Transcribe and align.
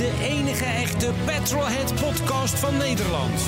De 0.00 0.12
enige 0.20 0.64
echte 0.64 1.12
Petrolhead 1.24 1.94
podcast 1.94 2.58
van 2.58 2.76
Nederland. 2.76 3.40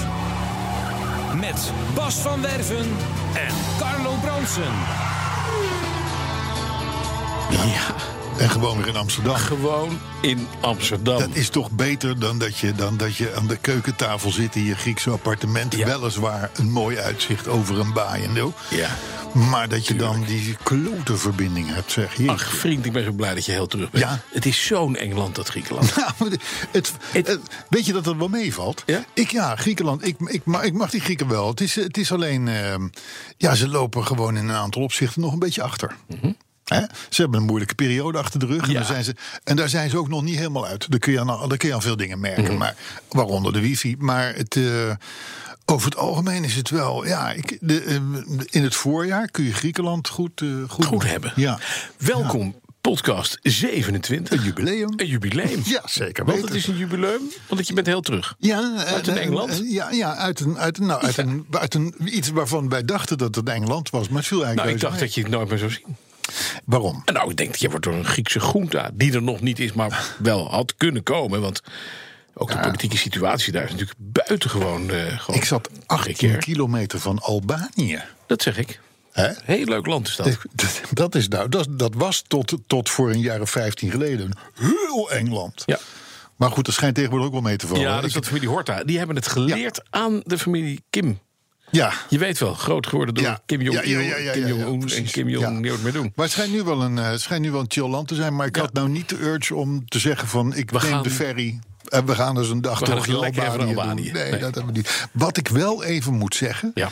Met 1.34 1.72
Bas 1.94 2.14
van 2.14 2.42
Werven 2.42 2.96
en 3.34 3.54
Carlo 3.78 4.14
Bronsen. 4.22 4.72
Ja, 7.50 7.94
En 8.38 8.50
gewoon 8.50 8.76
weer 8.76 8.86
in 8.86 8.96
Amsterdam. 8.96 9.34
gewoon 9.36 9.98
in 10.20 10.46
Amsterdam. 10.60 11.18
Dat 11.18 11.28
is 11.32 11.48
toch 11.48 11.70
beter 11.70 12.18
dan 12.18 12.38
dat, 12.38 12.58
je, 12.58 12.72
dan 12.72 12.96
dat 12.96 13.16
je 13.16 13.34
aan 13.34 13.46
de 13.46 13.56
keukentafel 13.56 14.30
zit 14.30 14.56
in 14.56 14.64
je 14.64 14.74
Griekse 14.74 15.10
appartement. 15.10 15.74
Ja. 15.76 15.86
Weliswaar 15.86 16.50
een 16.56 16.70
mooi 16.70 16.98
uitzicht 16.98 17.48
over 17.48 17.78
een 17.78 17.92
baai 17.92 18.24
en 18.24 18.36
zo. 18.36 18.52
Ja. 18.70 18.88
Maar 19.32 19.68
dat 19.68 19.86
je 19.86 19.96
dan 19.96 20.24
die 20.24 20.56
klote 20.62 21.16
verbinding 21.16 21.74
hebt, 21.74 21.92
zeg 21.92 22.14
je. 22.14 22.28
Ach, 22.30 22.54
vriend, 22.54 22.86
ik 22.86 22.92
ben 22.92 23.04
zo 23.04 23.12
blij 23.12 23.34
dat 23.34 23.44
je 23.44 23.52
heel 23.52 23.66
terug 23.66 23.90
bent. 23.90 24.04
Ja. 24.04 24.20
Het 24.32 24.46
is 24.46 24.66
zo'n 24.66 24.96
Engeland, 24.96 25.34
dat 25.34 25.48
Griekenland. 25.48 25.92
Nou, 25.96 26.36
het, 26.70 26.92
weet 27.68 27.86
je 27.86 27.92
dat 27.92 28.04
dat 28.04 28.16
wel 28.16 28.28
meevalt? 28.28 28.82
Ja? 28.86 29.04
Ik, 29.14 29.30
ja, 29.30 29.56
Griekenland. 29.56 30.06
Ik, 30.06 30.16
ik, 30.24 30.42
ik 30.62 30.72
mag 30.72 30.90
die 30.90 31.00
Grieken 31.00 31.28
wel. 31.28 31.48
Het 31.48 31.60
is, 31.60 31.74
het 31.74 31.96
is 31.96 32.12
alleen. 32.12 32.48
ehm, 32.48 32.88
ja, 33.36 33.54
ze 33.54 33.68
lopen 33.68 34.06
gewoon 34.06 34.36
in 34.36 34.48
een 34.48 34.54
aantal 34.54 34.82
opzichten 34.82 35.20
nog 35.20 35.32
een 35.32 35.38
beetje 35.38 35.62
achter. 35.62 35.96
Ze 36.64 37.22
hebben 37.22 37.40
een 37.40 37.46
moeilijke 37.46 37.74
periode 37.74 38.18
achter 38.18 38.40
de 38.40 38.46
rug. 38.46 38.62
En. 38.62 38.70
Ja. 38.70 38.74
daar 38.74 38.84
zijn 38.84 39.04
ze, 39.04 39.14
en 39.44 39.56
daar 39.56 39.68
zijn 39.68 39.90
ze 39.90 39.96
ook 39.96 40.08
nog 40.08 40.22
niet 40.22 40.36
helemaal 40.36 40.66
uit. 40.66 40.90
Daar 40.90 40.98
kun 40.98 41.12
je 41.12 41.20
aan, 41.20 41.48
daar 41.48 41.56
kun 41.58 41.68
je 41.68 41.74
aan 41.74 41.82
veel 41.82 41.96
dingen 41.96 42.20
merken. 42.20 42.44
Mhm. 42.44 42.56
Maar, 42.56 42.74
waaronder 43.08 43.52
de 43.52 43.60
wifi. 43.60 43.96
Maar 43.98 44.34
het, 44.34 44.56
eh, 44.56 44.90
over 45.64 45.86
het 45.86 45.96
algemeen 45.96 46.44
is 46.44 46.54
het 46.54 46.70
wel. 46.70 47.06
Ja, 47.06 47.30
ik, 47.30 47.58
de, 47.60 47.80
eh, 47.80 47.96
in 48.50 48.62
het 48.62 48.74
voorjaar 48.74 49.28
kun 49.30 49.44
je 49.44 49.52
Griekenland 49.54 50.08
goed, 50.08 50.40
eh, 50.40 50.48
goed, 50.68 50.84
Goed 50.84 51.04
hebben. 51.04 51.32
Ja. 51.36 51.58
Welkom, 51.96 52.60
podcast 52.80 53.38
27. 53.42 54.38
Een 54.38 54.44
jubileum. 54.44 54.92
Een 54.96 55.06
jubileum. 55.06 55.60
Ja, 55.74 55.82
zeker 55.84 56.24
Want 56.24 56.42
het 56.42 56.54
is 56.54 56.66
een 56.66 56.76
jubileum, 56.76 57.20
want 57.48 57.66
je 57.68 57.74
bent 57.74 57.86
heel 57.86 58.00
terug. 58.00 58.34
Ja, 58.38 58.84
Uit 58.86 59.06
een 59.06 59.18
Engeland? 59.18 59.62
Ja, 59.64 59.90
ja 59.90 60.14
uit, 60.16 60.40
een, 60.40 60.58
uit, 60.58 60.78
een, 60.78 60.86
nou, 60.86 61.02
uit, 61.02 61.14
Ja. 61.14 61.22
een, 61.22 61.46
uit 61.50 61.74
een, 61.74 61.94
iets 62.04 62.28
waarvan 62.30 62.68
wij 62.68 62.84
dachten 62.84 63.18
dat 63.18 63.34
het 63.34 63.48
Engeland 63.48 63.90
was. 63.90 64.08
Maar 64.08 64.18
het 64.18 64.26
viel 64.26 64.44
eigenlijk 64.44 64.66
Nou, 64.66 64.84
ik 64.84 64.90
dacht 64.90 65.00
dat 65.00 65.14
je 65.14 65.22
het 65.22 65.30
nooit 65.30 65.48
meer 65.48 65.58
zou 65.58 65.70
zien. 65.70 65.96
Waarom? 66.64 67.02
Nou, 67.04 67.30
ik 67.30 67.36
denk 67.36 67.50
dat 67.50 67.60
je 67.60 67.68
wordt 67.70 67.84
door 67.84 67.94
een 67.94 68.04
Griekse 68.04 68.40
groente, 68.40 68.90
die 68.94 69.12
er 69.12 69.22
nog 69.22 69.40
niet 69.40 69.58
is, 69.58 69.72
maar 69.72 70.14
wel 70.18 70.50
had 70.50 70.74
kunnen 70.76 71.02
komen. 71.02 71.40
Want 71.40 71.60
ook 72.34 72.50
de 72.50 72.58
politieke 72.58 72.96
situatie 72.96 73.52
daar 73.52 73.64
is 73.64 73.70
natuurlijk 73.70 73.98
buitengewoon. 73.98 74.90
eh 74.90 75.18
gewoon 75.18 75.36
Ik 75.40 75.44
zat 75.44 75.68
18 75.86 76.14
precair. 76.14 76.38
kilometer 76.38 76.98
van 77.00 77.18
Albanië. 77.18 78.02
Dat 78.26 78.42
zeg 78.42 78.58
ik. 78.58 78.80
Heel 79.44 79.64
leuk 79.64 79.86
land 79.86 80.08
is 80.08 80.16
dat. 80.16 80.38
Dat, 80.92 81.14
is 81.14 81.28
nou, 81.28 81.48
dat, 81.48 81.66
dat 81.70 81.94
was 81.94 82.22
tot, 82.26 82.54
tot 82.66 82.90
voor 82.90 83.10
een 83.10 83.20
jaar 83.20 83.40
of 83.40 83.50
15 83.50 83.90
geleden 83.90 84.32
heel 84.54 85.10
Engeland. 85.10 85.62
Ja. 85.66 85.78
Maar 86.36 86.50
goed, 86.50 86.64
dat 86.64 86.74
schijnt 86.74 86.94
tegenwoordig 86.94 87.26
ook 87.26 87.32
wel 87.32 87.42
mee 87.42 87.56
te 87.56 87.66
vallen. 87.66 87.82
Ja, 87.82 87.94
dat 87.94 88.04
is 88.04 88.12
dat 88.12 88.26
familie 88.26 88.48
Horta. 88.48 88.84
Die 88.84 88.98
hebben 88.98 89.16
het 89.16 89.26
geleerd 89.26 89.82
aan 89.90 90.20
de 90.24 90.38
familie 90.38 90.82
Kim. 90.90 91.18
Ja. 91.72 91.92
Je 92.08 92.18
weet 92.18 92.38
wel, 92.38 92.54
groot 92.54 92.86
geworden 92.86 93.14
door 93.14 93.24
Ja. 93.24 93.40
Kim 93.46 93.60
Jong-il, 93.60 93.88
Ja, 93.90 93.98
ja, 93.98 94.16
ja, 94.16 94.16
ja, 94.16 94.32
Kim 94.32 94.46
Jong-un 94.46 94.88
en. 94.88 95.04
Kim 95.04 95.28
Jong 95.28 95.44
Ja. 95.44 95.50
niet 95.72 95.82
meer 95.82 95.92
doen. 95.92 96.12
Maar 96.14 96.24
het 96.24 96.34
schijnt 96.34 96.52
nu 96.52 96.62
wel 96.62 96.82
een, 96.82 96.98
eh, 96.98 97.10
het 97.10 97.20
schijnt 97.20 97.42
nu 97.44 97.50
wel 97.50 97.60
een 97.60 97.66
chill 97.70 97.88
land 97.88 98.08
te 98.08 98.14
zijn. 98.14 98.36
Maar 98.36 98.46
ik 98.46 98.56
had 98.56 98.72
nou 98.72 98.88
niet 98.88 99.08
de 99.08 99.20
urge 99.20 99.54
om 99.54 99.88
te 99.88 99.98
zeggen 99.98 100.28
van 100.28 100.54
ik 100.54 100.70
We 100.70 100.78
neem 100.82 100.90
gaan- 100.92 101.02
de 101.02 101.10
ferry. 101.10 101.58
En 101.88 102.06
we 102.06 102.14
gaan 102.14 102.34
dus 102.34 102.48
een 102.48 102.60
dag 102.60 102.80
even 102.82 103.14
Albanië 103.14 103.36
naar. 103.36 103.58
Albanië. 103.66 104.10
Nee, 104.12 104.30
Nee. 104.30 104.40
dat 104.40 104.54
hebben 104.54 104.66
we 104.66 104.72
niet. 104.72 105.08
Wat 105.12 105.36
ik 105.36 105.48
wel 105.48 105.84
even 105.84 106.12
moet 106.14 106.34
zeggen, 106.34 106.70
Ja. 106.74 106.90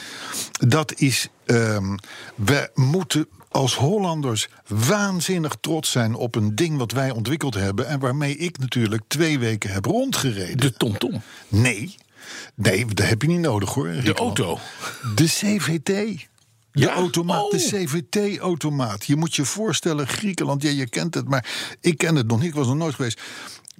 dat 0.68 0.94
is... 0.96 1.28
ehm, 1.46 1.96
we 2.34 2.70
moeten 2.74 3.26
als 3.48 3.74
Hollanders 3.76 4.48
waanzinnig 4.66 5.56
trots 5.60 5.90
zijn 5.90 6.14
op 6.14 6.34
een 6.34 6.54
ding 6.54 6.78
wat 6.78 6.92
wij 6.92 7.10
ontwikkeld 7.10 7.54
hebben... 7.54 7.86
en 7.86 7.98
waarmee 7.98 8.36
ik 8.36 8.58
natuurlijk 8.58 9.02
twee 9.08 9.38
weken 9.38 9.70
heb 9.70 9.84
rondgereden. 9.84 10.56
De 10.56 10.72
TomTom. 10.72 11.22
Nee, 11.48 11.94
nee, 12.54 12.84
dat 12.86 13.06
heb 13.08 13.22
je 13.22 13.28
niet 13.28 13.38
nodig 13.40 13.74
hoor. 13.74 13.88
De 14.04 14.14
auto. 14.14 14.58
De 15.14 15.24
CVT. 15.24 15.84
De 15.84 16.80
Ja? 16.80 16.92
automaat, 16.94 17.50
de 17.50 17.56
Oh. 17.56 17.62
CVT-automaat. 17.84 19.04
Je 19.06 19.16
moet 19.16 19.34
je 19.36 19.44
voorstellen, 19.44 20.08
Griekenland, 20.08 20.62
ja, 20.62 20.70
je 20.70 20.88
kent 20.88 21.14
het, 21.14 21.28
maar 21.28 21.76
ik 21.80 21.98
ken 21.98 22.14
het 22.14 22.26
nog 22.26 22.38
niet, 22.38 22.48
ik 22.48 22.54
was 22.54 22.66
nog 22.66 22.76
nooit 22.76 22.94
geweest. 22.94 23.20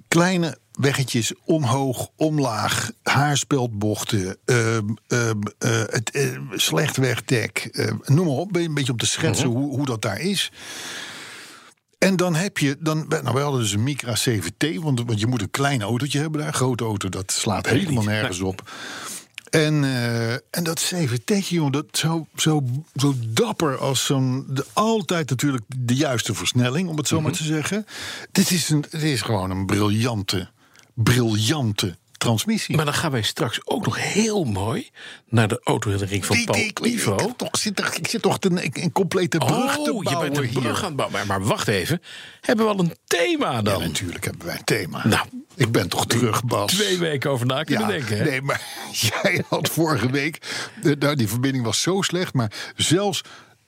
Kleine 0.07 0.57
weggetjes, 0.71 1.33
omhoog, 1.45 2.07
omlaag, 2.15 2.91
haarspeldbochten, 3.03 4.37
ehm, 4.45 4.85
ehm, 5.07 5.39
eh, 5.57 5.81
het, 5.89 6.11
eh, 6.11 6.39
slecht 6.51 6.97
wegdek, 6.97 7.67
eh, 7.71 7.91
noem 8.05 8.25
maar 8.25 8.35
op, 8.35 8.55
een 8.55 8.73
beetje 8.73 8.91
om 8.91 8.97
te 8.97 9.05
schetsen 9.05 9.47
Mhm. 9.49 9.57
hoe, 9.57 9.75
hoe 9.75 9.85
dat 9.85 10.01
daar 10.01 10.19
is. 10.19 10.51
En 12.01 12.15
dan 12.15 12.35
heb 12.35 12.57
je, 12.57 12.77
dan, 12.79 13.05
nou, 13.07 13.33
wij 13.33 13.43
hadden 13.43 13.61
dus 13.61 13.71
een 13.73 13.83
Micra 13.83 14.13
CVT, 14.13 14.75
want, 14.75 14.99
want 15.05 15.19
je 15.19 15.27
moet 15.27 15.41
een 15.41 15.51
klein 15.51 15.81
autootje 15.81 16.19
hebben 16.19 16.39
daar. 16.39 16.47
Een 16.49 16.53
grote 16.53 16.83
auto, 16.83 17.09
dat 17.09 17.31
slaat 17.31 17.65
helemaal 17.69 17.93
niet. 17.93 18.05
nergens 18.05 18.39
op. 18.39 18.71
En, 19.49 19.83
eh, 19.83 20.31
en 20.33 20.63
dat 20.63 20.79
CVT, 20.79 21.47
jongen, 21.47 21.71
dat 21.71 21.85
zo, 21.91 22.27
zo, 22.35 22.63
zo 22.95 23.13
dapper 23.27 23.77
als 23.77 24.05
zo'n. 24.05 24.45
de- 24.49 24.65
Altijd 24.73 25.29
natuurlijk 25.29 25.63
de 25.77 25.95
juiste 25.95 26.33
versnelling, 26.33 26.89
om 26.89 26.97
het 26.97 27.07
zo 27.07 27.15
Mhm. 27.15 27.23
maar 27.23 27.33
te 27.33 27.43
zeggen. 27.43 27.85
Dit 28.31 28.51
is, 28.51 28.69
een, 28.69 28.81
dit 28.89 29.01
is 29.03 29.21
gewoon 29.21 29.51
een 29.51 29.65
briljante, 29.65 30.49
briljante 30.93 31.97
transmissie. 32.21 32.75
Maar 32.75 32.85
dan 32.85 32.93
gaan 32.93 33.11
wij 33.11 33.21
straks 33.21 33.59
ook 33.63 33.85
nog 33.85 33.97
heel 34.13 34.43
mooi 34.43 34.89
naar 35.29 35.47
de 35.47 35.61
autoherinnering 35.63 36.25
van 36.25 36.35
Die- 36.35 36.45
Paul 36.45 36.57
die- 36.57 36.67
ik, 36.67 36.79
Ivo. 36.79 37.15
ik, 37.15 37.37
toch, 37.37 37.49
zit, 37.57 37.79
ik 37.97 38.07
zit 38.07 38.21
toch 38.21 38.37
een, 38.39 38.59
een 38.83 38.91
complete 38.91 39.37
brug 39.37 39.73
te 39.73 39.93
Oh, 39.93 40.03
je 40.03 40.09
bouwen 40.09 40.33
bent 40.33 40.37
een 40.37 40.49
hier. 40.51 40.61
brug 40.61 40.79
aan 40.79 40.85
het 40.85 40.95
bouwen. 40.95 41.17
Maar, 41.17 41.27
maar 41.39 41.47
wacht 41.47 41.67
even. 41.67 42.01
Hebben 42.41 42.65
we 42.65 42.71
al 42.71 42.79
een 42.79 42.95
thema 43.05 43.51
Ja, 43.51 43.61
dan? 43.61 43.81
natuurlijk 43.81 44.25
hebben 44.25 44.45
wij 44.45 44.55
een 44.55 44.63
thema. 44.63 45.07
Nou, 45.07 45.27
ik 45.55 45.71
ben 45.71 45.89
toch 45.89 46.05
terug, 46.07 46.43
Bas. 46.43 46.71
Twee 46.73 46.97
weken 46.97 47.29
over 47.29 47.45
na 47.45 47.63
kunnen 47.63 47.87
denken. 47.87 48.17
Hè? 48.17 48.23
Nee, 48.23 48.41
maar 48.41 48.61
jij 49.23 49.43
had 49.49 49.69
vorige 49.69 50.09
week. 50.11 50.37
nou, 50.99 51.15
die 51.15 51.27
verbinding 51.27 51.63
was 51.65 51.81
zo 51.81 52.01
slecht. 52.01 52.33
Maar 52.33 52.51
zelfs, 52.75 53.21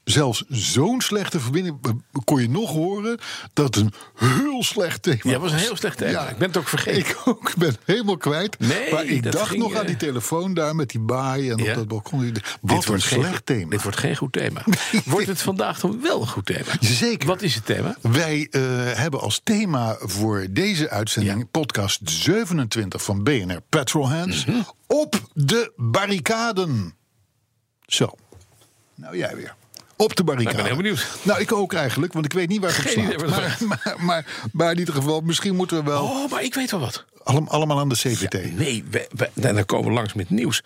zelfs 0.03 0.43
zo'n 0.47 1.01
slechte 1.01 1.39
verbinding. 1.39 1.77
eh, 1.81 1.91
kon 2.23 2.41
je 2.41 2.49
nog 2.49 2.69
horen. 2.71 3.19
dat 3.53 3.65
het 3.75 3.75
een 3.75 3.93
heel 4.15 4.63
slecht 4.63 5.01
thema 5.03 5.19
Ja, 5.23 5.29
het 5.31 5.41
was 5.41 5.51
een 5.51 5.57
heel 5.57 5.75
slecht 5.75 5.97
thema. 5.97 6.27
Ik 6.29 6.37
ben 6.37 6.47
het 6.47 6.57
ook 6.57 6.67
vergeten. 6.67 6.99
Ik 6.99 7.21
ook. 7.25 7.49
Ik 7.49 7.55
ben 7.55 7.75
helemaal 7.85 8.17
kwijt. 8.17 8.59
Nee, 8.59 8.91
maar 8.93 9.05
ik 9.05 9.31
dacht 9.31 9.49
ging, 9.49 9.61
nog 9.61 9.73
aan 9.75 9.81
eh, 9.81 9.87
die 9.87 9.97
telefoon 9.97 10.53
daar 10.53 10.75
met 10.75 10.89
die 10.89 10.99
baai. 10.99 11.49
en 11.49 11.57
Ja. 11.57 11.69
op 11.69 11.75
dat 11.75 11.87
balkon. 11.87 12.19
Wat 12.23 12.33
Dit 12.33 12.43
een 12.61 12.83
wordt 12.85 13.03
geen- 13.03 13.23
slecht 13.23 13.45
thema. 13.45 13.69
Dit 13.69 13.83
wordt 13.83 13.97
geen 13.97 14.15
goed 14.15 14.31
thema. 14.31 14.63
Wordt 15.05 15.27
het 15.27 15.41
vandaag 15.41 15.79
dan 15.79 16.01
wel 16.01 16.21
een 16.21 16.27
goed 16.27 16.45
thema? 16.45 16.71
Zeker. 16.79 17.27
Wat 17.27 17.41
is 17.41 17.55
het 17.55 17.65
thema? 17.65 17.95
Wij 18.01 18.47
eh, 18.51 18.61
hebben 18.93 19.19
als 19.21 19.41
thema 19.43 19.95
voor 19.99 20.47
deze 20.49 20.89
uitzending, 20.89 21.39
Ja. 21.39 21.45
podcast 21.51 21.99
27 22.03 23.03
van 23.03 23.23
BNR 23.23 23.61
Petrolheads, 23.69 24.45
Mhm. 24.45 24.57
op 24.87 25.21
de 25.33 25.71
barricaden. 25.75 26.93
Zo. 27.85 28.09
Nou, 28.95 29.17
jij 29.17 29.35
weer. 29.35 29.55
Op 29.97 30.15
de 30.15 30.23
barricade. 30.23 30.57
Ik 30.57 30.63
ben 30.63 30.73
heel 30.73 30.81
benieuwd. 30.81 31.07
Nou, 31.21 31.39
ik 31.41 31.51
ook 31.51 31.73
eigenlijk, 31.73 32.13
want 32.13 32.25
ik 32.25 32.33
weet 32.33 32.47
niet 32.49 32.61
waar 32.61 32.75
het 32.77 32.85
op 32.97 33.03
idee 33.03 33.17
Maar, 33.27 33.57
maar, 33.67 33.95
maar, 33.99 34.25
maar 34.51 34.71
in 34.71 34.79
ieder 34.79 34.93
geval, 34.93 35.21
misschien 35.21 35.55
moeten 35.55 35.77
we 35.77 35.89
wel 35.89 36.03
Oh, 36.03 36.31
maar 36.31 36.43
ik 36.43 36.53
weet 36.53 36.71
wel 36.71 36.79
wat. 36.79 37.05
allem- 37.23 37.47
allemaal 37.47 37.79
aan 37.79 37.89
de 37.89 37.95
CVT. 37.95 38.55
Nee, 38.57 38.83
we, 38.89 39.07
dan 39.33 39.65
komen 39.65 39.87
we 39.87 39.93
langs 39.93 40.13
met 40.13 40.29
nieuws. 40.29 40.61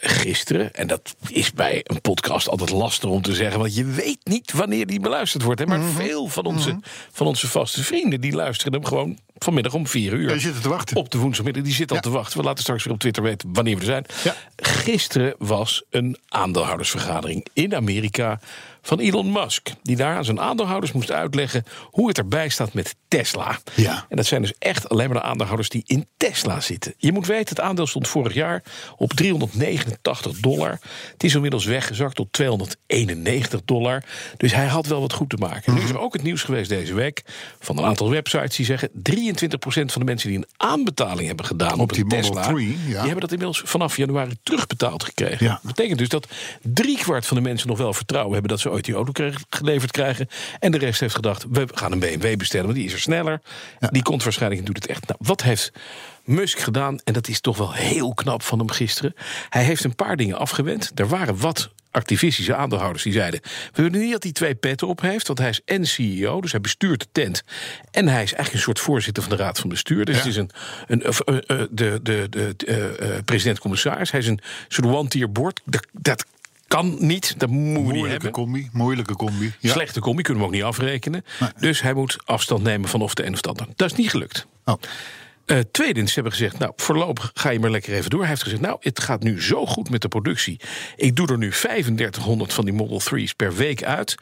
Gisteren, 0.00 0.74
en 0.74 0.86
dat 0.86 1.14
is 1.28 1.52
bij 1.52 1.80
een 1.84 2.00
podcast 2.00 2.48
altijd 2.48 2.70
lastig 2.70 3.08
om 3.10 3.22
te 3.22 3.34
zeggen, 3.34 3.60
want 3.60 3.74
je 3.74 3.84
weet 3.84 4.18
niet 4.22 4.52
wanneer 4.52 4.86
die 4.86 5.00
beluisterd 5.00 5.42
wordt. 5.42 5.60
Hè? 5.60 5.66
Maar 5.66 5.78
Mhm. 5.78 5.90
veel 5.96 6.26
van 6.26 6.44
onze, 6.44 6.78
van 7.12 7.26
onze 7.26 7.48
vaste 7.48 7.84
vrienden 7.84 8.20
die 8.20 8.32
luisteren 8.32 8.72
hem 8.72 8.84
gewoon 8.84 9.18
vanmiddag 9.38 9.74
om 9.74 9.86
vier 9.86 10.12
uur. 10.12 10.28
Die 10.28 10.40
zitten 10.40 10.62
te 10.62 10.68
wachten. 10.68 10.96
Op 10.96 11.10
de 11.10 11.18
woensdagmiddag, 11.18 11.62
die 11.62 11.72
zitten 11.74 11.96
al 11.96 12.02
Ja. 12.02 12.08
te 12.10 12.16
wachten. 12.16 12.38
We 12.38 12.44
laten 12.44 12.62
straks 12.62 12.84
weer 12.84 12.92
op 12.92 12.98
Twitter 13.00 13.22
weten 13.22 13.48
wanneer 13.52 13.74
we 13.74 13.80
er 13.80 13.86
zijn. 13.86 14.04
Ja. 14.24 14.34
Gisteren 14.56 15.34
was 15.38 15.82
een 15.90 16.16
aandeelhoudersvergadering 16.28 17.46
in 17.52 17.74
Amerika 17.74 18.40
van 18.82 18.98
Elon 18.98 19.32
Musk. 19.32 19.68
Die 19.82 19.96
daar 19.96 20.16
aan 20.16 20.24
zijn 20.24 20.40
aandeelhouders 20.40 20.92
moest 20.92 21.10
uitleggen 21.10 21.64
hoe 21.90 22.08
het 22.08 22.18
erbij 22.18 22.48
staat 22.48 22.72
met 22.72 22.96
Tesla. 23.08 23.58
Ja. 23.74 24.06
En 24.08 24.16
dat 24.16 24.26
zijn 24.26 24.42
dus 24.42 24.52
echt 24.58 24.88
alleen 24.88 25.10
maar 25.10 25.20
de 25.20 25.26
aandeelhouders 25.26 25.68
die 25.68 25.82
in 25.86 26.06
Tesla 26.16 26.60
zitten. 26.60 26.94
Je 26.96 27.12
moet 27.12 27.26
weten, 27.26 27.48
het 27.48 27.60
aandeel 27.60 27.86
stond 27.86 28.08
vorig 28.08 28.34
jaar 28.34 28.62
op 28.96 29.12
389 29.12 30.40
dollar. 30.40 30.78
Het 31.12 31.24
is 31.24 31.34
inmiddels 31.34 31.64
weggezakt 31.64 32.14
tot 32.14 32.32
291 32.32 33.60
dollar. 33.64 34.02
Dus 34.36 34.54
hij 34.54 34.66
had 34.66 34.86
wel 34.86 35.00
wat 35.00 35.12
goed 35.12 35.30
te 35.30 35.36
maken. 35.36 35.74
Nu 35.74 35.80
is 35.80 35.90
er 35.90 35.98
ook 35.98 36.12
het 36.12 36.22
nieuws 36.22 36.42
geweest 36.42 36.68
deze 36.68 36.94
week 36.94 37.22
van 37.60 37.78
een 37.78 37.84
aantal 37.84 38.10
websites 38.10 38.56
die 38.56 38.66
zeggen 38.66 38.90
23% 38.90 38.92
van 39.62 40.00
de 40.00 40.04
mensen 40.04 40.28
die 40.28 40.38
een 40.38 40.48
aanbetaling 40.56 41.26
hebben 41.26 41.46
gedaan 41.46 41.80
op, 41.80 41.92
die 41.92 42.00
een 42.00 42.06
Model 42.06 42.32
Tesla, 42.32 42.52
3, 42.52 42.68
ja. 42.68 42.76
die 42.84 42.94
hebben 42.94 43.20
dat 43.20 43.32
inmiddels 43.32 43.62
vanaf 43.64 43.96
januari 43.96 44.36
terugbetaald 44.42 45.04
gekregen. 45.04 45.46
Ja. 45.46 45.52
Dat 45.52 45.62
betekent 45.62 45.98
dus 45.98 46.08
dat 46.08 46.26
driekwart 46.62 47.26
van 47.26 47.36
de 47.36 47.42
mensen 47.42 47.68
nog 47.68 47.78
wel 47.78 47.92
vertrouwen 47.92 48.32
hebben 48.32 48.50
dat 48.50 48.60
ze 48.60 48.67
ooit 48.70 48.84
die 48.84 48.94
auto 48.94 49.12
kreeg- 49.12 49.44
geleverd 49.50 49.90
krijgen. 49.90 50.28
En 50.58 50.70
de 50.72 50.78
rest 50.78 51.00
heeft 51.00 51.14
gedacht, 51.14 51.44
we 51.50 51.66
gaan 51.74 51.92
een 51.92 51.98
BMW 51.98 52.36
bestellen, 52.36 52.66
want 52.66 52.78
die 52.78 52.86
is 52.86 52.92
er 52.92 53.00
sneller. 53.00 53.40
Die 53.90 54.02
komt 54.02 54.22
waarschijnlijk 54.22 54.60
en 54.60 54.66
doet 54.66 54.76
het 54.82 54.86
echt. 54.86 55.06
Nou, 55.06 55.18
wat 55.22 55.42
heeft 55.42 55.72
Musk 56.24 56.58
gedaan? 56.58 57.00
En 57.04 57.12
dat 57.12 57.28
is 57.28 57.40
toch 57.40 57.56
wel 57.56 57.72
heel 57.72 58.14
knap 58.14 58.42
van 58.42 58.58
hem 58.58 58.70
gisteren. 58.70 59.14
Hij 59.48 59.62
heeft 59.64 59.84
een 59.84 59.94
paar 59.94 60.16
dingen 60.16 60.38
afgewend. 60.38 60.92
Er 60.94 61.08
waren 61.08 61.38
wat 61.38 61.70
activistische 61.90 62.54
aandeelhouders 62.54 63.02
die 63.02 63.12
zeiden... 63.12 63.40
we 63.72 63.82
willen 63.82 64.00
niet 64.00 64.12
dat 64.12 64.22
hij 64.22 64.32
twee 64.32 64.54
petten 64.54 64.88
op 64.88 65.00
heeft, 65.00 65.26
want 65.26 65.38
hij 65.38 65.48
is 65.48 65.60
en 65.64 65.86
CEO... 65.86 66.40
dus 66.40 66.50
hij 66.52 66.60
bestuurt 66.60 67.00
de 67.00 67.06
tent. 67.12 67.42
En 67.90 68.04
hij 68.08 68.22
is 68.22 68.32
eigenlijk 68.32 68.52
een 68.52 68.60
soort 68.60 68.80
voorzitter 68.80 69.22
van 69.22 69.36
de 69.36 69.42
raad 69.42 69.58
van 69.58 69.68
bestuur. 69.68 70.04
Dus 70.04 70.14
Ja. 70.14 70.20
het 70.20 70.30
is 70.30 70.36
een, 70.36 70.50
een, 70.86 71.08
of, 71.08 71.20
eh, 71.20 71.36
eh, 71.36 71.66
de, 71.70 72.00
de, 72.02 72.26
de 72.30 72.54
eh, 72.98 73.08
president-commissaris. 73.24 74.10
Hij 74.10 74.20
is 74.20 74.26
een 74.26 74.40
soort 74.68 74.86
one-tier 74.86 75.32
board. 75.32 75.60
Dat, 75.64 75.86
dat 75.92 76.24
kan 76.68 76.96
niet, 76.98 77.34
dat 77.38 77.48
moet 77.48 77.62
je 77.62 77.68
niet 77.68 77.82
Moeilijke 77.82 78.10
hebben. 78.10 78.30
combi, 78.30 78.68
moeilijke 78.72 79.16
combi. 79.16 79.52
Ja. 79.58 79.72
Slechte 79.72 80.00
combi 80.00 80.22
kunnen 80.22 80.42
we 80.42 80.48
ook 80.48 80.54
niet 80.54 80.64
afrekenen. 80.64 81.24
Nee. 81.40 81.50
Dus 81.60 81.82
hij 81.82 81.94
moet 81.94 82.16
afstand 82.24 82.62
nemen 82.62 82.88
van 82.88 83.00
of 83.00 83.14
de 83.14 83.26
een 83.26 83.32
of 83.32 83.40
de 83.40 83.48
ander. 83.48 83.66
Dat 83.76 83.90
is 83.90 83.96
niet 83.96 84.10
gelukt. 84.10 84.46
Oh. 84.64 84.74
Tweedens 85.70 86.14
hebben 86.14 86.32
gezegd, 86.32 86.58
nou, 86.58 86.72
voorlopig 86.76 87.30
ga 87.34 87.50
je 87.50 87.60
maar 87.60 87.70
lekker 87.70 87.94
even 87.94 88.10
door. 88.10 88.20
Hij 88.20 88.28
heeft 88.28 88.42
gezegd, 88.42 88.60
nou, 88.60 88.76
het 88.80 89.00
gaat 89.00 89.22
nu 89.22 89.42
zo 89.42 89.66
goed 89.66 89.90
met 89.90 90.00
de 90.00 90.08
productie. 90.08 90.60
Ik 90.96 91.16
doe 91.16 91.26
er 91.26 91.38
nu 91.38 91.50
3500 91.50 92.52
van 92.52 92.64
die 92.64 92.74
Model 92.74 93.00
3's 93.00 93.32
per 93.36 93.54
week 93.54 93.82
uit. 93.84 94.14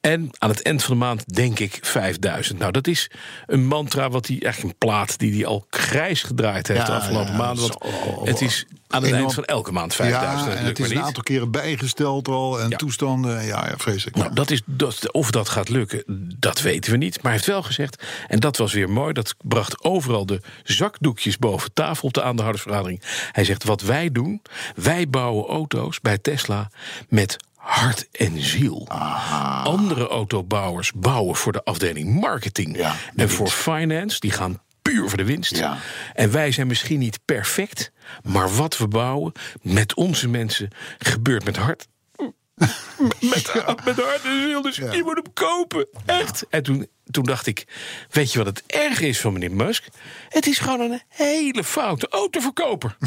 En 0.00 0.28
aan 0.38 0.48
het 0.48 0.62
eind 0.62 0.84
van 0.84 0.94
de 0.94 1.04
maand 1.04 1.34
denk 1.34 1.58
ik 1.58 1.78
5000. 1.82 2.58
Nou, 2.58 2.72
dat 2.72 2.86
is 2.86 3.10
een 3.46 3.66
mantra, 3.66 4.10
wat 4.10 4.26
hij 4.26 4.38
eigenlijk 4.40 4.74
een 4.74 4.88
plaat 4.88 5.18
die 5.18 5.34
hij 5.34 5.46
al 5.46 5.66
grijs 5.70 6.22
gedraaid 6.22 6.66
heeft 6.66 6.80
Ja, 6.80 6.86
de 6.86 6.92
afgelopen 6.92 7.32
ja, 7.32 7.38
maanden. 7.38 7.68
Want 7.78 8.28
het 8.28 8.40
is 8.40 8.66
aan 8.92 9.02
het 9.02 9.12
eind 9.12 9.34
van 9.34 9.44
elke 9.44 9.72
maand 9.72 9.94
5000. 9.94 10.52
Ja, 10.52 10.58
en 10.58 10.64
het 10.64 10.78
is 10.78 10.90
een 10.90 11.02
aantal 11.02 11.22
keren 11.22 11.50
bijgesteld 11.50 12.28
al. 12.28 12.60
En 12.60 12.70
Ja. 12.70 12.76
toestanden, 12.76 13.44
ja, 13.44 13.68
ja 13.68 13.74
vreselijk. 13.76 14.16
Nou, 14.16 14.34
dat 14.34 14.50
is, 14.50 14.62
dat, 14.64 15.12
of 15.12 15.30
dat 15.30 15.48
gaat 15.48 15.68
lukken, 15.68 16.02
dat 16.38 16.60
weten 16.60 16.90
we 16.90 16.96
niet. 16.96 17.14
Maar 17.14 17.22
hij 17.22 17.32
heeft 17.32 17.46
wel 17.46 17.62
gezegd, 17.62 18.02
en 18.28 18.40
dat 18.40 18.56
was 18.56 18.72
weer 18.72 18.90
mooi... 18.90 19.12
dat 19.12 19.34
bracht 19.42 19.84
overal 19.84 20.26
de 20.26 20.40
zakdoekjes 20.62 21.38
boven 21.38 21.72
tafel 21.72 22.06
op 22.08 22.14
de 22.14 22.22
aandeelhoudersvergadering. 22.22 23.02
Hij 23.32 23.44
zegt, 23.44 23.64
wat 23.64 23.80
wij 23.80 24.12
doen, 24.12 24.42
wij 24.74 25.08
bouwen 25.08 25.46
auto's 25.46 26.00
bij 26.00 26.18
Tesla 26.18 26.70
met 27.08 27.36
hart 27.56 28.08
en 28.12 28.42
ziel. 28.42 28.88
Andere 29.62 30.08
autobouwers 30.08 30.92
bouwen 30.92 31.36
voor 31.36 31.52
de 31.52 31.64
afdeling 31.64 32.20
marketing... 32.20 32.76
Ja, 32.76 32.94
en 33.16 33.30
voor 33.30 33.48
finance, 33.48 34.20
die 34.20 34.30
gaan 34.30 34.60
puur 34.82 35.08
voor 35.08 35.18
de 35.18 35.24
winst. 35.24 35.56
Ja. 35.56 35.78
En 36.14 36.30
wij 36.30 36.52
zijn 36.52 36.66
misschien 36.66 36.98
niet 36.98 37.18
perfect... 37.24 37.92
maar 38.22 38.54
wat 38.54 38.78
we 38.78 38.88
bouwen 38.88 39.32
met 39.62 39.94
onze 39.94 40.28
mensen 40.28 40.68
gebeurt 40.98 41.44
met 41.44 41.56
hart 41.56 41.86
met, 43.20 43.52
met 43.84 43.96
hart 43.96 44.24
en 44.24 44.42
ziel, 44.42 44.62
dus 44.62 44.76
je 44.76 45.02
moet 45.04 45.14
hem 45.14 45.32
kopen. 45.32 45.86
Echt. 46.06 46.46
En 46.50 46.62
toen, 46.62 46.88
toen 47.10 47.24
dacht 47.24 47.46
ik, 47.46 47.66
weet 48.10 48.32
je 48.32 48.38
wat 48.38 48.46
het 48.46 48.62
erg 48.66 49.00
is 49.00 49.20
van 49.20 49.32
meneer 49.32 49.52
Musk? 49.52 49.86
Het 50.28 50.46
is 50.46 50.58
gewoon 50.58 50.80
een 50.80 51.02
hele 51.08 51.64
foute 51.64 52.08
autoverkoper. 52.08 52.96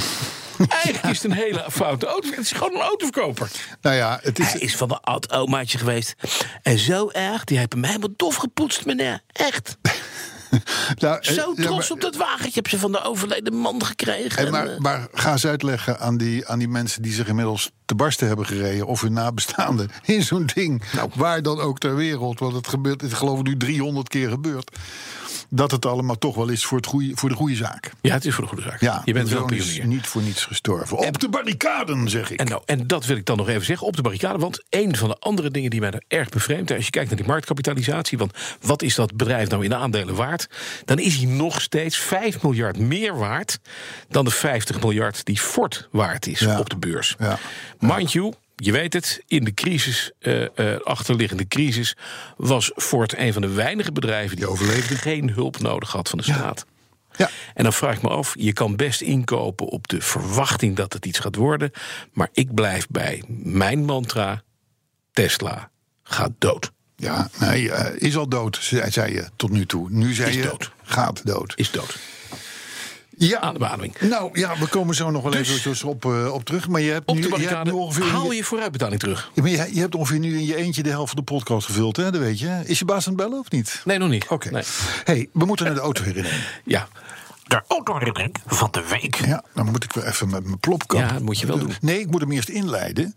Eigenlijk 0.84 1.04
is 1.04 1.22
het 1.22 1.32
een 1.32 1.38
hele 1.38 1.66
foute 1.72 2.06
auto. 2.06 2.30
Het 2.30 2.40
is 2.40 2.52
gewoon 2.52 2.74
een 2.74 2.82
autoverkoper. 2.82 3.52
Nou 3.82 3.96
ja, 3.96 4.20
het 4.22 4.40
is, 4.40 4.52
Hij 4.52 4.62
is 4.62 4.76
van 4.76 4.88
de 4.88 5.02
oud 5.02 5.32
omaatje 5.32 5.78
geweest. 5.78 6.16
En 6.62 6.78
zo 6.78 7.10
erg, 7.10 7.44
die 7.44 7.58
heeft 7.58 7.74
hem 7.74 7.84
helemaal 7.84 8.14
dof 8.16 8.36
gepoetst, 8.36 8.86
meneer. 8.86 9.22
Echt. 9.32 9.78
nou, 11.02 11.18
eh, 11.22 11.32
Zo 11.34 11.54
ja, 11.56 11.64
trots 11.64 11.90
maar- 11.90 11.98
op 11.98 12.02
dat 12.02 12.16
wagentje 12.16 12.52
heb 12.54 12.68
ze 12.68 12.80
van 12.80 12.92
de 12.92 13.04
overleden 13.04 13.54
man 13.54 13.86
gekregen. 13.86 14.46
En 14.46 14.52
maar, 14.52 14.68
eh, 14.68 14.78
maar 14.78 15.08
ga 15.14 15.32
eens 15.32 15.46
uitleggen 15.46 16.00
aan 16.00 16.18
die, 16.18 16.48
aan 16.48 16.60
die 16.60 16.68
mensen 16.68 17.02
die 17.02 17.14
zich 17.14 17.28
inmiddels 17.28 17.72
te 17.86 17.96
barsten 17.96 18.28
hebben 18.28 18.46
gereden. 18.46 18.86
of 18.88 19.02
hun 19.02 19.14
nabestaanden 19.14 19.92
in 20.06 20.24
zo'n 20.24 20.50
ding. 20.54 20.84
Nou. 20.94 21.10
Waar 21.16 21.42
dan 21.42 21.60
ook 21.60 21.80
ter 21.80 21.96
wereld. 21.96 22.40
Want 22.40 22.54
het 22.54 22.68
gebeurt, 22.68 23.02
het 23.02 23.14
geloof 23.14 23.40
ik 23.40 23.46
nu 23.46 23.58
300 23.58 24.08
keer 24.08 24.30
gebeurd. 24.30 24.78
Dat 25.50 25.72
het 25.72 25.86
allemaal 25.86 26.18
toch 26.18 26.36
wel 26.36 26.48
is 26.50 26.66
voor, 26.66 26.78
het 26.78 26.86
goede, 26.88 27.12
voor 27.16 27.30
de 27.30 27.36
goede 27.36 27.56
zaak. 27.56 27.92
ja, 28.02 28.14
het 28.14 28.26
is 28.26 28.34
voor 28.34 28.44
de 28.44 28.50
goede 28.50 28.64
zaak. 28.64 28.82
Ja, 28.82 29.02
je 29.06 29.14
bent 29.14 29.30
wel 29.30 29.46
pionier. 29.46 29.86
niet 29.88 30.08
voor 30.08 30.22
niets 30.22 30.46
gestorven. 30.46 30.98
Op 30.98 31.20
de 31.20 31.30
barricaden, 31.30 32.10
zeg 32.10 32.32
ik. 32.32 32.40
En, 32.40 32.46
nou, 32.48 32.62
en 32.66 32.88
dat 32.88 33.06
wil 33.06 33.18
ik 33.18 33.26
dan 33.26 33.38
nog 33.38 33.48
even 33.50 33.66
zeggen 33.66 33.88
op 33.88 33.96
de 33.96 34.02
barricade. 34.02 34.38
Want 34.40 34.64
een 34.70 34.96
van 34.98 35.10
de 35.10 35.16
andere 35.20 35.52
dingen 35.52 35.70
die 35.70 35.80
mij 35.80 35.92
er 35.92 36.04
erg 36.08 36.30
bevreemdt... 36.30 36.72
als 36.72 36.86
je 36.86 36.92
kijkt 36.92 37.08
naar 37.10 37.18
die 37.18 37.28
marktkapitalisatie... 37.28 38.18
want 38.18 38.32
wat 38.62 38.82
is 38.82 38.96
dat 38.96 39.16
bedrijf 39.16 39.50
nou 39.50 39.64
in 39.64 39.74
aandelen 39.76 40.16
waard... 40.16 40.48
dan 40.86 41.00
is 41.00 41.16
hij 41.16 41.26
nog 41.26 41.62
steeds 41.62 41.98
5 41.98 42.42
miljard 42.44 42.80
meer 42.80 43.18
waard... 43.18 43.60
dan 44.10 44.26
de 44.26 44.32
50 44.32 44.80
miljard 44.82 45.26
die 45.26 45.40
Ford 45.40 45.88
waard 45.92 46.28
is 46.28 46.40
Ja. 46.40 46.60
op 46.60 46.70
de 46.70 46.78
beurs. 46.78 47.16
Ja. 47.20 47.38
Mind 47.80 48.12
you, 48.12 48.34
je 48.56 48.72
weet 48.72 48.94
het, 48.94 49.24
in 49.28 49.44
de 49.44 49.54
crisis, 49.54 50.12
eh, 50.20 50.74
eh, 50.74 50.82
achterliggende 50.82 51.48
crisis... 51.48 51.96
was 52.38 52.72
Ford 52.76 53.18
een 53.18 53.34
van 53.34 53.42
de 53.42 53.50
weinige 53.50 53.92
bedrijven... 53.92 54.36
die 54.36 54.48
overleefde. 54.48 54.96
geen 54.96 55.30
hulp 55.30 55.60
nodig 55.60 55.92
had 55.92 56.10
van 56.10 56.18
de 56.18 56.24
staat. 56.24 56.66
Ja. 57.18 57.30
En 57.54 57.64
dan 57.64 57.74
vraag 57.74 57.96
ik 57.96 58.02
me 58.02 58.10
af, 58.10 58.34
je 58.38 58.54
kan 58.54 58.76
best 58.76 59.02
inkopen 59.02 59.68
op 59.68 59.88
de 59.88 60.02
verwachting 60.02 60.76
dat 60.76 60.94
het 60.94 61.06
iets 61.06 61.20
gaat 61.20 61.36
worden. 61.36 61.72
Maar 62.14 62.30
ik 62.34 62.54
blijf 62.54 62.88
bij 62.88 63.24
mijn 63.28 63.86
mantra: 63.86 64.44
Tesla 65.12 65.70
gaat 66.04 66.32
dood. 66.38 66.72
Ja, 66.96 67.30
nee, 67.40 67.72
eh, 67.72 68.02
is 68.02 68.18
al 68.18 68.30
dood, 68.30 68.58
zei, 68.62 68.92
zei 68.92 69.14
je 69.14 69.30
tot 69.36 69.52
nu 69.52 69.66
toe. 69.66 69.90
Nu 69.90 70.14
zei 70.14 70.30
Is 70.30 70.36
je, 70.36 70.42
dood. 70.42 70.72
gaat 70.84 71.26
dood. 71.26 71.54
Is 71.56 71.72
dood. 71.72 71.98
Ja, 73.18 73.40
Aan 73.40 73.54
de 73.54 73.90
nou 74.00 74.40
ja, 74.40 74.58
we 74.60 74.68
komen 74.68 74.96
zo 74.96 75.12
nog 75.12 75.24
wel 75.24 75.32
Dus- 75.32 75.66
even 75.66 75.88
op, 75.90 76.06
eh, 76.06 76.34
op 76.34 76.46
terug. 76.46 76.68
Maar 76.68 76.82
je 76.82 76.92
hebt, 76.92 77.08
Op 77.10 77.16
nu, 77.16 77.22
de 77.22 77.28
je 77.28 77.34
barricade 77.34 77.70
nu 77.72 77.76
ongeveer... 77.78 78.04
haal 78.06 78.32
je 78.32 78.44
vooruitbetaling 78.44 79.00
terug. 79.00 79.32
Ja, 79.34 79.42
maar 79.42 79.52
je, 79.52 79.70
je 79.74 79.80
hebt 79.80 79.96
ongeveer 79.96 80.20
nu 80.20 80.38
in 80.38 80.46
je 80.46 80.56
eentje 80.56 80.84
de 80.84 80.90
helft 80.90 81.14
van 81.14 81.24
de 81.26 81.32
podcast 81.32 81.66
gevuld, 81.66 81.98
hè? 81.98 82.12
Dat 82.12 82.22
weet 82.22 82.40
je. 82.40 82.62
Is 82.66 82.80
je 82.80 82.86
baas 82.86 83.08
aan 83.08 83.14
het 83.14 83.22
bellen 83.22 83.40
of 83.40 83.52
niet? 83.52 83.82
Nee, 83.86 83.98
nog 83.98 84.10
niet. 84.10 84.26
Oké. 84.30 84.50
Nee. 84.52 84.64
hey, 85.04 85.30
we 85.34 85.46
moeten 85.46 85.66
naar 85.66 85.76
de 85.76 85.82
autoherinnering. 85.82 86.44
Ja. 86.64 86.88
De 87.46 87.62
autoherinnering 87.68 88.36
van 88.46 88.68
de 88.72 88.84
week. 88.90 89.16
Ja, 89.16 89.44
dan 89.54 89.66
moet 89.72 89.84
ik 89.84 89.94
weer 89.94 90.06
even 90.06 90.30
met 90.30 90.44
mijn 90.46 90.60
plopkap. 90.60 91.00
Ja, 91.00 91.12
dat 91.12 91.22
moet 91.22 91.40
je 91.40 91.48
wel 91.48 91.58
doen. 91.58 91.74
Nee, 91.82 92.00
ik 92.00 92.12
moet 92.12 92.22
hem 92.22 92.32
eerst 92.32 92.50
inleiden. 92.50 93.16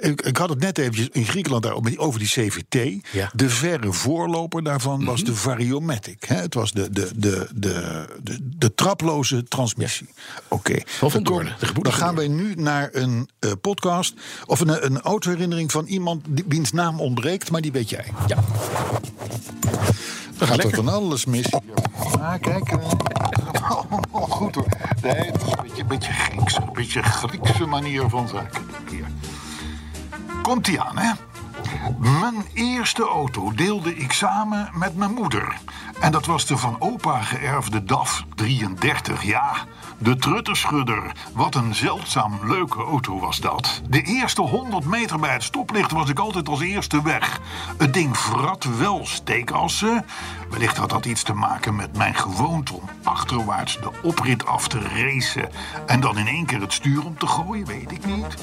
Ik, 0.00 0.22
ik 0.22 0.36
had 0.36 0.48
het 0.48 0.58
net 0.58 0.78
eventjes 0.78 1.08
in 1.08 1.24
Griekenland 1.24 1.62
daar, 1.62 1.74
over 1.96 2.18
die 2.18 2.28
CVT. 2.28 3.04
Ja. 3.12 3.24
Mhm. 3.26 3.36
De 3.36 3.50
verre 3.50 3.92
voorloper 3.92 4.62
daarvan 4.62 5.04
was 5.04 5.24
de 5.24 5.34
Variomatic. 5.34 6.24
Hè? 6.24 6.34
Het 6.34 6.54
was 6.54 6.72
de, 6.72 6.90
de, 6.90 7.10
de, 7.16 7.48
de, 7.54 8.06
de, 8.22 8.38
de 8.40 8.74
traploze 8.74 9.44
transmissie. 9.44 10.08
Oké. 10.48 10.80
Van 10.86 11.22
Dan 11.22 11.92
gaan 11.92 12.14
wij 12.14 12.28
nu 12.28 12.54
naar 12.54 12.88
een 12.92 13.28
eh, 13.38 13.50
podcast. 13.60 14.14
Of 14.46 14.60
een, 14.60 14.84
een 14.84 15.00
autoherinnering 15.00 15.72
van 15.72 15.86
iemand 15.86 16.24
die, 16.28 16.44
wiens 16.48 16.72
naam 16.72 17.00
ontbreekt, 17.00 17.50
maar 17.50 17.60
die 17.60 17.72
weet 17.72 17.90
jij. 17.90 18.04
Ja. 18.26 18.38
Dan 20.42 20.50
gaat 20.50 20.58
er 20.58 20.64
Lekker. 20.70 20.84
van 20.84 20.94
alles 20.94 21.24
mis. 21.26 21.52
Ah, 22.20 22.34
kijk. 22.40 22.68
eh, 22.68 22.78
Oh, 24.10 24.30
goed 24.30 24.54
hoor. 24.54 24.66
Nee, 25.02 25.12
het 25.14 25.42
is 25.42 25.52
een 25.52 25.58
beetje, 25.62 25.80
een 25.82 25.86
beetje 25.88 26.12
Grieks. 26.12 26.56
Een 26.56 26.72
beetje 26.72 27.02
Griekse 27.02 27.66
manier 27.66 28.08
van 28.08 28.28
zaken. 28.28 28.62
Hier. 28.90 29.06
Komt 30.42 30.68
ie 30.68 30.80
aan, 30.80 30.98
hè? 30.98 31.12
Mijn 31.98 32.44
eerste 32.54 33.02
auto 33.08 33.52
deelde 33.54 33.94
ik 33.96 34.12
samen 34.12 34.70
met 34.72 34.96
mijn 34.96 35.12
moeder. 35.14 35.56
En 36.00 36.12
dat 36.12 36.26
was 36.26 36.46
de 36.46 36.56
van 36.56 36.76
opa 36.80 37.22
geërfde 37.22 37.84
DAF 37.84 38.24
33, 38.34 39.22
ja. 39.22 39.52
De 40.02 40.16
Trutterschudder. 40.16 41.12
Wat 41.32 41.54
een 41.54 41.74
zeldzaam 41.74 42.38
leuke 42.44 42.82
auto 42.82 43.20
was 43.20 43.40
dat. 43.40 43.82
De 43.88 44.02
eerste 44.02 44.42
100 44.42 44.84
meter 44.84 45.18
bij 45.18 45.32
het 45.32 45.42
stoplicht 45.42 45.92
was 45.92 46.08
ik 46.08 46.18
altijd 46.18 46.48
als 46.48 46.60
eerste 46.60 47.02
weg. 47.02 47.40
Het 47.78 47.94
ding 47.94 48.16
vrat 48.18 48.66
wel 48.78 49.06
steekassen. 49.06 50.06
Wellicht 50.50 50.76
had 50.76 50.90
dat 50.90 51.04
iets 51.04 51.22
te 51.22 51.32
maken 51.32 51.76
met 51.76 51.96
mijn 51.96 52.14
gewoonte 52.14 52.74
om 52.74 52.88
achterwaarts 53.02 53.80
de 53.80 53.90
oprit 54.02 54.46
af 54.46 54.68
te 54.68 54.80
racen. 54.80 55.48
En 55.86 56.00
dan 56.00 56.18
in 56.18 56.26
één 56.26 56.46
keer 56.46 56.60
het 56.60 56.72
stuur 56.72 57.04
om 57.04 57.18
te 57.18 57.26
gooien, 57.26 57.66
weet 57.66 57.92
ik 57.92 58.06
niet. 58.06 58.36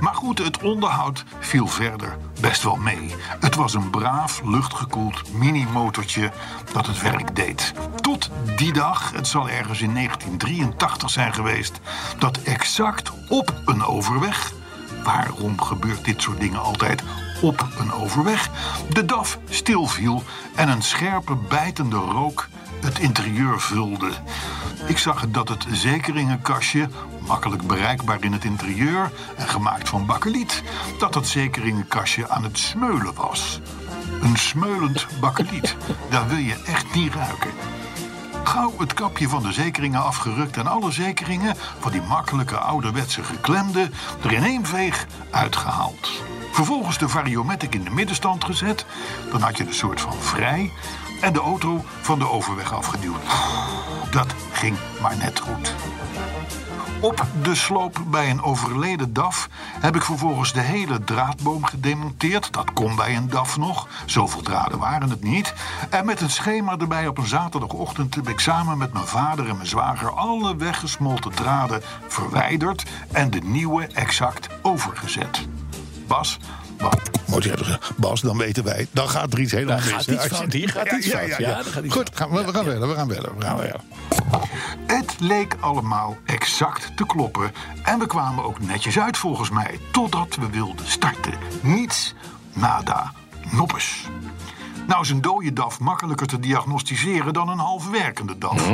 Maar 0.00 0.14
goed, 0.14 0.38
het 0.38 0.62
onderhoud 0.62 1.24
viel 1.38 1.66
verder 1.66 2.16
best 2.40 2.62
wel 2.62 2.76
mee. 2.76 3.14
Het 3.40 3.54
was 3.54 3.74
een 3.74 3.90
braaf, 3.90 4.40
luchtgekoeld 4.44 5.32
mini-motortje 5.32 6.32
dat 6.72 6.86
het 6.86 7.02
werk 7.02 7.36
deed. 7.36 7.72
Tot 8.00 8.30
die 8.56 8.72
dag, 8.72 9.12
het 9.12 9.26
zal 9.26 9.48
ergens 9.48 9.80
in 9.80 9.94
1983 9.94 11.05
zijn 11.10 11.34
geweest, 11.34 11.80
dat 12.18 12.38
exact 12.42 13.12
op 13.28 13.54
een 13.64 13.84
overweg 13.84 14.52
waarom 15.06 15.60
gebeurt 15.60 16.04
dit 16.04 16.22
soort 16.22 16.40
dingen 16.40 16.62
altijd 16.62 17.02
op 17.40 17.68
een 17.78 17.92
overweg? 17.92 18.50
De 18.92 19.04
DAF 19.04 19.38
stilviel 19.48 20.22
en 20.54 20.68
een 20.68 20.82
scherpe, 20.82 21.34
bijtende 21.34 21.96
rook 21.96 22.48
het 22.80 22.98
interieur 22.98 23.60
vulde. 23.60 24.10
Ik 24.86 24.98
zag 24.98 25.28
dat 25.28 25.48
het 25.48 25.66
zekeringenkastje, 25.72 26.88
makkelijk 27.26 27.66
bereikbaar 27.66 28.24
in 28.24 28.32
het 28.32 28.44
interieur 28.44 29.10
en 29.36 29.48
gemaakt 29.48 29.88
van 29.88 30.06
bakkeliet, 30.06 30.62
dat 30.98 31.14
het 31.14 31.26
zekeringenkastje 31.28 32.28
aan 32.28 32.42
het 32.42 32.58
smeulen 32.58 33.14
was. 33.14 33.60
Een 34.22 34.36
smeulend 34.36 35.06
bakkeliet, 35.20 35.76
daar 36.10 36.28
wil 36.28 36.38
je 36.38 36.62
echt 36.66 36.94
niet 36.94 37.14
ruiken. 37.14 37.50
Gauw 38.46 38.72
het 38.78 38.94
kapje 38.94 39.28
van 39.28 39.42
de 39.42 39.52
zekeringen 39.52 40.02
afgerukt 40.02 40.56
en 40.56 40.66
alle 40.66 40.92
zekeringen 40.92 41.56
van 41.56 41.92
die 41.92 42.02
makkelijke 42.02 42.56
ouderwetse 42.56 43.22
geklemde 43.22 43.90
er 44.22 44.32
in 44.32 44.44
één 44.44 44.66
veeg 44.66 45.06
uitgehaald. 45.30 46.10
Vervolgens 46.52 46.98
de 46.98 47.08
variomatic 47.08 47.74
in 47.74 47.84
de 47.84 47.90
middenstand 47.90 48.44
gezet. 48.44 48.86
Dan 49.30 49.40
had 49.40 49.56
je 49.56 49.66
een 49.66 49.74
soort 49.74 50.00
van 50.00 50.14
vrij 50.14 50.70
en 51.20 51.32
de 51.32 51.40
auto 51.40 51.84
van 52.00 52.18
de 52.18 52.28
overweg 52.28 52.74
afgeduwd. 52.74 53.22
Dat 54.10 54.34
ging 54.52 54.76
maar 55.00 55.16
net 55.16 55.40
goed. 55.40 55.74
Op 57.00 57.26
de 57.42 57.54
sloop 57.54 58.02
bij 58.06 58.30
een 58.30 58.42
overleden 58.42 59.12
DAF 59.12 59.48
heb 59.80 59.96
ik 59.96 60.02
vervolgens 60.02 60.52
de 60.52 60.60
hele 60.60 61.04
draadboom 61.04 61.64
gedemonteerd. 61.64 62.52
Dat 62.52 62.72
kon 62.72 62.96
bij 62.96 63.16
een 63.16 63.28
DAF 63.28 63.56
nog, 63.56 63.88
zoveel 64.06 64.42
draden 64.42 64.78
waren 64.78 65.10
het 65.10 65.22
niet. 65.22 65.54
En 65.90 66.06
met 66.06 66.20
een 66.20 66.30
schema 66.30 66.78
erbij 66.78 67.06
op 67.06 67.18
een 67.18 67.26
zaterdagochtend 67.26 68.14
heb 68.14 68.28
ik 68.28 68.40
samen 68.40 68.78
met 68.78 68.92
mijn 68.92 69.06
vader 69.06 69.48
en 69.48 69.56
mijn 69.56 69.68
zwager 69.68 70.10
alle 70.10 70.56
weggesmolten 70.56 71.34
draden 71.34 71.82
verwijderd 72.08 72.84
en 73.12 73.30
de 73.30 73.40
nieuwe 73.40 73.86
exact 73.86 74.48
overgezet. 74.62 75.46
Bas, 76.06 76.38
wat? 76.78 77.10
Moet 77.26 77.42
je 77.42 77.48
hebben 77.48 77.66
gezegd, 77.66 77.96
Bas, 77.96 78.20
dan 78.20 78.38
weten 78.38 78.64
wij. 78.64 78.86
Dan 78.90 79.08
gaat 79.08 79.32
er 79.32 79.40
iets 79.40 79.52
helemaal 79.52 79.76
Dan 79.76 79.84
mis. 79.84 79.94
gaat 79.94 80.06
iets 80.06 80.26
fout. 80.36 80.52
Hier 80.52 80.68
gaat 80.68 80.92
iets 80.92 81.06
fout. 81.08 81.36
Ja, 81.36 81.54
dan 81.54 81.64
gaat 81.72 81.84
iets 81.84 81.94
Goed, 81.94 82.10
gaan 82.14 82.30
we, 82.30 82.44
we 82.44 82.52
gaan 82.52 82.64
bellen, 82.64 82.88
we 82.88 82.94
gaan 82.94 83.08
bellen. 83.08 83.36
We 83.38 83.44
gaan 83.44 83.56
bellen. 83.56 83.80
Het 84.86 85.14
leek 85.18 85.56
allemaal 85.60 86.16
exact 86.24 86.96
te 86.96 87.06
kloppen 87.06 87.52
en 87.82 87.98
we 87.98 88.06
kwamen 88.06 88.44
ook 88.44 88.60
netjes 88.60 88.98
uit 88.98 89.16
volgens 89.16 89.50
mij, 89.50 89.78
totdat 89.92 90.36
we 90.40 90.50
wilden 90.50 90.86
starten. 90.90 91.32
Niets, 91.60 92.14
nada, 92.52 93.12
noppes. 93.50 94.04
Nou 94.86 95.00
is 95.02 95.10
een 95.10 95.20
dode 95.20 95.52
DAF 95.52 95.80
makkelijker 95.80 96.26
te 96.26 96.38
diagnosticeren 96.40 97.32
dan 97.32 97.48
een 97.48 97.58
half 97.58 97.90
werkende 97.90 98.38
DAF. 98.38 98.68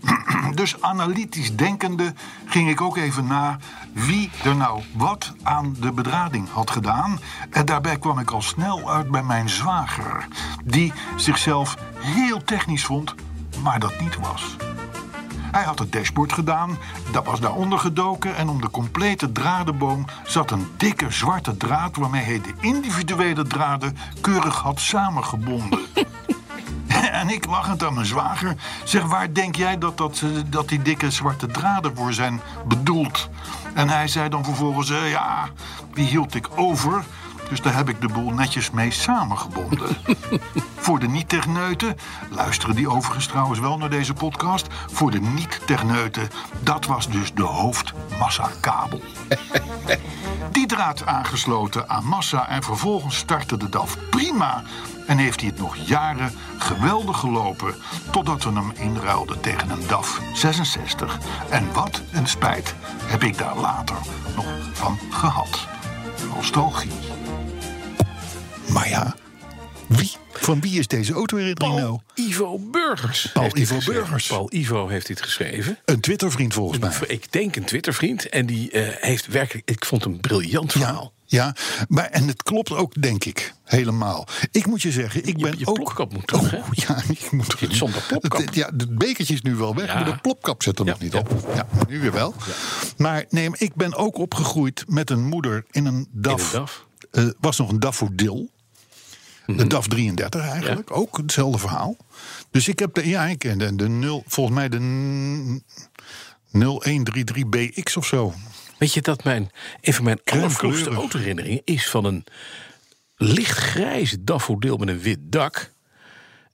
Dus 0.54 0.80
analytisch 0.82 1.56
denkende 1.56 2.14
ging 2.46 2.70
ik 2.70 2.80
ook 2.80 2.96
even 2.96 3.26
na 3.26 3.58
wie 3.92 4.30
er 4.44 4.56
nou 4.56 4.82
wat 4.92 5.32
aan 5.42 5.76
de 5.80 5.92
bedrading 5.92 6.48
had 6.50 6.70
gedaan. 6.70 7.20
En 7.50 7.66
daarbij 7.66 7.98
kwam 7.98 8.18
ik 8.18 8.30
al 8.30 8.42
snel 8.42 8.90
uit 8.90 9.10
bij 9.10 9.22
mijn 9.22 9.48
zwager, 9.48 10.28
die 10.64 10.92
zichzelf 11.16 11.76
heel 11.98 12.44
technisch 12.44 12.84
vond, 12.84 13.14
maar 13.62 13.80
dat 13.80 14.00
niet 14.00 14.16
was. 14.16 14.56
Hij 15.54 15.62
had 15.62 15.78
het 15.78 15.92
dashboard 15.92 16.32
gedaan, 16.32 16.78
dat 17.12 17.24
was 17.24 17.40
daaronder 17.40 17.78
gedoken 17.78 18.36
en 18.36 18.48
om 18.48 18.60
de 18.60 18.70
complete 18.70 19.32
dradenboom 19.32 20.04
zat 20.24 20.50
een 20.50 20.66
dikke 20.76 21.10
zwarte 21.10 21.56
draad 21.56 21.96
waarmee 21.96 22.22
hij 22.22 22.40
de 22.40 22.54
individuele 22.60 23.46
draden 23.46 23.96
keurig 24.20 24.56
had 24.56 24.80
samengebonden. 24.80 25.80
En 27.14 27.28
ik 27.28 27.46
lachend 27.46 27.84
aan 27.84 27.94
mijn 27.94 28.06
zwager. 28.06 28.56
Zeg, 28.84 29.02
waar 29.02 29.32
denk 29.32 29.56
jij 29.56 29.78
dat, 29.78 29.98
dat, 29.98 30.20
eh, 30.24 30.28
dat 30.46 30.68
die 30.68 30.82
dikke 30.82 31.10
zwarte 31.10 31.46
draden 31.46 31.96
voor 31.96 32.12
zijn 32.12 32.40
bedoeld? 32.66 33.28
En 33.74 33.88
hij 33.88 34.08
zei 34.08 34.28
dan 34.28 34.44
vervolgens, 34.44 34.90
eh, 34.90 35.10
ja, 35.10 35.48
die 35.92 36.06
hield 36.06 36.34
ik 36.34 36.48
over. 36.56 37.04
Dus 37.48 37.60
daar 37.60 37.74
heb 37.74 37.88
ik 37.88 38.00
de 38.00 38.08
boel 38.08 38.30
netjes 38.30 38.70
mee 38.70 38.90
samengebonden. 38.90 39.96
Voor 40.84 40.98
de 40.98 41.08
niet-techneuten, 41.08 41.96
luisteren 42.30 42.74
die 42.74 42.90
overigens 42.90 43.26
trouwens 43.26 43.60
wel 43.60 43.78
naar 43.78 43.90
deze 43.90 44.14
podcast. 44.14 44.66
Voor 44.86 45.10
de 45.10 45.20
niet-techneuten, 45.20 46.30
dat 46.60 46.86
was 46.86 47.08
dus 47.08 47.32
de 47.34 47.42
hoofdmassakabel. 47.42 49.00
Die 50.52 50.66
draad 50.66 51.06
aangesloten 51.06 51.88
aan 51.88 52.04
massa 52.04 52.48
en 52.48 52.62
vervolgens 52.62 53.16
startte 53.16 53.56
de 53.56 53.68
DAF 53.68 53.96
prima. 54.10 54.62
En 55.06 55.18
heeft 55.18 55.40
hij 55.40 55.48
het 55.48 55.58
nog 55.58 55.76
jaren 55.76 56.32
geweldig 56.58 57.18
gelopen. 57.18 57.74
Totdat 58.10 58.44
we 58.44 58.52
hem 58.52 58.72
inruilden 58.74 59.40
tegen 59.40 59.70
een 59.70 59.86
DAF 59.86 60.20
66. 60.34 61.18
En 61.50 61.72
wat 61.72 62.02
een 62.12 62.26
spijt 62.26 62.74
heb 63.04 63.22
ik 63.22 63.38
daar 63.38 63.56
later 63.56 63.96
nog 64.36 64.46
van 64.72 64.98
gehad. 65.10 65.66
Nostalgie. 66.34 66.90
Maar 68.72 68.88
ja, 68.88 69.14
wie, 69.86 70.16
van 70.38 70.60
wie 70.60 70.78
is 70.78 70.86
deze 70.86 71.12
autoherinnering 71.12 71.74
nou? 71.80 71.98
Paul 72.14 72.26
Ivo 72.28 72.58
Burgers. 72.58 73.30
Paul 73.32 73.56
Ivo 73.56 73.74
geschreven. 73.74 73.92
Burgers. 74.02 74.26
Paul 74.26 74.48
Ivo 74.52 74.88
heeft 74.88 75.06
dit 75.06 75.22
geschreven. 75.22 75.78
Een 75.84 76.00
Twittervriend 76.00 76.54
volgens 76.54 76.78
mij. 76.78 76.92
Ik 77.08 77.32
denk 77.32 77.56
een 77.56 77.64
Twittervriend. 77.64 78.28
En 78.28 78.46
die 78.46 78.70
eh, 78.70 78.82
heeft 79.08 79.26
werkelijk... 79.26 79.70
Ik 79.70 79.84
vond 79.84 80.04
een 80.04 80.20
briljant 80.20 80.72
Ja, 80.72 80.78
verhaal. 80.80 81.12
ja, 81.24 81.54
maar 81.88 82.04
en 82.10 82.28
het 82.28 82.42
klopt 82.42 82.70
ook, 82.72 83.02
denk 83.02 83.24
ik, 83.24 83.54
helemaal. 83.64 84.26
Ik 84.50 84.66
moet 84.66 84.82
je 84.82 84.90
zeggen, 84.92 85.20
ik 85.26 85.36
Je- 85.36 85.42
ben 85.42 85.58
je 85.58 85.66
ook... 85.66 85.74
plopkap 85.74 86.12
moet 86.12 86.26
terug, 86.26 86.50
hè? 86.50 86.56
Oh, 86.58 86.68
ja, 86.88 87.02
ik 87.08 87.30
moet 87.32 87.54
Zit 87.58 87.74
zonder 87.74 88.02
plopkap. 88.08 88.40
Het, 88.40 88.54
ja, 88.54 88.70
het 88.76 88.98
bekertje 88.98 89.34
is 89.34 89.42
nu 89.42 89.54
wel 89.54 89.74
weg, 89.74 89.86
Ja. 89.86 89.94
maar 89.94 90.04
de 90.04 90.18
plopkap 90.20 90.62
zit 90.62 90.78
er 90.78 90.84
Ja, 90.84 90.90
nog 90.90 91.00
niet 91.00 91.12
ja. 91.12 91.18
op. 91.18 91.48
Ja, 91.54 91.66
nu 91.88 92.00
weer 92.00 92.12
wel. 92.12 92.34
Maar 92.96 93.24
nee, 93.28 93.48
ik 93.52 93.74
ben 93.74 93.94
ook 93.94 94.18
opgegroeid 94.18 94.84
met 94.86 95.10
een 95.10 95.24
moeder 95.24 95.64
in 95.70 95.86
een 95.86 96.08
DAF. 96.12 96.40
In 96.52 96.58
een 96.58 96.64
DAF. 96.64 96.86
Eh, 97.10 97.24
was 97.40 97.58
nog 97.58 97.68
een 97.70 97.80
Daffodil. 97.80 98.50
Mhm. 99.46 99.58
De 99.58 99.66
DAF 99.66 99.88
33 99.88 100.48
eigenlijk, 100.48 100.96
ook 100.96 101.16
hetzelfde 101.16 101.58
verhaal. 101.58 101.96
Dus 102.50 102.68
ik 102.68 102.78
heb 102.78 102.94
de, 102.94 103.08
ja, 103.08 103.24
ik 103.26 103.58
de, 103.58 103.74
de 103.76 103.88
0, 103.88 104.24
volgens 104.26 104.56
mij 104.56 104.68
de 104.68 104.78
n- 104.80 105.64
0133BX 106.52 107.92
of 107.96 108.06
zo. 108.06 108.34
Weet 108.78 108.94
je 108.94 109.00
dat 109.02 109.24
mijn, 109.24 109.50
een 109.80 109.94
van 109.94 110.04
mijn 110.04 110.20
allervroegste 110.24 110.90
autoherinneringen 110.90 111.62
is 111.64 111.88
van 111.90 112.04
een 112.04 112.24
lichtgrijze 113.16 114.24
daffodil 114.24 114.76
met 114.76 114.88
een 114.88 115.00
wit 115.00 115.18
dak. 115.22 115.72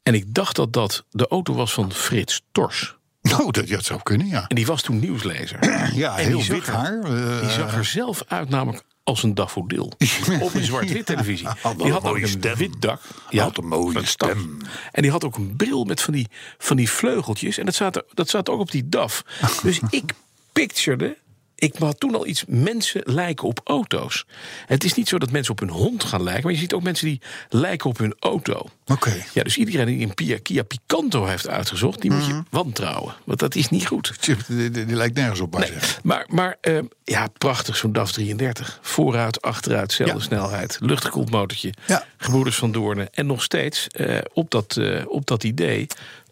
En 0.03 0.15
ik 0.15 0.35
dacht 0.35 0.57
dat 0.57 0.73
dat 0.73 1.05
de 1.11 1.29
auto 1.29 1.55
was 1.55 1.73
van 1.73 1.93
Frits 1.93 2.43
Tors. 2.53 2.97
Nou, 3.23 3.51
dat, 3.51 3.69
dat 3.69 3.85
zou 3.85 4.03
kunnen, 4.03 4.27
ja. 4.27 4.45
En 4.49 4.57
die 4.57 4.67
was 4.67 4.83
toen 4.83 4.99
nieuwslezer. 4.99 5.65
Ja, 5.97 6.19
En 6.19 6.27
heel 6.27 6.43
wit 6.45 6.67
haar. 6.67 7.03
eh, 7.03 7.41
Die 7.41 7.51
zag 7.51 7.75
er 7.77 7.85
zelf 7.85 8.23
uit, 8.29 8.49
namelijk 8.49 8.83
als 9.05 9.23
een 9.23 9.35
daffodil. 9.35 9.85
Op 10.41 10.55
een 10.55 10.65
zwart-wit 10.65 11.07
televisie. 11.07 11.47
Had 11.63 11.79
Die 11.79 11.93
had 11.93 12.05
ook 12.05 12.17
een 12.17 12.29
stem. 12.29 12.57
wit 12.57 12.81
dak. 12.83 13.01
Had 13.31 13.59
een 13.59 13.67
mooie 13.67 14.07
stem. 14.07 14.59
En 14.93 15.03
die 15.03 15.11
had 15.11 15.25
ook 15.25 15.37
een 15.37 15.57
bril 15.57 15.85
met 15.85 16.01
van 16.03 16.13
die, 16.15 16.27
van 16.59 16.77
die 16.77 16.91
vleugeltjes. 16.91 17.59
En 17.59 17.65
dat 17.65 17.75
zat, 17.75 17.97
er- 17.97 18.05
dat 18.15 18.29
zat 18.29 18.49
ook 18.49 18.61
op 18.61 18.71
die 18.71 18.89
DAF. 18.89 19.25
Dus 19.63 19.81
ik 19.91 20.13
pictured... 20.53 21.19
Ik 21.61 21.75
had 21.79 22.01
toen 22.01 22.15
al 22.15 22.27
iets 22.27 22.45
mensen 22.49 23.01
lijken 23.05 23.49
op 23.49 23.61
auto's. 23.65 24.25
Het 24.67 24.85
is 24.85 24.95
niet 24.95 25.09
zo 25.09 25.19
dat 25.19 25.31
mensen 25.31 25.53
op 25.53 25.59
hun 25.61 25.69
hond 25.71 26.05
gaan 26.05 26.23
lijken, 26.23 26.43
maar 26.43 26.53
je 26.53 26.59
ziet 26.59 26.73
ook 26.73 26.83
mensen 26.83 27.07
die 27.07 27.21
lijken 27.49 27.91
op 27.91 27.99
hun 27.99 28.15
auto. 28.19 28.67
Oké. 28.87 29.13
Ja, 29.35 29.43
dus 29.43 29.57
iedereen 29.57 29.87
die 29.87 30.07
een 30.07 30.15
Kia, 30.15 30.39
Kia 30.43 30.63
Picanto 30.63 31.25
heeft 31.25 31.49
uitgezocht, 31.49 32.01
die 32.01 32.11
moet 32.11 32.21
Mhm. 32.27 32.37
je 32.37 32.43
wantrouwen. 32.51 33.15
Want 33.25 33.39
dat 33.39 33.55
is 33.55 33.69
niet 33.69 33.87
goed. 33.87 34.15
Die, 34.47 34.71
die- 34.71 34.85
die 34.87 34.97
lijkt 34.97 35.15
nergens 35.17 35.41
op, 35.41 35.53
maar. 35.53 35.99
Maar, 36.03 36.27
maar 36.29 36.57
eh, 36.61 36.79
ja, 37.05 37.27
prachtig 37.39 37.77
zo'n 37.77 37.93
DAF 37.93 38.13
33. 38.13 38.79
Vooruit, 38.83 39.43
achteruit, 39.43 39.93
zelfde 39.93 40.17
Ja. 40.17 40.23
snelheid. 40.25 40.77
Luchtgekoeld 40.81 41.31
motortje. 41.31 41.73
Ja. 41.87 42.05
Gebroeders 42.17 42.57
van 42.57 42.73
Doornen. 42.73 43.13
En 43.15 43.27
nog 43.27 43.43
steeds 43.43 43.87
eh, 43.87 44.19
op, 44.33 44.51
dat, 44.51 44.77
eh, 44.77 45.03
op 45.09 45.27
dat 45.27 45.45
idee. 45.45 45.87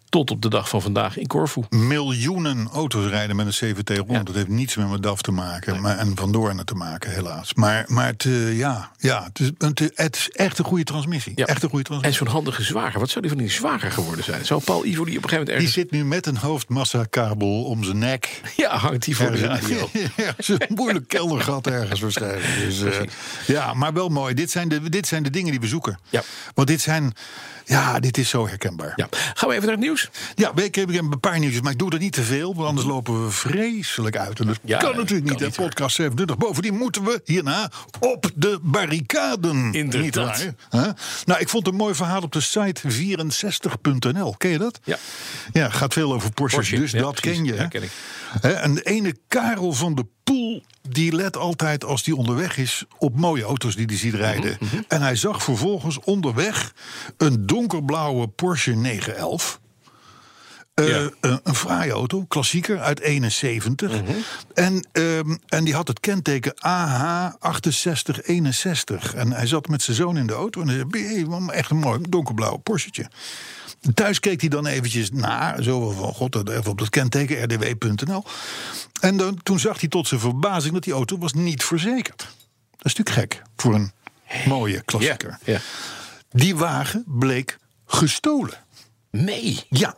Tot 0.08 0.30
op 0.30 0.42
de 0.42 0.48
dag 0.48 0.68
van 0.68 0.82
vandaag 0.82 1.16
in 1.18 1.26
Corfu. 1.26 1.62
Miljoenen 1.70 2.68
auto's 2.72 3.06
rijden 3.06 3.36
met 3.36 3.46
een 3.46 3.52
CVT 3.52 3.96
rond. 3.96 4.10
Ja. 4.10 4.22
Dat 4.22 4.34
heeft 4.34 4.48
niets 4.48 4.76
meer 4.76 4.86
met 4.86 5.02
DAF 5.02 5.22
te 5.22 5.30
maken. 5.30 5.80
Maar, 5.80 5.98
en 5.98 6.12
van 6.16 6.32
Doornen 6.32 6.64
te 6.66 6.74
maken, 6.74 7.10
helaas. 7.10 7.54
Maar, 7.54 7.84
maar 7.88 8.06
het, 8.06 8.24
eh, 8.24 8.58
ja, 8.58 8.90
ja, 8.98 9.24
het, 9.24 9.40
is, 9.80 9.90
het, 9.94 10.16
is 10.16 10.30
echt 10.30 10.58
een 10.58 10.64
goede 10.64 10.84
transmissie. 10.84 11.32
Ja. 11.34 11.46
Echt 11.46 11.62
een 11.62 11.68
goede 11.68 11.84
En 11.84 11.90
transmissie. 11.90 12.26
zo'n 12.26 12.34
handige 12.34 12.62
zwager. 12.62 13.00
Wat 13.00 13.08
zou 13.08 13.20
die 13.20 13.30
van 13.30 13.40
die 13.42 13.50
zwager 13.50 13.92
geworden 13.92 14.24
zijn? 14.24 14.44
Zou 14.44 14.62
Paul 14.62 14.84
Ivo 14.84 15.04
die 15.04 15.16
op 15.16 15.22
een 15.22 15.28
gegeven 15.28 15.30
moment 15.30 15.46
Die 15.46 15.54
ergens... 15.54 15.72
zit 15.72 15.90
nu 15.90 16.04
met 16.04 16.26
een 16.26 16.36
hoofdmassakabel 16.36 17.64
om 17.64 17.84
zijn 17.84 17.98
nek. 17.98 18.40
Ja, 18.56 18.76
hangt 18.76 19.04
die 19.04 19.16
voor 19.16 19.36
radio. 19.36 19.88
Ja, 20.16 20.34
zo'n 20.38 20.60
moeilijk 20.68 21.08
keldergat 21.14 21.66
ergens 21.66 22.00
waarschijnlijk. 22.00 22.46
Dus, 22.58 22.82
eh, 22.82 23.00
ja, 23.46 23.74
maar 23.74 23.92
wel 23.92 24.08
mooi. 24.08 24.34
Dit 24.34 24.50
zijn, 24.50 24.68
de, 24.68 24.88
dit 24.88 25.06
zijn 25.06 25.22
de 25.22 25.30
dingen 25.30 25.50
die 25.50 25.60
we 25.60 25.66
zoeken. 25.66 25.98
Ja. 26.08 26.22
Want 26.54 26.68
dit 26.68 26.80
zijn... 26.80 27.12
Ja, 27.64 28.00
dit 28.00 28.18
is 28.18 28.28
zo 28.28 28.46
herkenbaar. 28.46 28.92
Ja. 28.96 29.08
Gaan 29.10 29.48
we 29.48 29.54
even 29.54 29.66
naar 29.66 29.76
het 29.76 29.84
nieuws? 29.84 29.98
Ja, 30.35 30.52
ik 30.57 30.75
heb, 30.75 30.88
een 30.88 31.21
paar 31.21 31.38
nieuwtjes, 31.38 31.61
maar 31.62 31.73
ik 31.73 31.78
doe 31.78 31.90
er 31.90 31.99
niet 31.99 32.12
te 32.12 32.23
veel, 32.23 32.55
want 32.55 32.69
anders 32.69 32.87
lopen 32.87 33.25
we 33.25 33.31
vreselijk 33.31 34.17
uit. 34.17 34.40
En 34.40 34.47
dat 34.47 34.59
Ja, 34.64 34.78
kan 34.78 34.97
natuurlijk 34.97 35.26
kan 35.26 35.37
niet. 35.37 35.40
niet, 35.47 35.55
De 35.57 35.62
podcast 35.62 35.95
27. 35.97 36.37
Bovendien 36.37 36.76
moeten 36.76 37.05
we 37.05 37.21
hierna 37.25 37.71
op 38.00 38.31
de 38.35 38.59
barricaden. 38.62 39.73
Inderdaad. 39.73 40.45
Niet 40.45 40.55
waar, 40.71 40.85
hè? 40.85 40.90
Nou, 41.25 41.40
ik 41.40 41.49
vond 41.49 41.67
een 41.67 41.75
mooi 41.75 41.95
verhaal 41.95 42.23
op 42.23 42.33
de 42.33 42.40
site 42.40 42.81
64.nl. 42.90 44.35
Ken 44.38 44.50
je 44.50 44.59
dat? 44.59 44.81
Ja. 44.85 44.97
Ja, 45.52 45.69
gaat 45.71 45.93
veel 45.93 46.12
over 46.14 46.33
Porsche, 46.33 46.76
dus 46.76 46.90
ja, 46.90 47.00
dat 47.00 47.14
precies. 47.21 47.37
ken 47.38 47.47
je. 47.47 47.55
Ja, 47.55 47.59
hè? 47.62 47.69
ken 47.69 47.83
ik. 47.83 47.90
Hè, 48.40 48.50
En 48.52 48.75
de 48.75 48.83
ene 48.83 49.17
Karel 49.28 49.73
van 49.73 49.95
de 49.95 50.07
Poel 50.25 50.62
die 50.88 51.12
let 51.12 51.37
altijd 51.37 51.85
als 51.85 52.05
hij 52.05 52.14
onderweg 52.14 52.57
is 52.57 52.85
op 52.99 53.17
mooie 53.17 53.43
auto's 53.43 53.75
die 53.76 53.87
hij 53.87 53.97
ziet 53.97 54.14
rijden. 54.14 54.59
En 54.88 55.02
hij 55.02 55.17
zag 55.17 55.43
vervolgens 55.43 55.99
onderweg 56.00 56.73
een 57.17 57.47
donkerblauwe 57.47 58.28
Porsche 58.28 58.73
911. 58.75 59.61
Eh, 60.78 60.88
Ja. 60.88 61.11
een, 61.20 61.40
een 61.42 61.54
fraaie 61.54 61.92
auto, 61.92 62.25
klassieker 62.28 62.80
uit 62.80 63.00
71. 63.00 63.92
en, 64.54 64.87
ehm, 64.92 65.37
en 65.47 65.64
die 65.64 65.75
had 65.75 65.88
het 65.88 66.00
kenteken 66.00 66.54
AH6861. 66.58 69.14
En 69.14 69.32
hij 69.32 69.47
zat 69.47 69.68
met 69.68 69.82
zijn 69.82 69.97
zoon 69.97 70.16
in 70.16 70.26
de 70.26 70.32
auto 70.32 70.61
en 70.61 70.68
hij 70.68 70.85
zei: 70.90 71.04
"Hey, 71.06 71.26
wat 71.26 71.50
echt 71.50 71.70
een 71.70 71.76
mooi 71.76 72.00
donkerblauw 72.08 72.56
Porschetje. 72.56 73.11
Thuis 73.94 74.20
keek 74.20 74.40
hij 74.40 74.49
dan 74.49 74.66
eventjes 74.66 75.11
na, 75.11 75.62
zo 75.62 75.90
van 75.90 76.14
god, 76.14 76.49
even 76.49 76.70
op 76.70 76.78
dat 76.78 76.90
kenteken 76.90 77.42
rdw.nl. 77.42 78.25
En 79.00 79.16
dan, 79.16 79.42
toen 79.42 79.58
zag 79.58 79.80
hij 79.80 79.88
tot 79.88 80.08
zijn 80.08 80.20
verbazing 80.20 80.75
dat 80.75 80.82
die 80.82 80.92
auto 80.92 81.18
was 81.18 81.32
niet 81.32 81.64
verzekerd. 81.64 82.18
Dat 82.76 82.87
is 82.87 82.94
natuurlijk 82.94 83.32
gek 83.35 83.42
voor 83.56 83.75
een 83.75 83.92
mooie 84.47 84.82
klassieker. 84.82 85.38
Die 86.30 86.56
wagen 86.56 87.04
bleek 87.06 87.58
gestolen. 87.87 88.54
Nee. 89.10 89.64
Ja, 89.68 89.96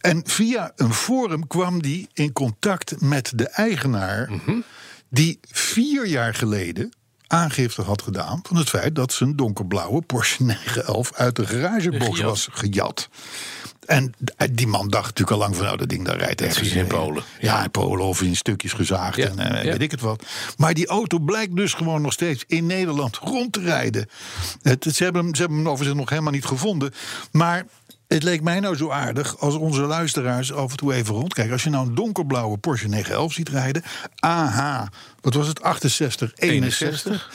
en 0.00 0.22
via 0.26 0.72
een 0.76 0.94
forum 0.94 1.46
kwam 1.46 1.82
die 1.82 2.08
in 2.12 2.32
contact 2.32 3.00
met 3.00 3.32
de 3.34 3.48
eigenaar, 3.48 4.30
die 5.08 5.38
vier 5.50 6.06
jaar 6.06 6.34
geleden 6.34 6.92
aangifte 7.26 7.82
had 7.82 8.02
gedaan 8.02 8.40
van 8.42 8.56
het 8.56 8.68
feit 8.68 8.94
dat 8.94 9.12
zijn 9.12 9.36
donkerblauwe 9.36 10.02
Porsche 10.02 10.42
911 10.44 11.12
uit 11.14 11.36
de 11.36 11.46
garagebox 11.46 12.04
Gejat. 12.16 12.22
was 12.30 12.48
gejat. 12.52 13.08
En 13.86 14.14
die 14.52 14.66
man 14.66 14.88
dacht 14.88 15.04
natuurlijk 15.04 15.30
al 15.30 15.38
lang 15.38 15.56
van, 15.56 15.64
nou, 15.64 15.76
dat 15.76 15.88
ding 15.88 16.04
daar 16.04 16.16
rijdt 16.16 16.40
ergens 16.40 16.70
in 16.72 16.86
Polen. 16.86 17.22
Ja, 17.40 17.64
in 17.64 17.70
Polen 17.70 18.04
of 18.06 18.22
in 18.22 18.36
stukjes 18.36 18.72
gezaagd 18.72 19.16
Ja, 19.16 19.26
en 19.28 19.38
eh, 19.38 19.64
ja. 19.64 19.70
weet 19.70 19.82
ik 19.82 19.90
het 19.90 20.00
wat. 20.00 20.24
Maar 20.56 20.74
die 20.74 20.86
auto 20.86 21.18
blijkt 21.18 21.56
dus 21.56 21.74
gewoon 21.74 22.02
nog 22.02 22.12
steeds 22.12 22.44
in 22.46 22.66
Nederland 22.66 23.16
rond 23.16 23.52
te 23.52 23.60
rijden. 23.60 24.08
Het, 24.62 24.84
het- 24.84 24.94
ze, 24.96 25.04
hebben 25.04 25.24
hem, 25.24 25.34
ze 25.34 25.40
hebben 25.40 25.58
hem 25.58 25.68
overigens 25.68 25.98
nog 26.00 26.10
helemaal 26.10 26.32
niet 26.32 26.44
gevonden. 26.44 26.92
Maar 27.32 27.66
het 28.14 28.22
leek 28.22 28.42
mij 28.42 28.60
nou 28.60 28.76
zo 28.76 28.90
aardig 28.90 29.38
als 29.38 29.54
onze 29.54 29.80
luisteraars 29.80 30.52
af 30.52 30.70
en 30.70 30.76
toe 30.76 30.94
even 30.94 31.14
rondkijken. 31.14 31.52
Als 31.52 31.62
je 31.62 31.70
nou 31.70 31.86
een 31.86 31.94
donkerblauwe 31.94 32.56
Porsche 32.56 32.88
911 32.88 33.32
ziet 33.32 33.48
rijden, 33.48 33.82
AH, 34.18 34.86
wat 35.20 35.34
was 35.34 35.46
het, 35.46 35.62
68, 35.62 36.32
61, 36.34 37.30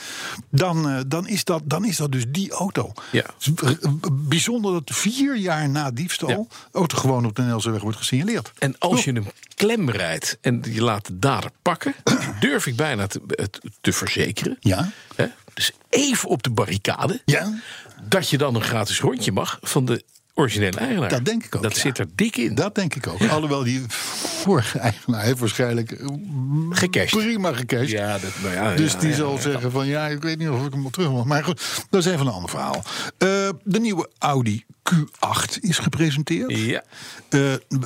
dan, 0.50 0.88
eh, 0.88 1.00
dan, 1.06 1.28
is 1.28 1.44
dat, 1.44 1.62
dan 1.64 1.84
is 1.84 1.96
dat 1.96 2.12
dus 2.12 2.24
die 2.28 2.50
auto. 2.50 2.92
Ja. 3.12 3.24
Eh, 3.62 3.70
Bijzonder 4.12 4.72
dat 4.72 4.96
vier 4.96 5.36
jaar 5.36 5.68
na 5.68 5.90
diefstal 5.90 6.48
auto 6.72 6.98
gewoon 6.98 7.24
op 7.24 7.30
de 7.30 7.42
Nederlandse 7.42 7.70
weg 7.70 7.82
wordt 7.82 7.96
gesignaleerd. 7.96 8.52
En 8.58 8.78
als 8.78 9.04
je 9.04 9.12
hem 9.12 9.26
klem 9.54 9.90
rijdt 9.90 10.38
en 10.40 10.62
je 10.70 10.82
laat 10.82 11.06
de 11.06 11.18
dader 11.18 11.50
pakken, 11.62 11.94
durf 12.40 12.66
ik 12.66 12.76
bijna 12.76 13.06
te, 13.06 13.20
het 13.28 13.60
te 13.80 13.92
verzekeren. 13.92 14.56
Ja. 14.60 14.90
Hè? 15.14 15.26
Dus 15.54 15.72
even 15.88 16.28
op 16.28 16.42
de 16.42 16.50
barricade. 16.50 17.22
Ja. 17.24 17.60
Dat 18.02 18.28
je 18.28 18.38
dan 18.38 18.54
een 18.54 18.62
gratis 18.62 19.00
rondje 19.00 19.32
mag 19.32 19.58
van 19.62 19.84
de 19.84 20.04
originele 20.40 20.78
eigenaar. 20.78 21.08
Dat 21.08 21.24
denk 21.24 21.44
ik 21.44 21.56
ook, 21.56 21.62
Dat 21.62 21.74
ja. 21.74 21.80
zit 21.80 21.98
er 21.98 22.06
dik 22.14 22.36
in. 22.36 22.54
Dat 22.54 22.74
denk 22.74 22.94
ik 22.94 23.06
ook. 23.06 23.20
Alhoewel 23.28 23.62
die 23.64 23.82
vorige 23.88 24.78
eigenaar 24.78 25.22
heeft 25.22 25.38
waarschijnlijk 25.38 25.90
eh, 25.92 26.06
Gecashed. 26.70 27.18
prima 27.20 27.52
gecashed. 27.52 27.90
Ja, 27.90 28.12
dat, 28.12 28.30
nou 28.42 28.54
ja, 28.54 28.74
Dus 28.74 28.98
die 28.98 29.14
zal 29.14 29.38
zeggen 29.38 29.70
van 29.70 29.86
ja, 29.86 30.06
ik 30.06 30.22
weet 30.22 30.38
niet 30.38 30.48
of 30.48 30.66
ik 30.66 30.72
hem 30.72 30.82
wel 30.82 30.90
terug 30.90 31.10
mag. 31.10 31.24
Maar 31.24 31.44
goed, 31.44 31.84
dat 31.90 32.04
is 32.06 32.12
even 32.12 32.26
een 32.26 32.32
ander 32.32 32.50
verhaal. 32.50 32.82
Eh, 33.18 33.48
de 33.64 33.80
nieuwe 33.80 34.10
Audi 34.18 34.64
Q8 34.94 35.60
is 35.60 35.78
gepresenteerd. 35.78 36.56
Ja. 36.58 36.82
Eh, 37.28 37.40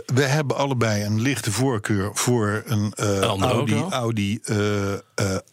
we 0.07 0.23
hebben 0.23 0.57
allebei 0.57 1.05
een 1.05 1.21
lichte 1.21 1.53
voorkeur 1.53 2.11
voor 2.15 2.63
een 2.67 2.93
eh, 2.97 3.19
Audi. 3.21 3.75
Audi 3.91 4.39
eh, 4.45 4.93
eh, 4.93 4.99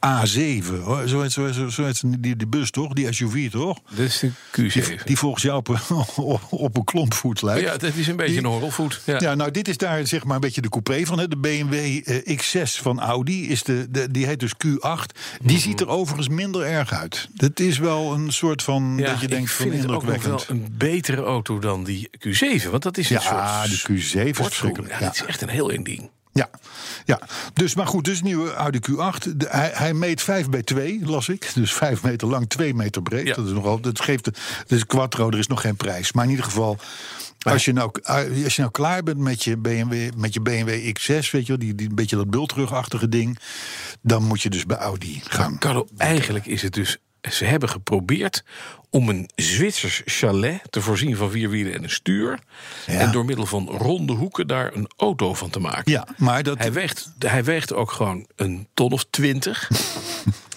A7. 0.05 0.65
Hoor. 0.83 1.07
Zo 1.07 1.21
heet, 1.21 1.31
zo, 1.31 1.69
zo 1.69 1.83
heet 1.83 2.01
die, 2.23 2.35
die 2.35 2.47
bus 2.47 2.71
toch? 2.71 2.93
Die 2.93 3.13
SUV 3.13 3.51
toch? 3.51 3.79
Dat 3.89 3.99
is 3.99 4.19
de 4.19 4.31
Die, 4.51 4.71
Q7. 4.99 5.03
die 5.03 5.17
volgens 5.17 5.43
jou 5.43 5.57
op, 5.57 5.67
een- 5.67 5.79
op 6.49 6.77
een 6.77 6.83
klompvoet 6.83 7.41
lijkt. 7.41 7.61
ja, 7.65 7.77
dat 7.77 7.95
is 7.95 8.07
een 8.07 8.15
beetje 8.15 8.33
Die- 8.33 8.41
een 8.43 8.49
horrelvoet. 8.49 9.01
Ja. 9.05 9.15
Ja, 9.19 9.35
nou, 9.35 9.51
dit 9.51 9.67
is 9.67 9.77
daar 9.77 10.07
zeg 10.07 10.23
maar 10.23 10.35
een 10.35 10.41
beetje 10.41 10.61
de 10.61 10.69
coupé 10.69 11.05
van. 11.05 11.19
Hè. 11.19 11.27
De 11.27 11.37
BMW 11.37 11.73
eh, 12.03 12.37
X6 12.37 12.81
van 12.81 12.99
Audi, 12.99 13.49
is 13.49 13.63
de, 13.63 13.87
de, 13.89 14.11
die 14.11 14.25
heet 14.25 14.39
dus 14.39 14.53
Q8. 14.65 15.19
Die 15.43 15.59
ziet 15.59 15.79
er 15.81 15.87
overigens 15.87 16.27
minder 16.29 16.61
erg 16.61 16.93
uit. 16.93 17.27
Dat 17.33 17.59
is 17.59 17.77
wel 17.77 18.13
een 18.13 18.31
soort 18.33 18.63
van, 18.63 18.93
Ja, 18.97 19.05
dat 19.11 19.21
je 19.21 19.27
denkt 19.27 19.49
ik 19.49 19.55
van 19.55 19.71
indrukwekkend. 19.71 20.45
een 20.49 20.67
betere 20.77 21.21
auto 21.31 21.59
dan 21.59 21.83
die 21.83 22.09
Q7. 22.27 22.69
Want 22.69 22.83
dat 22.83 22.97
is 22.97 23.09
een 23.09 23.19
Ja, 23.21 23.65
soort 23.65 23.87
de 23.87 23.93
Q7 23.93 24.27
is 24.27 24.37
verschrikkelijk. 24.37 24.93
Ja. 24.93 24.99
dat 24.99 25.13
is 25.13 25.25
echt 25.25 25.41
een 25.41 25.49
heel 25.49 25.71
eng 25.71 25.83
ding. 25.83 26.09
Ja, 26.33 26.49
ja. 27.05 27.19
Dus, 27.53 27.75
maar 27.75 27.87
goed, 27.87 28.05
dus 28.05 28.21
nieuwe 28.21 28.53
Audi 28.53 28.79
Q8. 28.79 29.35
De, 29.35 29.47
hij, 29.49 29.71
hij 29.73 29.93
meet 29.93 30.21
5 30.21 30.49
bij 30.49 30.63
2, 30.63 30.99
las 31.05 31.29
ik. 31.29 31.51
Dus 31.53 31.73
5 31.73 32.03
meter 32.03 32.27
lang, 32.27 32.49
2 32.49 32.73
meter 32.73 33.01
breed. 33.01 33.27
Ja. 33.27 33.33
Dat 33.33 33.45
is 33.45 33.51
nogal, 33.51 33.79
dat 33.79 34.01
geeft 34.01 34.25
de, 34.25 34.33
dus 34.67 34.85
quattro, 34.85 35.29
er 35.29 35.37
is 35.37 35.47
nog 35.47 35.61
geen 35.61 35.75
prijs. 35.75 36.11
Maar 36.11 36.23
in 36.23 36.29
ieder 36.29 36.45
geval, 36.45 36.77
als 37.39 37.65
je 37.65 37.73
nou, 37.73 37.91
als 38.43 38.55
je 38.55 38.61
nou 38.61 38.71
klaar 38.71 39.03
bent 39.03 39.17
met 39.17 39.43
je 39.43 39.57
BMW, 39.57 40.13
met 40.15 40.33
je 40.33 40.41
BMW 40.41 40.97
X6, 40.99 41.05
weet 41.05 41.29
je 41.31 41.43
wel, 41.45 41.57
die, 41.57 41.75
die 41.75 41.89
een 41.89 41.95
beetje 41.95 42.15
dat 42.15 42.29
bultrugachtige 42.29 43.09
ding, 43.09 43.39
dan 44.01 44.23
moet 44.23 44.41
je 44.41 44.49
dus 44.49 44.65
bij 44.65 44.77
Audi 44.77 45.21
gaan. 45.23 45.57
Carlo, 45.57 45.87
eigenlijk 45.97 46.45
is 46.45 46.61
het 46.61 46.73
dus... 46.73 46.97
Ze 47.29 47.45
hebben 47.45 47.69
geprobeerd 47.69 48.43
om 48.89 49.09
een 49.09 49.29
Zwitsers 49.35 50.01
chalet 50.05 50.61
te 50.69 50.81
voorzien 50.81 51.15
van 51.15 51.31
vier 51.31 51.49
wielen 51.49 51.73
en 51.73 51.83
een 51.83 51.89
stuur. 51.89 52.39
Ja. 52.87 52.93
En 52.93 53.11
door 53.11 53.25
middel 53.25 53.45
van 53.45 53.67
ronde 53.67 54.13
hoeken 54.13 54.47
daar 54.47 54.73
een 54.73 54.89
auto 54.97 55.33
van 55.33 55.49
te 55.49 55.59
maken. 55.59 55.91
Ja, 55.91 56.07
maar 56.17 56.43
dat. 56.43 56.57
Hij, 56.57 56.71
weegt, 56.71 57.13
hij 57.19 57.43
weegt 57.43 57.73
ook 57.73 57.91
gewoon 57.91 58.25
een 58.35 58.67
ton 58.73 58.91
of 58.91 59.05
twintig. 59.09 59.69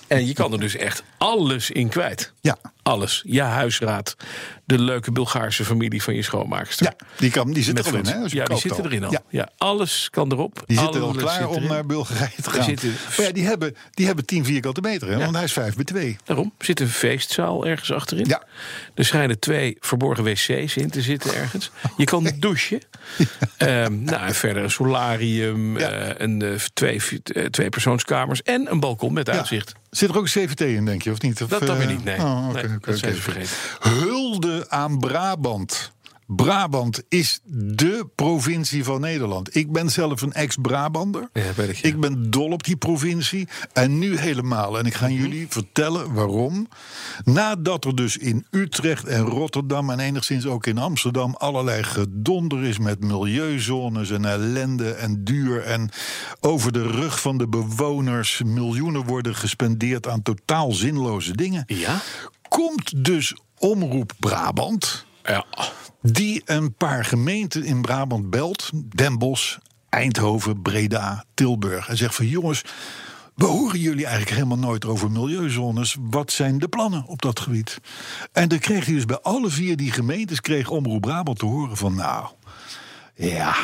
en 0.07 0.27
je 0.27 0.33
kan 0.33 0.53
er 0.53 0.61
dus 0.61 0.77
echt 0.77 1.03
alles 1.19 1.71
in 1.71 1.89
kwijt. 1.89 2.33
Ja. 2.41 2.57
Alles. 2.83 3.23
Je 3.27 3.41
huisraad. 3.43 4.17
De 4.65 4.79
leuke 4.79 5.13
Bulgaarse 5.13 5.65
familie 5.65 6.03
van 6.03 6.15
je 6.15 6.23
schoonmaakster. 6.23 6.87
ja, 6.87 7.07
die, 7.17 7.31
kan, 7.31 7.53
die 7.53 7.63
zit 7.63 7.75
Met 7.75 7.87
er 7.87 7.93
al 7.93 7.99
in, 7.99 8.07
friends. 8.07 8.33
hè? 8.33 8.39
Ja, 8.39 8.45
die 8.45 8.57
zitten 8.59 8.85
erin 8.85 9.05
al. 9.05 9.11
Ja. 9.13 9.23
Ja. 9.29 9.49
alles 9.59 10.09
kan 10.11 10.33
erop. 10.33 10.63
Die 10.67 10.79
zitten 10.79 11.01
al 11.01 11.09
Alles 11.09 11.23
klaar 11.23 11.49
om 11.49 11.57
erin. 11.57 11.69
naar 11.69 11.87
Bulgarije 11.87 12.43
te 12.43 12.51
gaan. 12.51 12.65
zitten- 12.65 12.95
Maar 13.17 13.27
ja, 13.27 13.33
die 13.33 13.45
hebben, 13.47 13.77
die 13.91 14.07
hebben 14.07 14.25
10 14.25 14.45
vierkante 14.45 14.81
meter, 14.81 15.09
hè? 15.09 15.19
want 15.19 15.35
hij 15.35 15.45
is 15.45 15.53
5 15.53 15.75
bij 15.75 15.85
2. 15.85 16.17
Daarom 16.25 16.53
zit 16.59 16.81
een 16.81 16.89
feestzaal 16.89 17.67
ergens 17.67 17.93
achterin. 17.93 18.27
Ja. 18.27 18.43
Er 18.95 19.05
schijnen 19.05 19.39
twee 19.39 19.77
verborgen 19.81 20.25
wc's 20.25 20.77
in 20.77 20.91
te 20.91 21.03
zitten 21.03 21.35
ergens. 21.35 21.71
Je 21.97 22.05
kan 22.05 22.31
douchen. 22.39 22.81
Ehm, 23.57 24.03
nou, 24.03 24.27
en 24.27 24.35
verder 24.35 24.63
een 24.63 24.71
solarium, 24.71 25.79
Ja. 25.79 25.89
eh, 25.91 26.15
een, 26.27 26.43
eh, 26.43 26.51
twee, 26.75 27.01
eh, 27.23 27.45
twee 27.45 27.69
persoonskamers 27.69 28.43
en 28.43 28.71
een 28.71 28.81
balkon 28.81 29.13
met 29.13 29.29
uitzicht. 29.29 29.73
Zit 29.97 30.11
er 30.11 30.17
ook 30.17 30.23
een 30.23 30.47
CVT 30.47 30.61
in, 30.61 30.85
denk 30.85 31.03
je, 31.03 31.11
of 31.11 31.21
niet? 31.21 31.43
Of, 31.43 31.49
Dat 31.49 31.61
dan 31.61 31.77
eh, 31.77 31.77
weer 31.77 31.95
niet, 31.95 32.05
nee. 32.05 32.19
oh, 32.19 32.49
oké, 32.49 32.63
Nee, 32.67 32.77
oké, 32.77 32.91
dat 32.91 32.99
zijn 32.99 33.13
oké. 33.13 33.23
ze 33.23 33.31
vergeten. 33.31 33.57
Hulde 33.99 34.67
aan 34.69 34.99
Brabant. 34.99 35.93
Brabant 36.27 37.03
is 37.09 37.41
de 37.45 38.07
provincie 38.15 38.85
van 38.85 39.01
Nederland. 39.01 39.57
Ik 39.57 39.73
ben 39.73 39.91
zelf 39.91 40.23
een 40.23 40.33
ex-Brabander. 40.33 41.29
Ja, 41.33 41.43
ik, 41.43 41.77
ja. 41.77 41.89
Ik 41.89 42.01
ben 42.01 42.31
dol 42.31 42.51
op 42.51 42.65
die 42.65 42.77
provincie. 42.77 43.49
En 43.73 43.99
nu 43.99 44.19
helemaal. 44.19 44.79
En 44.79 44.87
ik 44.87 44.95
ga 44.95 45.09
jullie 45.09 45.47
vertellen 45.49 46.13
waarom. 46.13 46.69
Nadat 47.25 47.85
er 47.85 47.95
dus 47.95 48.17
in 48.17 48.47
Utrecht 48.51 49.05
en 49.05 49.21
Rotterdam... 49.21 49.91
en 49.91 49.99
enigszins 49.99 50.47
ook 50.47 50.67
in 50.67 50.79
Amsterdam... 50.79 51.35
allerlei 51.35 51.83
gedonder 51.83 52.65
is 52.65 52.79
met 52.79 53.01
milieuzones 53.01 54.11
en 54.11 54.25
ellende 54.25 54.93
en 54.93 55.25
duur... 55.25 55.63
en 55.63 55.91
over 56.41 56.73
de 56.73 56.87
rug 56.87 57.21
van 57.21 57.39
de 57.39 57.49
bewoners... 57.49 58.43
miljoenen 58.45 59.05
worden 59.05 59.35
gespendeerd 59.35 60.09
aan 60.09 60.23
totaal 60.23 60.73
zinloze 60.73 61.37
dingen... 61.37 61.65
Ja? 61.67 62.01
komt 62.49 63.05
dus 63.05 63.37
Omroep 63.59 64.13
Brabant 64.19 65.05
Ja. 65.25 65.45
die 66.03 66.43
een 66.45 66.75
paar 66.75 67.05
gemeenten 67.05 67.65
in 67.65 67.83
Brabant 67.83 68.31
belt. 68.31 68.71
Den 68.89 69.19
Bosch, 69.19 69.57
Eindhoven, 69.89 70.63
Breda, 70.63 71.25
Tilburg. 71.35 71.89
En 71.89 71.97
zegt 71.97 72.15
van 72.15 72.27
jongens, 72.27 72.63
we 73.35 73.45
horen 73.45 73.79
jullie 73.79 74.07
eigenlijk 74.07 74.37
helemaal 74.37 74.59
nooit 74.59 74.85
over 74.85 75.11
milieuzones. 75.11 75.97
Wat 76.01 76.33
zijn 76.33 76.59
de 76.59 76.69
plannen 76.69 77.05
op 77.07 77.23
dat 77.23 77.41
gebied? 77.41 77.81
En 78.33 78.49
dan 78.49 78.59
kreeg 78.59 78.85
hij 78.85 78.95
dus 78.95 79.05
bij 79.05 79.19
alle 79.19 79.51
vier 79.51 79.77
die 79.77 79.93
gemeentes... 79.93 80.41
kreeg 80.41 80.71
Omroep 80.71 81.01
Brabant 81.01 81.39
te 81.39 81.47
horen 81.47 81.77
van 81.77 81.95
nou, 81.95 82.29
ja, 83.15 83.55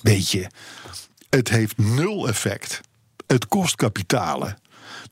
weet 0.00 0.30
je... 0.30 0.46
het 1.30 1.48
heeft 1.48 1.78
nul 1.78 2.28
effect. 2.28 2.80
Het 3.26 3.48
kost 3.48 3.76
kapitalen. 3.76 4.58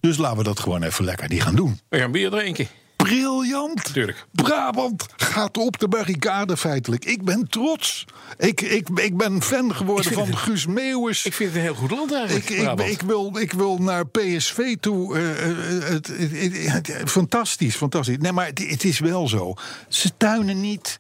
Dus 0.01 0.17
laten 0.17 0.39
we 0.39 0.45
dat 0.45 0.61
gewoon 0.61 0.83
even 0.83 1.05
lekker 1.05 1.29
die 1.29 1.41
gaan 1.41 1.57
doen. 1.57 1.81
We 1.89 1.99
gaan 1.99 2.13
bier 2.13 2.31
drinken. 2.31 2.69
Briljant. 3.11 3.93
Tuurlijk. 3.93 4.27
Brabant 4.33 5.07
gaat 5.17 5.57
op 5.59 5.79
de 5.79 5.89
barricade 5.89 6.57
feitelijk. 6.57 7.05
Ik 7.05 7.25
ben 7.25 7.49
trots. 7.49 8.05
Ik, 8.39 8.61
ik, 8.61 8.89
ik 8.95 9.17
ben 9.17 9.43
fan 9.43 9.75
geworden 9.75 10.13
van 10.13 10.27
het- 10.27 10.37
Guus 10.37 10.67
Meeuwis. 10.67 11.25
Ik 11.27 11.33
vind 11.35 11.49
het 11.49 11.59
een 11.59 11.65
heel 11.65 11.75
goed 11.75 11.91
land 11.91 12.13
eigenlijk. 12.13 12.49
Ik, 12.51 12.81
ik, 12.91 13.01
wil, 13.03 13.37
ik 13.39 13.53
wil 13.53 13.79
naar 13.79 14.07
PSV 14.07 14.77
toe. 14.81 15.17
eh, 15.17 15.51
eh, 15.51 16.73
het, 16.73 16.93
fantastisch, 17.05 17.75
fantastisch. 17.77 18.17
Nee, 18.19 18.33
maar 18.33 18.47
het, 18.47 18.85
is 18.85 18.99
wel 18.99 19.29
zo. 19.29 19.55
Ze 19.89 20.11
tuinen 20.17 20.61
niet 20.61 20.99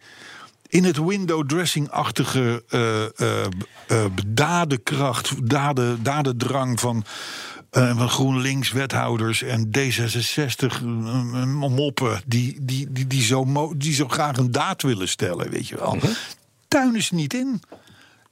in 0.68 0.84
het 0.84 0.96
window 1.04 1.46
dressing-achtige 1.48 2.62
eh, 2.68 3.04
eh, 3.04 4.04
dadenkracht, 4.26 5.48
daden, 5.50 6.02
dadendrang 6.02 6.80
van 6.80 7.04
van 7.70 8.08
GroenLinks 8.08 8.72
wethouders 8.72 9.42
en 9.42 9.70
D66 9.78 10.66
eh, 10.66 11.44
moppen 11.44 12.22
die, 12.26 12.56
die, 12.60 12.86
die, 12.92 13.06
die, 13.06 13.22
zo 13.22 13.72
die 13.76 13.94
zo 13.94 14.08
graag 14.08 14.36
een 14.36 14.50
daad 14.52 14.82
willen 14.82 15.08
stellen, 15.08 15.50
weet 15.50 15.68
je 15.68 15.76
wel. 15.76 15.94
Mhm. 15.94 16.06
Tuinen 16.68 17.02
ze 17.02 17.14
niet 17.14 17.34
in. 17.34 17.62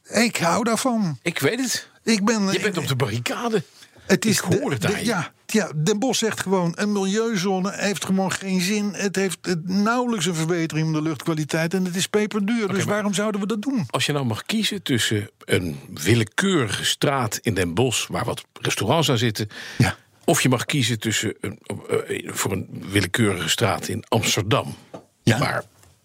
Ik 0.09 0.37
hou 0.37 0.65
daarvan. 0.65 1.19
Ik 1.23 1.39
weet 1.39 1.61
het. 1.61 1.89
Ik 2.03 2.25
ben, 2.25 2.53
Je 2.53 2.61
bent 2.61 2.79
op 2.79 2.87
de 2.89 2.97
barricade. 2.97 3.63
het 4.07 4.25
is 4.25 4.41
ik 4.41 4.59
hoor 4.59 4.71
het 4.71 4.81
de- 4.83 4.87
de-. 4.89 5.05
Ja, 5.05 5.33
ja, 5.55 5.73
Den 5.77 5.99
Bosch 5.99 6.19
zegt 6.19 6.41
gewoon: 6.41 6.73
een 6.75 6.93
milieuzone 6.93 7.73
heeft 7.75 8.05
gewoon 8.05 8.33
geen 8.33 8.61
zin. 8.61 8.93
Het 8.93 9.17
heeft 9.17 9.39
nauwelijks 9.65 10.27
een 10.27 10.35
verbetering 10.35 10.85
van 10.93 11.03
de 11.03 11.09
luchtkwaliteit 11.09 11.75
en 11.75 11.85
het 11.85 11.97
is 11.97 12.07
peperduur. 12.07 12.69
dus 12.69 12.85
waarom 12.85 13.15
zouden 13.15 13.41
we 13.41 13.47
dat 13.47 13.63
doen? 13.63 13.87
Als 13.91 14.07
je 14.07 14.13
nou 14.13 14.25
mag 14.25 14.43
kiezen 14.43 14.83
tussen 14.83 15.31
een 15.45 15.79
willekeurige 15.95 16.85
straat 16.85 17.39
in 17.43 17.55
Den 17.55 17.75
Bosch... 17.75 18.09
waar 18.09 18.25
wat 18.25 18.45
restaurants 18.61 19.11
aan 19.11 19.19
zitten... 19.19 19.49
Ja. 19.79 19.97
of 20.25 20.43
je 20.43 20.49
mag 20.49 20.65
kiezen 20.65 20.99
tussen 20.99 21.35
een, 21.41 21.59
eh, 21.89 22.31
voor 22.33 22.53
een 22.53 22.85
willekeurige 22.91 23.49
straat 23.49 23.89
in 23.89 24.05
Amsterdam... 24.09 24.75
Ja. 25.23 25.39
waar 25.39 25.65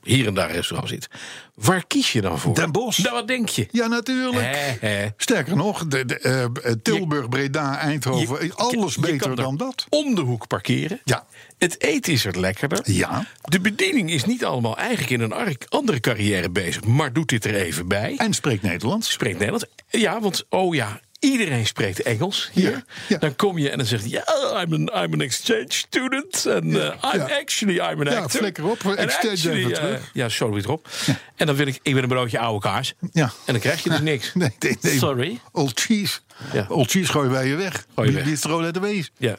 hier 0.09 0.27
en 0.27 0.33
daar 0.33 0.51
restaurant 0.51 0.89
zit. 0.89 1.07
Waar 1.55 1.85
kies 1.87 2.11
je 2.11 2.21
dan 2.21 2.39
voor? 2.39 2.55
Den 2.55 2.71
Bosch. 2.71 2.99
Nou, 3.03 3.13
wat 3.15 3.27
denk 3.27 3.49
je? 3.49 3.67
Ja, 3.71 3.87
natuurlijk. 3.87 4.77
Sterker 5.17 5.55
nog, 5.55 5.87
de, 5.87 6.05
de, 6.05 6.19
eh, 6.19 6.71
Tilburg, 6.83 7.29
Breda, 7.29 7.77
Eindhoven, 7.79 8.45
Je- 8.45 8.53
alles 8.53 8.95
je- 8.95 9.01
beter 9.01 9.29
er 9.29 9.35
dan 9.35 9.57
dat. 9.57 9.85
Om 9.89 10.15
de 10.15 10.21
hoek 10.21 10.47
parkeren. 10.47 10.99
Ja. 11.03 11.25
Het 11.57 11.81
eten 11.83 12.13
is 12.13 12.25
er 12.25 12.39
lekkerder. 12.39 12.79
Ja. 12.91 13.25
De 13.41 13.59
bediening 13.59 14.11
is 14.11 14.25
niet 14.25 14.45
allemaal 14.45 14.77
eigenlijk 14.77 15.09
in 15.09 15.21
een 15.21 15.57
andere 15.69 15.99
carrière 15.99 16.49
bezig, 16.49 16.83
maar 16.83 17.13
doet 17.13 17.29
dit 17.29 17.45
er 17.45 17.55
even 17.55 17.87
bij. 17.87 18.15
En 18.17 18.33
spreekt 18.33 18.61
Nederlands. 18.63 19.11
Spreekt 19.11 19.33
Nederlands. 19.37 19.65
Ja, 19.89 20.19
want 20.21 20.45
oh 20.49 20.75
ja, 20.75 20.99
iedereen 21.19 21.65
spreekt 21.65 22.01
Engels 22.01 22.49
hier. 22.53 22.71
Ja, 22.71 22.83
ja. 23.07 23.17
Dan 23.17 23.35
kom 23.35 23.57
je 23.57 23.69
en 23.69 23.77
dan 23.77 23.87
zegt 23.87 24.01
hij, 24.03 24.11
ja, 24.11 24.61
I'm 24.61 24.73
an, 24.73 25.03
I'm 25.03 25.13
an 25.13 25.21
exchange 25.21 25.65
student. 25.67 26.45
En 26.45 26.67
uh, 26.67 26.75
I'm 27.13 27.19
ja. 27.19 27.37
actually, 27.39 27.75
I'm 27.91 27.99
an 27.99 28.05
Ja, 28.11 28.19
actor. 28.19 28.39
flikker 28.39 28.65
op, 28.65 28.77
exchange 28.85 29.31
actually, 29.33 29.65
even 29.65 29.93
eh. 29.93 29.99
Ja, 30.13 30.29
zo 30.29 30.51
weer 30.51 30.63
erop. 30.63 30.87
En 31.35 31.45
dan 31.45 31.55
wil 31.55 31.67
ik, 31.67 31.79
ik 31.81 31.93
ben 31.93 32.03
een 32.03 32.09
broodje 32.09 32.39
oude 32.39 32.59
kaas. 32.67 32.93
Ja. 33.11 33.23
En 33.45 33.53
dan 33.53 33.59
krijg 33.59 33.83
je 33.83 33.89
dus 33.89 33.99
niks. 34.11 34.33
Nee, 34.33 34.55
nee, 34.59 34.77
nee. 34.81 34.97
Sorry. 34.97 35.39
Old 35.51 35.79
cheese. 35.79 36.19
Ja. 36.53 36.65
Gooien 36.87 37.31
wij 37.31 37.47
je 37.47 37.55
weg. 37.55 37.85
Gooi 37.95 38.07
je 38.09 38.15
weg. 38.15 38.23
Wie 38.23 38.33
is 38.33 38.43
er 38.43 38.61
letter 38.61 38.81
wees? 38.81 39.11
Ja. 39.17 39.35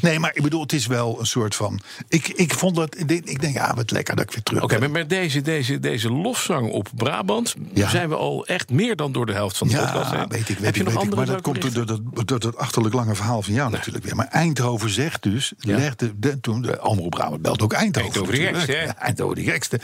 Nee, 0.00 0.18
maar 0.18 0.30
ik 0.34 0.42
bedoel, 0.42 0.60
het 0.60 0.72
is 0.72 0.86
wel 0.86 1.20
een 1.20 1.26
soort 1.26 1.54
van. 1.54 1.80
Ik, 2.08 2.28
ik 2.28 2.54
vond 2.54 2.76
dat. 2.76 2.96
Ik 2.98 3.40
denk, 3.40 3.54
ja, 3.54 3.74
wat 3.74 3.90
lekker 3.90 4.16
dat 4.16 4.24
ik 4.24 4.30
weer 4.30 4.42
terug 4.42 4.62
Oké, 4.62 4.78
maar 4.78 4.90
met 4.90 5.08
deze, 5.08 5.40
deze, 5.40 5.78
deze 5.80 6.10
lofzang 6.12 6.70
op 6.70 6.88
Brabant 6.94 7.54
Ja. 7.74 7.88
zijn 7.88 8.08
we 8.08 8.14
al 8.16 8.46
echt 8.46 8.70
meer 8.70 8.96
dan 8.96 9.12
door 9.12 9.26
de 9.26 9.32
helft 9.32 9.56
van 9.58 9.68
de 9.68 9.76
podcast 9.76 10.10
Ja, 10.10 10.18
heen. 10.18 10.28
weet 10.28 10.40
ik, 10.40 10.46
weet 10.46 10.64
Heb 10.64 10.76
ik, 10.76 10.82
weet 10.94 11.02
ik. 11.02 11.14
Maar 11.14 11.26
dat 11.26 11.40
komt 11.40 11.74
door, 11.74 11.86
dat- 11.86 12.00
door 12.26 12.38
dat 12.40 12.56
achterlijk 12.56 12.94
lange 12.94 13.14
verhaal 13.14 13.42
van 13.42 13.54
jou 13.54 13.70
natuurlijk 13.70 14.04
weer. 14.04 14.16
Maar 14.16 14.28
Eindhoven 14.28 14.90
zegt 14.90 15.22
dus, 15.22 15.52
Ja. 15.58 15.76
legde, 15.76 16.12
de, 16.18 16.40
toen 16.40 16.62
de 16.62 16.82
Omroep 16.84 17.10
Brabant 17.10 17.42
belt 17.42 17.62
ook 17.62 17.72
Eindhoven. 17.72 18.10
Eindhoven 18.12 18.34
de 18.34 18.46
gekste, 18.46 18.72
hè? 18.72 18.82
Ja, 18.84 18.96
Eindhoven 18.98 19.36
de 19.36 19.42
gekste. 19.42 19.80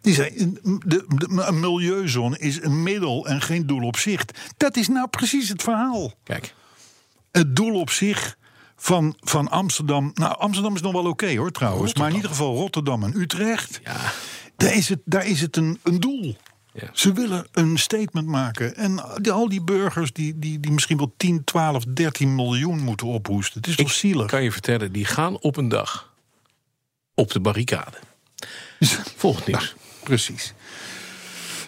Die 0.00 0.14
zei, 0.14 0.30
een- 0.36 0.58
de, 0.86 1.04
de, 1.08 1.42
een 1.46 1.60
milieuzone 1.60 2.38
is 2.38 2.62
een 2.62 2.82
middel 2.82 3.26
en 3.26 3.40
geen 3.42 3.66
doel 3.66 3.82
op 3.82 3.96
zich. 3.96 4.24
Dat 4.56 4.76
is 4.76 4.88
nou 4.88 5.08
precies 5.08 5.48
het 5.48 5.62
verhaal. 5.62 5.80
Kijk, 6.22 6.54
Het 7.30 7.56
doel 7.56 7.80
op 7.80 7.90
zich 7.90 8.36
van, 8.76 9.16
van 9.20 9.48
Amsterdam. 9.48 10.10
Nou, 10.14 10.38
Amsterdam 10.38 10.74
is 10.74 10.80
nog 10.80 10.92
wel 10.92 11.06
oké 11.06 11.36
hoor 11.36 11.50
trouwens. 11.50 11.94
Maar 11.94 12.08
in 12.08 12.14
ieder 12.14 12.30
geval 12.30 12.54
Rotterdam 12.54 13.02
en 13.04 13.20
Utrecht. 13.20 13.80
ja, 13.84 14.12
Daar 14.56 14.74
is 14.74 14.88
het, 14.88 15.00
daar 15.04 15.26
is 15.26 15.40
het 15.40 15.56
een, 15.56 15.78
een 15.82 16.00
doel. 16.00 16.36
Ja. 16.74 16.88
Ze 16.92 17.12
willen 17.12 17.46
een 17.52 17.78
statement 17.78 18.26
maken. 18.26 18.76
En 18.76 19.04
die- 19.22 19.32
al 19.32 19.48
die 19.48 19.62
burgers 19.62 20.12
die, 20.12 20.38
die, 20.38 20.60
die 20.60 20.72
misschien 20.72 20.96
wel 20.96 21.14
10, 21.16 21.44
12, 21.44 21.84
13 21.84 22.34
miljoen 22.34 22.80
moeten 22.80 23.06
ophoesten. 23.06 23.60
Het 23.60 23.68
is 23.70 23.76
toch 23.76 23.92
zielig? 23.92 24.26
kan 24.26 24.42
je 24.42 24.52
vertellen, 24.52 24.92
die 24.92 25.04
gaan 25.04 25.38
op 25.40 25.56
een 25.56 25.68
dag 25.68 26.12
op 27.14 27.30
de 27.30 27.40
barricade. 27.40 27.96
Volgend 29.16 29.46
nieuws. 29.46 29.74
Precies. 30.02 30.54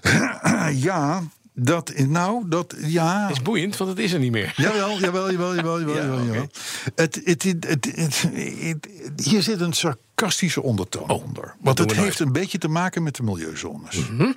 ja, 0.88 1.22
dat, 1.54 1.92
nou, 1.96 2.48
dat, 2.48 2.74
ja. 2.78 3.28
is 3.30 3.42
boeiend, 3.42 3.76
want 3.76 3.90
het 3.90 3.98
is 3.98 4.12
er 4.12 4.18
niet 4.18 4.32
meer. 4.32 4.52
Jawel, 4.56 4.98
jawel, 5.00 5.30
jawel, 5.30 5.54
jawel, 5.54 5.80
jawel. 5.80 6.18
Ja, 6.18 6.24
jawel. 6.24 6.48
Het, 6.94 7.20
het, 7.24 7.42
het, 7.42 7.64
het, 7.64 7.84
het- 7.94 8.22
het- 8.60 8.88
hier 9.24 9.42
zit 9.42 9.60
een 9.60 9.72
sarcastische 9.72 10.62
ondertoon 10.62 11.10
Oh, 11.10 11.24
onder. 11.24 11.54
Want 11.60 11.78
het 11.78 11.92
heeft 11.92 12.18
een 12.20 12.32
beetje 12.32 12.58
te 12.58 12.68
maken 12.68 13.02
met 13.02 13.14
de 13.16 13.22
milieuzones. 13.22 13.96
Mhm. 14.10 14.32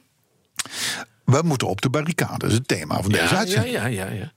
We 1.26 1.42
moeten 1.44 1.68
op 1.68 1.82
de 1.82 1.90
barricade, 1.90 2.38
dat 2.38 2.50
is 2.50 2.56
het 2.56 2.68
thema 2.68 3.02
van 3.02 3.12
deze 3.12 3.24
Ja, 3.24 3.30
ja, 3.32 3.38
uitzending. 3.38 3.74
ja, 3.76 3.86
ja, 3.86 4.10
ja. 4.12 4.32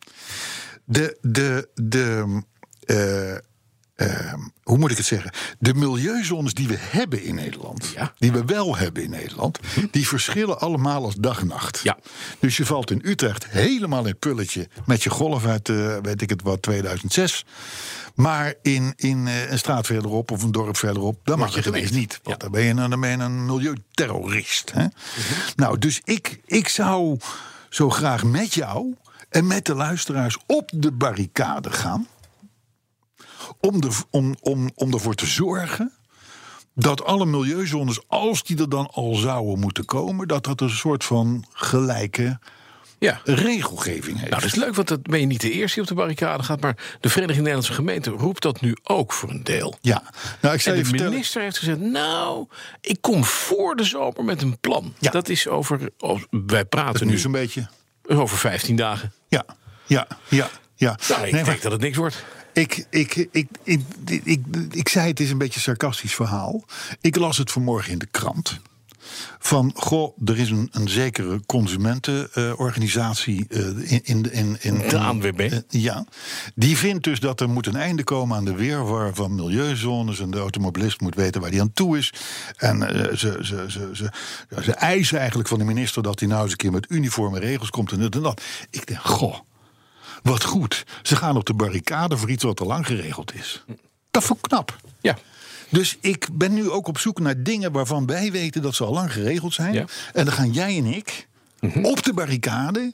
De, 0.84 1.18
de, 1.20 1.68
de, 1.74 2.40
eh, 2.80 3.36
eh, 4.00 4.34
hoe 4.62 4.78
moet 4.78 4.90
ik 4.90 4.96
het 4.96 5.06
zeggen? 5.06 5.30
De 5.58 5.74
milieuzones 5.74 6.54
die 6.54 6.68
we 6.68 6.76
hebben 6.78 7.22
in 7.22 7.34
Nederland, 7.34 7.92
Ja. 7.94 8.12
die 8.18 8.32
we 8.32 8.44
wel 8.44 8.76
hebben 8.76 9.02
in 9.02 9.10
Nederland, 9.10 9.58
die 9.90 10.08
verschillen 10.08 10.60
allemaal 10.60 11.04
als 11.04 11.14
dag 11.14 11.40
en 11.40 11.46
nacht. 11.46 11.80
Ja. 11.82 11.98
Dus 12.38 12.56
je 12.56 12.66
valt 12.66 12.90
in 12.90 13.00
Utrecht 13.04 13.46
helemaal 13.48 14.00
in 14.00 14.06
het 14.06 14.18
pulletje 14.18 14.68
met 14.86 15.02
je 15.02 15.10
golf 15.10 15.46
uit, 15.46 15.68
eh, 15.68 15.96
weet 16.02 16.22
ik 16.22 16.30
het 16.30 16.42
wat, 16.42 16.62
2006. 16.62 17.44
Maar 18.14 18.54
in, 18.62 18.92
in 18.96 19.26
eh, 19.28 19.50
een 19.50 19.58
straat 19.58 19.86
verderop 19.86 20.30
of 20.30 20.42
een 20.42 20.52
dorp 20.52 20.76
verderop, 20.76 21.20
dan 21.24 21.38
mag, 21.38 21.54
je 21.54 21.66
ineens 21.68 21.90
niet. 21.90 22.20
Want 22.22 22.40
dan, 22.40 22.50
ben 22.50 22.62
je, 22.62 22.70
een- 22.70 22.90
dan 22.90 23.00
ben 23.00 23.10
je 23.10 23.16
een 23.16 23.44
milieuterrorist. 23.46 24.72
Hè? 24.72 24.86
Nou, 25.56 25.78
dus 25.78 26.00
ik, 26.04 26.40
ik 26.46 26.68
zou 26.68 27.18
zo 27.68 27.90
graag 27.90 28.24
met 28.24 28.54
jou 28.54 28.94
en 29.28 29.46
met 29.46 29.64
de 29.66 29.74
luisteraars 29.74 30.38
op 30.46 30.70
de 30.74 30.90
barricade 30.92 31.70
gaan. 31.72 32.06
Om, 33.60 33.80
de, 33.80 33.88
om, 34.10 34.36
om, 34.40 34.70
om 34.74 34.92
ervoor 34.92 35.14
te 35.14 35.26
zorgen 35.26 35.92
dat 36.74 37.04
alle 37.04 37.26
milieuzones, 37.26 38.00
als 38.06 38.42
die 38.42 38.58
er 38.58 38.68
dan 38.68 38.88
al 38.90 39.14
zouden 39.14 39.58
moeten 39.58 39.84
komen, 39.84 40.28
dat 40.28 40.44
dat 40.44 40.60
een 40.60 40.70
soort 40.70 41.04
van 41.04 41.44
gelijke 41.52 42.38
ja. 42.98 43.20
regelgeving 43.24 44.18
heeft. 44.18 44.30
Nou, 44.30 44.42
dat 44.42 44.50
is 44.52 44.54
leuk, 44.54 44.74
want 44.74 44.88
dat 44.88 45.02
ben 45.02 45.20
je 45.20 45.26
niet 45.26 45.40
de 45.40 45.50
eerste 45.52 45.72
die 45.74 45.82
op 45.82 45.88
de 45.88 45.94
barricade 45.94 46.42
gaat. 46.42 46.60
Maar 46.60 46.76
de 47.00 47.08
Vereniging 47.08 47.38
Nederlandse 47.40 47.72
Gemeenten 47.72 48.12
roept 48.12 48.42
dat 48.42 48.60
nu 48.60 48.76
ook 48.82 49.12
voor 49.12 49.30
een 49.30 49.44
deel. 49.44 49.74
ja, 49.80 50.02
nou, 50.40 50.54
ik 50.54 50.60
En 50.60 50.60
zal 50.60 50.72
je 50.74 50.78
de 50.78 50.84
vertellen. 50.88 51.12
minister 51.12 51.42
heeft 51.42 51.58
gezegd: 51.58 51.78
Nou, 51.80 52.46
ik 52.80 52.96
kom 53.00 53.24
voor 53.24 53.76
de 53.76 53.84
zomer 53.84 54.24
met 54.24 54.42
een 54.42 54.58
plan. 54.60 54.94
Ja. 54.98 55.10
Dat 55.10 55.28
is 55.28 55.48
over. 55.48 55.90
oh, 55.98 56.20
wij 56.30 56.64
praten 56.64 57.06
Nu 57.06 57.12
nu 57.12 57.18
zo'n 57.18 57.32
beetje. 57.32 57.68
over 58.06 58.38
15 58.38 58.76
dagen. 58.76 59.12
Ja, 59.28 59.44
ja, 59.86 60.06
ja. 60.28 60.48
ja. 60.74 60.98
Nou, 61.08 61.12
ik 61.12 61.22
Nee, 61.22 61.32
denk 61.32 61.46
maar- 61.46 61.58
dat 61.62 61.72
het 61.72 61.80
niks 61.80 61.96
wordt. 61.96 62.24
Ik, 62.52 62.86
ik, 62.90 63.28
ik, 63.30 63.48
ik, 63.62 63.80
ik, 64.24 64.40
ik, 64.70 64.88
zei 64.88 65.08
het 65.08 65.20
is 65.20 65.30
een 65.30 65.38
beetje 65.38 65.54
een 65.54 65.60
sarcastisch 65.60 66.14
verhaal. 66.14 66.64
Ik 67.00 67.16
las 67.16 67.38
het 67.38 67.50
vanmorgen 67.50 67.92
in 67.92 67.98
de 67.98 68.08
krant. 68.10 68.60
Van, 69.38 69.72
goh, 69.74 70.16
er 70.24 70.38
is 70.38 70.50
een, 70.50 70.68
een 70.72 70.88
zekere 70.88 71.40
consumentenorganisatie 71.46 73.46
eh, 73.48 73.92
in, 73.92 74.00
in, 74.02 74.32
in, 74.32 74.56
in... 74.60 74.78
De 74.88 74.98
ANWB. 74.98 75.40
Eh, 75.40 75.58
ja, 75.68 76.04
die 76.54 76.76
vindt 76.76 77.04
dus 77.04 77.20
dat 77.20 77.40
er 77.40 77.48
moet 77.48 77.66
een 77.66 77.76
einde 77.76 78.04
komen 78.04 78.36
aan 78.36 78.44
de 78.44 78.54
weerwar 78.54 79.14
van 79.14 79.34
milieuzones... 79.34 80.20
en 80.20 80.30
de 80.30 80.38
automobilist 80.38 81.00
moet 81.00 81.14
weten 81.14 81.40
waar 81.40 81.50
hij 81.50 81.60
aan 81.60 81.72
toe 81.72 81.98
is. 81.98 82.12
En 82.56 82.82
eh, 82.82 83.16
ze, 83.16 83.38
ze, 83.40 83.64
ze, 83.68 83.90
ze, 83.92 84.10
ze 84.62 84.72
eisen 84.72 85.18
eigenlijk 85.18 85.48
van 85.48 85.58
de 85.58 85.64
minister... 85.64 86.02
dat 86.02 86.20
hij 86.20 86.28
nou 86.28 86.42
eens 86.42 86.50
een 86.50 86.56
keer 86.56 86.72
met 86.72 86.86
uniforme 86.88 87.38
regels 87.38 87.70
komt 87.70 87.92
en 87.92 87.98
dit 87.98 88.14
en 88.14 88.22
dat. 88.22 88.42
Ik 88.70 88.86
denk, 88.86 89.00
goh, 89.00 89.38
wat 90.22 90.44
goed. 90.44 90.84
Ze 91.02 91.16
gaan 91.16 91.36
op 91.36 91.46
de 91.46 91.54
barricade 91.54 92.16
voor 92.16 92.30
iets 92.30 92.44
wat 92.44 92.60
al 92.60 92.66
lang 92.66 92.86
geregeld 92.86 93.34
is. 93.34 93.64
Dat 94.10 94.24
vond 94.24 94.38
ik 94.38 94.48
knap. 94.48 94.76
Ja. 95.00 95.18
Dus 95.68 95.96
ik 96.00 96.28
ben 96.32 96.54
nu 96.54 96.70
ook 96.70 96.86
op 96.86 96.98
zoek 96.98 97.20
naar 97.20 97.42
dingen 97.42 97.72
waarvan 97.72 98.06
wij 98.06 98.32
weten 98.32 98.62
dat 98.62 98.74
ze 98.74 98.84
al 98.84 98.92
lang 98.92 99.12
geregeld 99.12 99.54
zijn. 99.54 99.72
Ja. 99.72 99.84
En 100.12 100.24
dan 100.24 100.34
gaan 100.34 100.52
jij 100.52 100.76
en 100.76 100.86
ik 100.86 101.28
op 101.82 102.02
de 102.02 102.14
barricade 102.14 102.92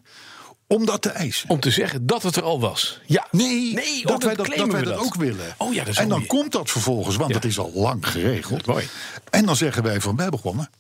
om 0.67 0.87
dat 0.87 1.03
te 1.03 1.11
eisen. 1.11 1.49
Om 1.51 1.61
te 1.61 1.71
zeggen 1.71 2.07
dat 2.07 2.23
het 2.23 2.37
er 2.37 2.43
al 2.43 2.61
was. 2.61 3.01
Ja. 3.07 3.27
Nee, 3.31 3.75
nee 3.75 3.99
oh, 3.99 4.07
dat, 4.07 4.23
wij 4.23 4.35
dat, 4.35 4.47
dat 4.57 4.73
wij 4.73 4.83
dat 4.83 4.99
ook 4.99 5.15
willen. 5.15 5.55
Oh 5.57 5.75
ja, 5.75 5.85
dat 5.85 5.97
en 5.97 6.09
dan 6.09 6.27
komt 6.27 6.53
dat 6.53 6.71
vervolgens, 6.71 7.17
want 7.17 7.31
Ja. 7.31 7.37
het 7.37 7.45
is 7.45 7.59
al 7.59 7.71
lang 7.75 8.09
geregeld. 8.09 8.67
Mooi. 8.67 8.89
En 9.31 9.47
dan 9.47 9.57
zeggen 9.57 9.83
wij 9.83 10.01
van, 10.01 10.17
wij 10.17 10.29
begonnen. 10.29 10.71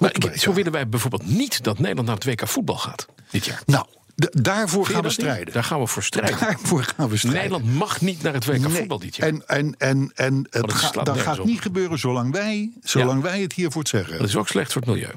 Maar 0.00 0.14
ik, 0.14 0.36
zo 0.36 0.52
willen 0.52 0.72
wij 0.72 0.88
bijvoorbeeld 0.88 1.26
niet 1.26 1.62
dat 1.64 1.78
Nederland 1.78 2.06
naar 2.06 2.16
het 2.16 2.24
WK 2.24 2.48
voetbal 2.48 2.76
gaat 2.76 3.06
dit 3.30 3.44
jaar. 3.44 3.62
Nou, 3.66 3.86
daarvoor 4.30 4.86
gaan 4.86 5.02
we 5.02 5.10
strijden. 5.10 5.54
Daar 5.54 5.64
gaan 5.64 5.80
we 5.80 5.86
voor 5.86 6.02
strijden. 6.02 6.38
Daarvoor 6.40 6.82
gaan 6.82 7.08
we 7.08 7.16
strijden. 7.16 7.42
Nederland 7.42 7.74
mag 7.74 8.00
niet 8.00 8.22
naar 8.22 8.32
het 8.32 8.44
WK 8.44 8.58
Nee. 8.58 8.70
voetbal 8.70 8.98
dit 8.98 9.16
jaar. 9.16 9.28
En, 9.28 9.42
en, 9.46 9.74
en, 9.78 10.10
en 10.14 10.46
het 10.50 10.72
ga- 10.72 11.02
dat 11.02 11.18
gaat 11.18 11.38
op. 11.38 11.46
niet 11.46 11.60
gebeuren 11.60 11.98
zolang 11.98 12.32
wij, 12.32 12.70
zolang 12.82 13.22
wij 13.22 13.40
het 13.40 13.52
hiervoor 13.52 13.80
het 13.80 13.90
zeggen. 13.90 14.18
Dat 14.18 14.28
is 14.28 14.36
ook 14.36 14.48
slecht 14.48 14.72
voor 14.72 14.82
het 14.82 14.90
milieu. 14.90 15.10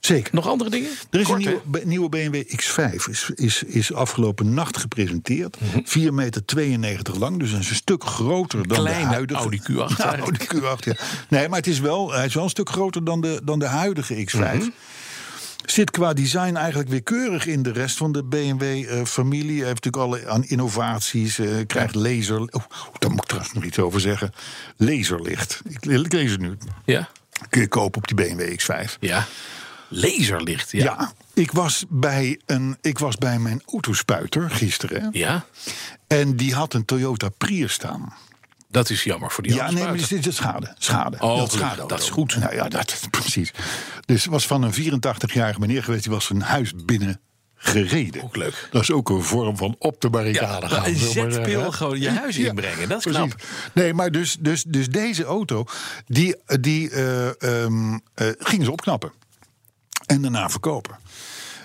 Zeker. 0.00 0.34
Nog 0.34 0.46
andere 0.48 0.70
dingen? 0.70 0.90
Er 1.10 1.20
is 1.20 1.26
Kort, 1.26 1.46
een 1.46 1.60
nieuwe, 1.72 1.86
nieuwe 1.86 2.08
BMW 2.08 2.42
X5. 2.60 2.94
Is, 3.10 3.30
is, 3.34 3.62
is 3.62 3.92
afgelopen 3.92 4.54
nacht 4.54 4.76
gepresenteerd. 4.76 5.56
4 5.84 6.14
meter 6.14 6.44
92 6.44 7.14
lang. 7.18 7.38
Dus 7.38 7.52
een 7.52 7.64
stuk 7.64 8.04
groter 8.04 8.68
dan 8.68 8.78
Kleine 8.78 9.00
de 9.00 9.06
huidige. 9.06 9.40
Audi 9.40 9.60
Q8 9.60 9.66
Ja, 9.96 10.10
eigenlijk. 10.12 10.52
Audi 10.52 10.66
Q8, 10.66 10.84
ja. 10.84 10.94
Nee, 11.28 11.48
maar 11.48 11.58
het 11.58 11.66
is 11.66 11.80
wel, 11.80 12.12
hij 12.12 12.26
is 12.26 12.34
wel 12.34 12.42
een 12.44 12.50
stuk 12.50 12.68
groter 12.70 13.04
dan 13.04 13.20
de, 13.20 13.40
dan 13.44 13.58
de 13.58 13.66
huidige 13.66 14.14
X5. 14.30 14.38
Mhm. 14.38 14.68
Zit 15.70 15.90
qua 15.90 16.12
design 16.12 16.54
eigenlijk 16.54 16.88
weer 16.88 17.02
keurig 17.02 17.46
in 17.46 17.62
de 17.62 17.72
rest 17.72 17.96
van 17.96 18.12
de 18.12 18.24
BMW-familie. 18.24 19.58
Hij 19.58 19.66
heeft 19.68 19.84
natuurlijk 19.84 20.04
alle 20.04 20.28
aan 20.32 20.44
innovaties. 20.44 21.38
eh, 21.38 21.48
krijgt 21.66 21.94
laser. 21.94 22.40
Oh, 22.40 22.64
daar 22.98 23.10
moet 23.10 23.20
ik 23.20 23.26
trouwens 23.26 23.54
nog 23.54 23.64
iets 23.64 23.78
over 23.78 24.00
zeggen. 24.00 24.32
Laserlicht. 24.76 25.60
Ik, 25.68 25.86
ik 25.86 26.12
lees 26.12 26.30
het 26.30 26.40
nu. 26.40 26.56
Ja? 26.84 27.08
Kun 27.48 27.60
je 27.60 27.68
kopen 27.68 28.00
op 28.02 28.08
die 28.08 28.16
BMW 28.16 28.60
X5. 28.60 28.98
Ja. 29.00 29.26
Laserlicht, 29.88 30.72
ja. 30.72 30.82
Ja, 30.84 31.12
ik, 31.34 31.52
was 31.52 31.84
bij 31.88 32.40
een, 32.46 32.76
ik 32.80 32.98
was 32.98 33.16
bij 33.16 33.38
mijn 33.38 33.62
autospuiter 33.66 34.50
gisteren. 34.50 35.08
Ja? 35.12 35.44
En 36.06 36.36
die 36.36 36.54
had 36.54 36.74
een 36.74 36.84
Toyota 36.84 37.28
Prius 37.28 37.72
staan. 37.72 38.12
Dat 38.70 38.90
is 38.90 39.04
jammer 39.04 39.30
voor 39.30 39.42
die 39.42 39.54
Ja, 39.54 39.70
nee, 39.70 39.84
maar 39.84 39.96
dit 40.08 40.26
is 40.26 40.36
schade. 40.36 40.74
schade. 40.78 41.16
Oh, 41.20 41.36
Dat 41.36 41.52
schade 41.52 41.86
Dat 41.86 42.00
is 42.00 42.10
goed. 42.10 42.36
Nou 42.36 42.54
ja, 42.54 42.68
dat, 42.68 43.00
precies. 43.10 43.52
Dus 44.04 44.22
het 44.22 44.32
was 44.32 44.46
van 44.46 44.62
een 44.62 44.72
84-jarige 44.74 45.60
meneer 45.60 45.82
geweest. 45.84 46.02
Die 46.02 46.12
was 46.12 46.24
zijn 46.24 46.42
huis 46.42 46.72
binnen 46.84 47.20
gereden. 47.54 48.22
Ook 48.22 48.36
leuk. 48.36 48.68
Dat 48.70 48.82
is 48.82 48.90
ook 48.90 49.08
een 49.10 49.22
vorm 49.22 49.56
van 49.56 49.76
op 49.78 50.00
de 50.00 50.10
barricade 50.10 50.66
Ja, 50.66 50.68
gaan. 50.68 50.86
een 50.86 50.96
zetpil 50.96 51.72
gewoon 51.72 52.00
je 52.00 52.10
huis 52.10 52.36
inbrengen. 52.38 52.88
Dat 52.88 53.06
is 53.06 53.12
precies. 53.12 53.34
knap. 53.34 53.42
Nee, 53.72 53.94
maar 53.94 54.10
dus, 54.10 54.36
dus, 54.40 54.62
dus 54.62 54.88
deze 54.88 55.24
auto, 55.24 55.64
die, 56.06 56.36
die 56.60 56.90
eh, 56.90 57.42
ehm, 57.42 57.98
eh, 58.14 58.26
gingen 58.38 58.64
ze 58.64 58.72
opknappen. 58.72 59.12
En 60.06 60.22
daarna 60.22 60.48
verkopen. 60.50 60.98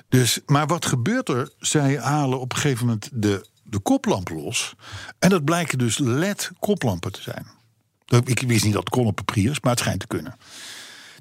Dus, 0.10 0.40
maar 0.46 0.68
wat 0.68 0.86
gebeurt 0.86 1.30
er? 1.30 1.50
Zij 1.60 1.98
halen 1.98 2.40
op 2.40 2.52
een 2.54 2.58
gegeven 2.60 2.86
moment 2.86 3.10
de, 3.14 3.46
de 3.64 3.80
koplamp 3.80 4.30
los. 4.30 4.76
En 5.20 5.30
dat 5.30 5.44
blijken 5.44 5.78
dus 5.78 5.98
LED-koplampen 5.98 7.12
te 7.12 7.22
zijn. 7.22 7.48
Ik 8.26 8.40
wist 8.40 8.64
niet 8.64 8.74
dat 8.74 8.84
het 8.84 8.94
kon 8.94 9.06
op 9.06 9.22
Prius, 9.26 9.60
maar 9.60 9.72
het 9.72 9.80
schijnt 9.80 10.00
te 10.00 10.08
kunnen. 10.08 10.36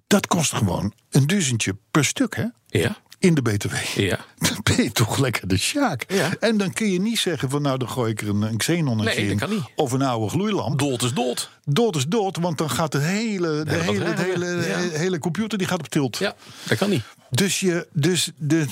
Dat 0.06 0.26
kost 0.26 0.54
gewoon 0.54 0.92
een 1.10 1.26
duizendje 1.26 1.76
per 1.90 2.04
stuk, 2.04 2.36
hè? 2.36 2.46
Ja? 2.66 2.96
In 3.22 3.34
de 3.34 3.42
BTW. 3.42 3.74
Ja. 3.96 4.18
Dan 4.48 4.58
ben 4.62 4.82
je 4.84 4.92
toch 4.92 5.18
lekker 5.18 5.48
de 5.48 5.56
sjaak. 5.58 6.04
Ja. 6.08 6.30
En 6.40 6.56
dan 6.56 6.72
kun 6.72 6.92
je 6.92 7.00
niet 7.00 7.18
zeggen 7.18 7.50
van 7.50 7.62
nou 7.62 7.78
dan 7.78 7.88
gooi 7.88 8.10
ik 8.12 8.20
er 8.20 8.28
een, 8.28 8.42
een 8.42 8.56
xenonnetje 8.56 9.14
Nee, 9.20 9.22
dat 9.22 9.32
in. 9.32 9.38
kan 9.38 9.50
niet. 9.50 9.62
Of 9.76 9.92
een 9.92 10.02
oude 10.02 10.28
gloeilamp. 10.28 10.78
Dood 10.78 11.02
is 11.02 11.12
dood. 11.12 11.50
Dood 11.64 11.96
is 11.96 12.06
dood, 12.06 12.36
want 12.36 12.58
dan 12.58 12.70
gaat 12.70 12.92
de 12.92 12.98
hele, 12.98 13.64
de 13.64 13.74
hele 13.74 14.04
batterij 14.04 14.30
hele, 14.30 14.66
ja. 14.66 14.98
hele 14.98 15.18
computer 15.18 15.58
die 15.58 15.66
gaat 15.66 15.78
op 15.78 15.88
tilt. 15.88 16.16
Ja, 16.18 16.34
dat 16.68 16.78
kan 16.78 16.90
niet. 16.90 17.02
Dus, 17.30 17.60
je, 17.60 17.86
dus 17.92 18.30
de, 18.36 18.66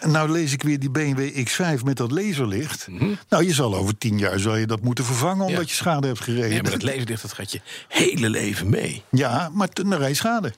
nou 0.00 0.30
lees 0.30 0.52
ik 0.52 0.62
weer 0.62 0.78
die 0.80 0.90
BMW 0.90 1.46
X5 1.48 1.82
met 1.84 1.96
dat 1.96 2.10
laserlicht. 2.10 2.86
Nou, 3.28 3.44
je 3.44 3.52
zal 3.54 3.74
over 3.74 3.98
tien 3.98 4.18
jaar 4.18 4.38
zal 4.38 4.56
je 4.56 4.66
dat 4.66 4.80
moeten 4.82 5.04
vervangen 5.04 5.44
omdat 5.46 5.50
Mhm. 5.50 5.60
Ja. 5.60 5.68
je 5.68 5.74
schade 5.74 6.06
hebt 6.06 6.20
gereden. 6.20 6.48
Nee, 6.50 6.62
maar 6.62 6.70
dat 6.70 6.82
laserlicht 6.82 7.22
dat 7.22 7.32
gaat 7.32 7.52
je 7.52 7.60
hele 7.88 8.30
leven 8.30 8.70
mee. 8.70 9.02
Ja, 9.10 9.50
maar 9.52 9.68
dan 9.72 9.94
rij 9.94 10.08
je 10.08 10.14
schade. 10.14 10.52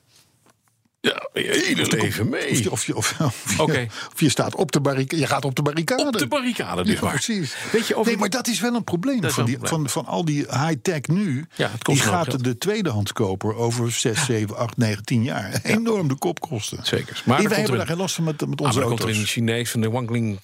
Ja, 1.04 1.28
je 1.32 1.62
hele 1.76 1.86
leven 1.96 2.28
mee. 2.28 2.50
Of 2.50 2.58
je, 2.62 2.70
of 2.70 2.86
je, 2.86 2.96
of, 2.96 3.20
of 3.20 3.54
je, 3.56 3.62
Oké. 3.62 3.86
of 4.12 4.20
je 4.20 4.28
staat 4.28 4.54
op 4.54 4.72
de 4.72 4.80
barricade. 4.80 5.20
Je 5.22 5.26
gaat 5.28 5.44
op 5.44 5.54
de 5.54 5.62
barricade. 5.62 6.06
Op 6.06 6.18
de 6.18 6.26
barricade, 6.26 6.84
dus 6.84 6.94
Ja, 6.94 7.00
maar. 7.00 7.10
precies. 7.12 7.54
Weet 7.72 7.86
je, 7.86 7.94
over 7.96 8.10
nee, 8.10 8.20
maar 8.20 8.30
dat 8.30 8.48
is 8.48 8.60
wel 8.60 8.74
een 8.74 8.84
probleem, 8.84 9.20
van, 9.20 9.30
wel 9.36 9.44
die, 9.44 9.58
probleem. 9.58 9.88
Van, 9.88 10.04
van 10.04 10.12
al 10.12 10.24
die 10.24 10.36
high-tech 10.50 11.00
nu. 11.06 11.46
Ja, 11.54 11.70
het 11.70 11.82
kost 11.82 12.02
die 12.02 12.10
gaat 12.10 12.24
geld. 12.28 12.44
de 12.44 12.58
tweedehandskoper 12.58 13.54
over 13.56 13.92
6, 13.92 14.24
7, 14.24 14.56
8, 14.56 14.76
9, 14.76 15.04
10 15.04 15.22
jaar 15.22 15.60
enorm 15.62 16.08
de 16.08 16.14
kop 16.14 16.40
kosten. 16.40 16.78
Zeker. 16.82 17.22
Maar 17.24 17.40
Maar 17.40 17.48
wij 17.48 17.56
hebben 17.58 17.72
er 17.72 17.78
daar 17.78 17.86
geen 17.86 17.96
last 17.96 18.14
van 18.14 18.24
met, 18.24 18.46
met 18.46 18.60
Ah, 18.60 18.66
onze 18.66 18.78
maar 18.78 18.88
komt 18.88 18.98
er 19.00 19.04
auto's. 19.06 19.20
een 19.22 19.28
Chinees 19.28 19.70
van 19.70 19.80
de 19.80 19.90
Wangling 19.90 20.38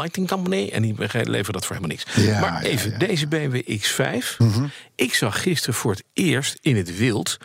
Lighting 0.00 0.28
Company. 0.28 0.68
En 0.72 0.82
die 0.82 0.94
leveren 0.98 1.52
dat 1.52 1.66
voor 1.66 1.76
helemaal 1.76 1.96
niks. 1.96 2.04
Ja, 2.26 2.40
maar 2.40 2.62
even, 2.62 2.90
ja. 2.90 2.98
Deze 2.98 3.26
BMW 3.26 3.60
X5. 3.80 4.36
Ik 4.94 5.14
zag 5.14 5.42
gisteren 5.42 5.74
voor 5.74 5.90
het 5.90 6.04
eerst 6.12 6.58
in 6.60 6.76
het 6.76 6.96
wild 6.98 7.36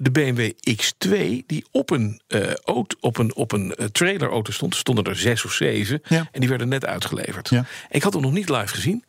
de 0.00 0.10
BMW 0.10 0.50
X2 0.70 1.46
die 1.46 1.64
op 1.70 1.90
een, 1.90 2.20
eh, 2.26 2.54
auto, 2.54 2.96
op 3.00 3.18
een, 3.18 3.34
op 3.34 3.52
een 3.52 3.74
eh, 3.74 3.86
trailerauto 3.86 4.52
stond. 4.52 4.76
Stonden 4.76 5.04
er 5.04 5.16
zes 5.16 5.44
of 5.44 5.52
zeven. 5.52 6.02
Ja. 6.08 6.28
En 6.32 6.40
die 6.40 6.48
werden 6.48 6.68
net 6.68 6.84
uitgeleverd. 6.84 7.48
Ja. 7.48 7.64
Ik 7.90 8.02
had 8.02 8.12
hem 8.12 8.22
nog 8.22 8.32
niet 8.32 8.48
live 8.48 8.66
gezien. 8.74 9.04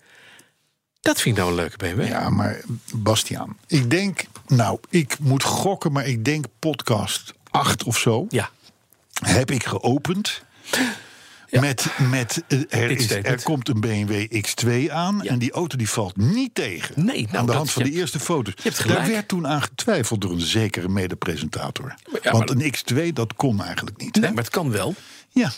Dat 1.02 1.22
vind 1.22 1.38
ik 1.38 1.44
nou 1.44 1.50
een 1.56 1.62
leuke 1.62 1.78
BMW. 1.78 2.08
Ja, 2.08 2.30
maar 2.30 2.62
Bastiaan, 2.96 3.58
ik 3.68 3.90
denk, 3.90 4.24
nou, 4.48 4.80
ik 4.90 5.20
moet 5.20 5.44
gokken, 5.44 5.92
maar 5.92 6.06
ik 6.08 6.26
denk 6.26 6.46
podcast 6.60 7.34
8 7.50 7.84
of 7.84 7.98
zo 7.98 8.26
Ja. 8.30 8.50
heb 9.14 9.52
ik 9.52 9.66
geopend. 9.66 10.44
Ja. 11.50 11.60
Met, 11.62 11.86
met 12.10 12.44
eh, 12.48 12.60
er, 12.70 12.92
is, 12.92 13.12
er 13.12 13.44
komt 13.44 13.70
een 13.70 13.80
BMW 13.80 14.26
X2 14.48 14.92
aan 14.92 15.20
Ja. 15.24 15.30
en 15.30 15.40
die 15.40 15.52
auto 15.52 15.78
die 15.78 15.90
valt 15.90 16.18
niet 16.18 16.56
tegen. 16.56 17.06
Nee, 17.06 17.22
nou, 17.26 17.38
aan 17.38 17.46
de 17.46 17.52
hand 17.52 17.72
van 17.72 17.84
de 17.84 17.92
eerste 17.92 18.20
foto's. 18.20 18.54
Daar 18.88 19.08
werd 19.08 19.28
toen 19.28 19.48
aan 19.48 19.62
getwijfeld 19.62 20.22
door 20.22 20.32
een 20.32 20.40
zekere 20.42 20.88
medepresentator. 20.90 21.96
ja, 22.22 22.32
Want 22.32 22.50
een 22.50 22.74
X2 22.76 23.14
dat 23.14 23.34
kon 23.36 23.64
eigenlijk 23.64 23.98
niet. 24.02 24.16
hè? 24.16 24.22
Nee, 24.22 24.32
maar 24.32 24.44
het 24.44 24.54
kan 24.54 24.72
wel. 24.72 24.96
Ja. 25.32 25.52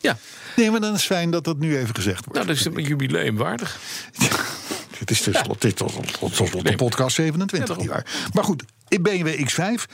Ja. 0.00 0.18
Nee, 0.56 0.70
maar 0.70 0.80
dan 0.80 0.88
is 0.94 0.96
het 0.98 1.06
fijn 1.06 1.30
dat 1.30 1.44
dat 1.44 1.58
nu 1.58 1.76
even 1.78 1.94
gezegd 1.94 2.18
wordt. 2.24 2.34
Nou, 2.34 2.46
dat 2.46 2.56
is 2.56 2.64
een 2.64 2.82
jubileum 2.82 3.36
waardig. 3.36 3.78
Het 4.98 5.10
is 5.10 5.20
tenslotte 5.20 5.66
is 5.66 5.74
tot- 5.74 5.92
tot- 5.92 6.12
tot- 6.36 6.50
tot 6.50 6.66
de 6.66 6.74
podcast 6.76 7.14
27, 7.14 7.58
Ja, 7.58 7.64
daarom. 7.74 8.02
nietwaar? 8.04 8.30
Maar 8.32 8.44
goed, 8.44 8.62
BMW 8.88 9.48
X5 9.48 9.84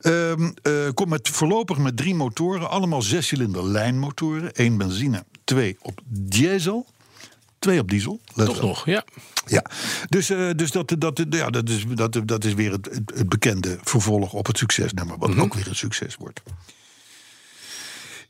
ehm, 0.00 0.50
eh, 0.62 0.72
komt 0.94 1.08
met, 1.08 1.28
voorlopig 1.28 1.78
met 1.78 1.96
drie 1.96 2.14
motoren. 2.14 2.70
Allemaal 2.70 3.02
zescilinder 3.02 3.64
lijnmotoren. 3.64 4.52
één 4.52 4.76
benzine, 4.76 5.24
twee 5.44 5.76
op 5.80 6.00
diesel. 6.06 6.86
Twee 7.58 7.78
op 7.78 7.90
diesel. 7.90 8.20
let 8.34 8.46
Toch 8.46 8.60
nog, 8.60 8.86
ja. 8.86 9.04
Ja, 9.46 9.64
dus, 10.08 10.30
eh, 10.30 10.50
dus 10.56 10.70
dat, 10.70 10.94
dat, 10.98 11.24
ja, 11.30 11.50
dat, 11.50 11.68
is, 11.68 11.84
dat, 11.94 12.20
dat 12.24 12.44
is 12.44 12.54
weer 12.54 12.72
het, 12.72 13.28
bekende 13.28 13.78
vervolg 13.82 14.32
op 14.32 14.46
het 14.46 14.58
succesnummer. 14.58 15.18
Wat 15.18 15.38
ook 15.38 15.54
weer 15.54 15.68
een 15.68 15.76
succes 15.76 16.16
wordt. 16.16 16.42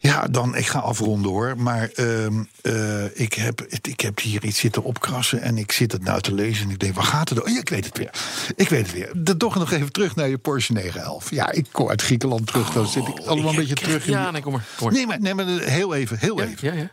Ja, 0.06 0.26
dan, 0.26 0.56
ik 0.56 0.66
ga 0.66 0.78
afronden 0.78 1.30
hoor. 1.30 1.54
Maar 1.58 1.88
ehm, 1.88 2.42
eh, 2.62 3.04
ik, 3.20 3.34
heb, 3.34 3.60
ik 3.82 4.00
heb 4.00 4.20
hier 4.20 4.44
iets 4.44 4.58
zitten 4.58 4.82
opkrassen 4.82 5.40
en 5.42 5.58
ik 5.58 5.72
zit 5.72 5.92
het 5.92 6.04
nou 6.04 6.20
te 6.20 6.34
lezen. 6.34 6.64
En 6.64 6.70
ik 6.70 6.78
denk, 6.78 6.94
waar 6.94 7.04
gaat 7.04 7.28
het? 7.28 7.42
Oh, 7.42 7.48
ja, 7.48 7.58
ik 7.60 7.68
weet 7.68 7.84
het 7.84 7.98
weer. 7.98 8.10
Ik 8.56 8.68
weet 8.68 8.86
het 8.86 8.92
weer. 8.92 9.36
Toch 9.36 9.54
nog 9.54 9.72
even 9.72 9.92
terug 9.92 10.16
naar 10.16 10.28
je 10.28 10.38
Porsche 10.38 10.72
911. 10.72 11.30
Ja, 11.30 11.50
ik 11.50 11.66
kom 11.72 11.88
uit 11.88 12.02
Griekenland 12.02 12.46
terug. 12.46 12.70
Dan 12.72 12.86
zit 12.88 13.08
ik 13.08 13.18
allemaal 13.18 13.50
een 13.50 13.56
beetje 13.56 13.74
terug 13.74 14.06
in. 14.06 14.12
Ja, 14.12 14.22
die- 14.22 14.32
nee, 14.32 14.42
kom 14.42 14.52
maar. 14.52 14.64
Kom 14.76 14.86
maar. 14.86 14.94
Nee, 14.96 15.06
maar, 15.06 15.20
nee, 15.20 15.34
maar 15.34 15.46
heel 15.46 15.94
even, 15.94 16.18
heel 16.18 16.38
Ja, 16.40 16.44
even 16.46 16.68
ja, 16.74 16.80
ja. 16.80 16.90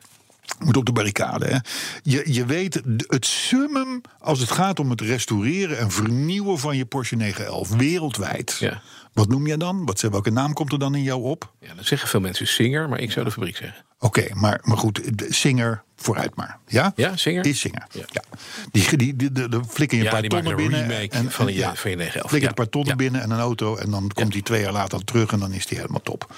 moet 0.59 0.77
op 0.77 0.85
de 0.85 0.91
barricade. 0.91 1.45
Hè? 1.45 1.57
Je, 2.03 2.33
je 2.33 2.45
weet 2.45 2.81
het 3.07 3.25
summum 3.25 4.01
als 4.19 4.39
het 4.39 4.51
gaat 4.51 4.79
om 4.79 4.89
het 4.89 5.01
restaureren 5.01 5.77
en 5.79 5.91
vernieuwen 5.91 6.59
van 6.59 6.77
je 6.77 6.85
Porsche 6.85 7.15
911 7.15 7.69
wereldwijd. 7.69 8.57
Ja. 8.59 8.81
Wat 9.13 9.27
noem 9.29 9.47
je 9.47 9.57
dan? 9.57 9.85
Wat, 9.85 10.01
welke 10.01 10.29
naam 10.31 10.53
komt 10.53 10.71
er 10.71 10.79
dan 10.79 10.95
in 10.95 11.03
jou 11.03 11.21
op? 11.23 11.53
Ja, 11.59 11.73
dan 11.73 11.83
zeggen 11.83 12.09
veel 12.09 12.19
mensen 12.19 12.47
Singer, 12.47 12.89
maar 12.89 12.99
ik 12.99 13.11
zou 13.11 13.25
de 13.25 13.31
fabriek 13.31 13.55
zeggen. 13.57 13.85
Oké, 13.99 14.27
maar, 14.33 14.59
maar 14.63 14.77
goed, 14.77 15.01
Singer 15.29 15.83
vooruit 15.95 16.35
maar. 16.35 16.57
Ja, 16.67 16.93
Ja, 16.95 17.15
Singer? 17.17 17.45
Is 17.45 17.59
Singer. 17.59 17.87
Ja. 17.91 18.03
Ja. 18.11 18.23
Die, 18.71 18.97
die, 18.97 19.15
die, 19.15 19.31
de, 19.31 19.49
de 19.49 19.61
flikker 19.67 19.97
je 19.97 20.03
een 20.03 20.09
Ja, 20.09 20.13
paar 20.13 20.21
die 20.21 20.29
tonnen 20.29 20.51
een 20.51 20.57
binnen. 20.57 20.87
remake 20.87 21.29
van 21.29 21.53
je- 21.53 21.71
van 21.75 21.89
je 21.91 21.95
911. 21.97 22.29
Flikker 22.29 22.41
Ja. 22.41 22.47
een 22.47 22.53
paar 22.53 22.69
tonnen 22.69 22.89
Ja. 22.91 22.95
binnen 22.95 23.21
en 23.21 23.31
een 23.31 23.39
auto. 23.39 23.75
En 23.75 23.91
dan 23.91 24.09
komt 24.13 24.31
die 24.31 24.43
twee 24.43 24.61
jaar 24.61 24.71
later 24.71 25.03
terug 25.05 25.31
en 25.31 25.39
dan 25.39 25.51
is 25.53 25.65
die 25.65 25.77
helemaal 25.77 26.01
top. 26.01 26.33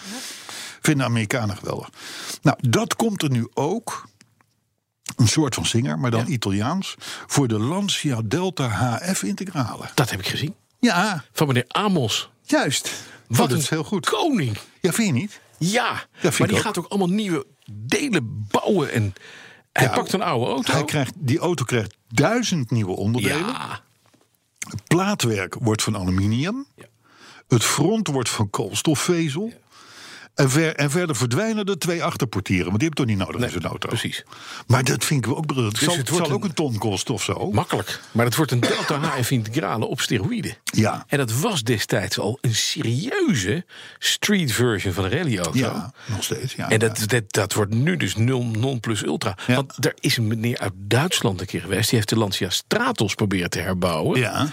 Vinden 0.82 1.06
de 1.06 1.12
Amerikanen 1.12 1.58
geweldig. 1.58 1.90
Nou, 2.42 2.58
dat 2.70 2.96
komt 2.96 3.22
er 3.24 3.30
nu 3.30 3.48
ook. 3.54 4.08
Een 5.16 5.28
soort 5.28 5.56
van 5.56 5.66
Singer, 5.66 6.00
maar 6.00 6.12
dan 6.12 6.20
Ja. 6.20 6.26
Italiaans. 6.28 6.96
Voor 7.28 7.48
de 7.48 7.60
Lancia 7.60 8.22
Delta 8.26 8.68
HF 8.68 9.24
Integrale. 9.24 9.86
Dat 9.94 10.10
heb 10.10 10.20
ik 10.20 10.28
gezien. 10.28 10.56
Ja, 10.84 11.24
Van 11.32 11.48
meneer 11.48 11.66
Amos. 11.68 12.30
juist. 12.42 12.92
Wat 13.28 13.50
dat 13.50 13.60
is 13.60 13.70
heel 13.70 13.84
goed. 13.84 14.06
koning. 14.10 14.58
Ja, 14.82 14.92
vind 14.94 15.08
je 15.08 15.14
niet? 15.14 15.40
Ja, 15.60 16.06
maar 16.22 16.48
die 16.48 16.52
ook. 16.58 16.62
gaat 16.64 16.78
ook 16.78 16.88
allemaal 16.88 17.08
nieuwe 17.10 17.46
delen 17.72 18.48
bouwen. 18.52 18.92
En 18.92 19.14
hij 19.72 19.86
Ja, 19.86 19.94
pakt 19.94 20.14
een 20.14 20.22
oude 20.22 20.46
auto. 20.52 20.72
Hij 20.74 20.84
krijgt, 20.86 21.14
die 21.16 21.40
auto 21.40 21.64
krijgt 21.64 21.96
duizend 22.08 22.72
nieuwe 22.72 22.96
onderdelen. 22.96 23.38
ja, 23.48 23.82
Het 24.70 24.84
plaatwerk 24.88 25.56
wordt 25.60 25.82
van 25.84 25.98
aluminium. 25.98 26.66
Ja. 26.76 26.86
Het 27.48 27.64
front 27.64 28.08
wordt 28.08 28.30
van 28.30 28.50
koolstofvezel. 28.50 29.54
En, 30.36 30.50
ver- 30.50 30.76
en 30.76 30.92
verder 30.92 31.16
verdwijnen 31.16 31.66
de 31.66 31.78
twee 31.78 32.04
achterportieren. 32.04 32.66
Want 32.66 32.80
die 32.80 32.88
heb 32.90 32.98
je 32.98 33.04
toch 33.06 33.16
niet 33.16 33.26
nodig 33.28 33.42
in 33.42 33.50
zo'n 33.62 33.70
auto. 33.70 33.88
precies. 33.88 34.24
Maar 34.68 34.84
dat 34.84 35.06
vind 35.06 35.26
ik 35.26 35.32
ook 35.32 35.46
briljant. 35.46 35.80
Het 35.80 35.84
zal, 35.90 35.98
het 35.98 36.08
zal 36.08 36.32
ook 36.32 36.44
een- 36.44 36.54
ton 36.54 36.78
kosten 36.78 37.14
of 37.14 37.24
zo. 37.24 37.52
Makkelijk. 37.52 38.00
Maar 38.12 38.26
het 38.26 38.36
wordt 38.36 38.52
een 38.52 38.60
Delta 38.60 39.00
HF 39.00 39.32
Integrale 39.32 39.86
op 39.86 40.02
steroïden. 40.02 40.56
Ja. 40.64 41.06
En 41.08 41.18
dat 41.18 41.32
was 41.40 41.64
destijds 41.64 42.20
al 42.20 42.38
een 42.42 42.56
serieuze 42.56 43.66
street 44.00 44.52
version 44.52 44.94
van 44.94 45.04
een 45.04 45.10
rallyauto. 45.12 45.58
Ja, 45.60 45.94
nog 46.06 46.24
steeds. 46.24 46.54
Ja, 46.54 46.70
En 46.70 46.80
dat, 46.80 47.04
dat, 47.08 47.24
dat 47.34 47.54
wordt 47.54 47.74
nu 47.74 47.98
dus 47.98 48.16
0 48.16 48.46
non 48.46 48.80
plus 48.80 49.04
ultra. 49.04 49.38
Ja. 49.48 49.56
Want 49.56 49.86
er 49.86 49.94
is 50.00 50.18
een 50.18 50.28
meneer 50.28 50.58
uit 50.60 50.74
Duitsland 50.76 51.40
een 51.42 51.46
keer 51.48 51.62
geweest... 51.62 51.86
die 51.90 51.96
heeft 51.98 52.10
de 52.10 52.18
Lancia 52.18 52.50
Stratos 52.50 53.14
proberen 53.14 53.50
te 53.50 53.60
herbouwen. 53.60 54.20
ja. 54.20 54.48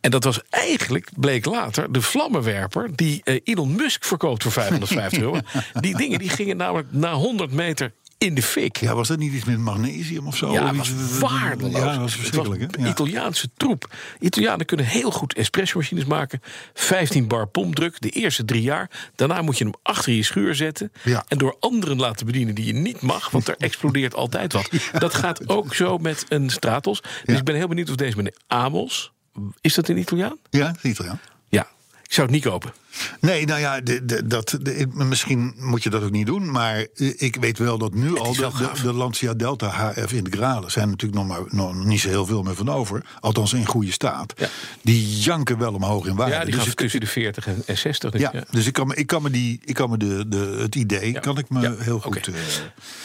En 0.00 0.10
dat 0.10 0.24
was 0.24 0.40
eigenlijk, 0.50 1.10
bleek 1.16 1.44
later, 1.44 1.92
de 1.92 2.02
vlammenwerper... 2.02 2.90
die 2.96 3.20
eh, 3.24 3.40
Elon 3.44 3.74
Musk 3.76 4.04
verkoopt 4.04 4.42
voor 4.42 4.52
550 4.52 5.20
euro. 5.22 5.40
Die 5.80 5.96
dingen 5.96 6.18
die 6.18 6.28
gingen 6.28 6.56
namelijk 6.56 6.88
na 6.90 7.12
100 7.12 7.52
meter 7.52 7.92
in 8.18 8.34
de 8.34 8.42
fik. 8.42 8.76
Ja, 8.76 8.94
was 8.94 9.08
dat 9.08 9.18
niet 9.18 9.32
iets 9.32 9.44
met 9.44 9.58
magnesium 9.58 10.26
of 10.26 10.36
zo? 10.36 10.52
Ja, 10.52 10.66
het 10.66 10.76
was 10.76 11.18
waardeloos. 11.18 11.72
Ja, 11.72 11.84
dat 11.84 11.96
was 11.96 12.12
Het 12.12 12.20
verschrikkelijk. 12.20 12.76
was? 12.76 12.84
Ja. 12.84 12.90
Italiaanse 12.90 13.48
troep. 13.56 13.94
Italianen 14.20 14.66
kunnen 14.66 14.86
heel 14.86 15.10
goed 15.10 15.34
espressomachines 15.34 16.04
maken. 16.04 16.40
15 16.74 17.28
bar 17.28 17.46
pompdruk 17.46 18.00
de 18.00 18.10
eerste 18.10 18.44
drie 18.44 18.62
jaar. 18.62 18.90
Daarna 19.14 19.42
moet 19.42 19.58
je 19.58 19.64
hem 19.64 19.74
achter 19.82 20.12
je 20.12 20.22
schuur 20.22 20.54
zetten. 20.54 20.92
Ja. 21.04 21.24
En 21.28 21.38
door 21.38 21.56
anderen 21.60 21.98
laten 21.98 22.26
bedienen 22.26 22.54
die 22.54 22.64
je 22.64 22.72
niet 22.72 23.00
mag. 23.00 23.30
Want 23.30 23.48
er 23.48 23.56
explodeert 23.58 24.14
altijd 24.14 24.52
wat. 24.52 24.70
Dat 24.98 25.14
gaat 25.14 25.48
ook 25.48 25.74
zo 25.74 25.98
met 25.98 26.26
een 26.28 26.50
Stratos. 26.50 27.02
Dus 27.24 27.38
ik 27.38 27.44
ben 27.44 27.54
heel 27.54 27.68
benieuwd 27.68 27.88
of 27.90 27.96
deze 27.96 28.16
meneer 28.16 28.36
Amos... 28.46 29.12
Is 29.60 29.74
dat 29.74 29.88
een 29.88 29.98
Italiaan? 29.98 30.36
Ja, 30.50 30.66
dat 30.66 30.78
is 30.82 30.90
Italiaan. 30.90 31.20
Ja. 31.48 31.66
Ik 32.02 32.12
zou 32.14 32.26
het 32.26 32.36
niet 32.36 32.44
kopen. 32.44 32.72
Nee, 33.20 33.46
nou 33.46 33.60
ja, 33.60 33.80
de, 33.80 34.04
de, 34.04 34.26
dat, 34.26 34.58
de- 34.62 34.86
misschien 34.94 35.54
moet 35.58 35.82
je 35.82 35.90
dat 35.90 36.02
ook 36.02 36.10
niet 36.10 36.26
doen. 36.26 36.50
Maar 36.50 36.86
ik 37.16 37.36
weet 37.40 37.58
wel 37.58 37.78
dat 37.78 37.94
nu 37.94 38.18
al 38.18 38.32
de, 38.34 38.92
Lancia 38.92 39.34
Delta 39.34 39.68
HF 39.68 40.12
Integrale 40.12 40.70
zijn 40.70 40.88
natuurlijk 40.90 41.18
nog, 41.20 41.28
maar, 41.28 41.40
nog 41.50 41.84
niet 41.84 42.00
zo 42.00 42.08
heel 42.08 42.26
veel 42.26 42.42
meer 42.42 42.54
van 42.54 42.68
over. 42.68 43.04
Althans 43.20 43.52
in 43.52 43.66
goede 43.66 43.92
staat. 43.92 44.34
Ja. 44.36 44.48
Die 44.82 45.18
janken 45.18 45.58
wel 45.58 45.72
omhoog 45.74 46.06
in 46.06 46.14
waarde. 46.16 46.34
Ja, 46.34 46.44
die 46.44 46.54
dus 46.56 46.66
ik- 46.66 46.74
tussen 46.74 47.00
de 47.00 47.06
40 47.06 47.46
en 47.46 47.62
en 47.66 47.78
60. 47.78 48.10
dus 48.10 48.20
ja, 48.20 48.30
ja. 48.32 48.44
dus 48.50 48.66
ik 48.66 48.72
kan 48.72 48.86
me, 48.86 48.94
ik 48.94 49.06
kan 49.06 49.22
me, 49.22 49.30
die, 49.30 49.60
ik 49.64 49.74
kan 49.74 49.90
me 49.90 49.96
de, 49.96 50.28
de, 50.28 50.56
het 50.60 50.74
idee 50.74 51.12
Ja. 51.12 51.20
kan 51.20 51.38
ik 51.38 51.48
me 51.48 51.76
heel 51.78 52.00
goed. 52.00 52.26
eh, 52.26 52.34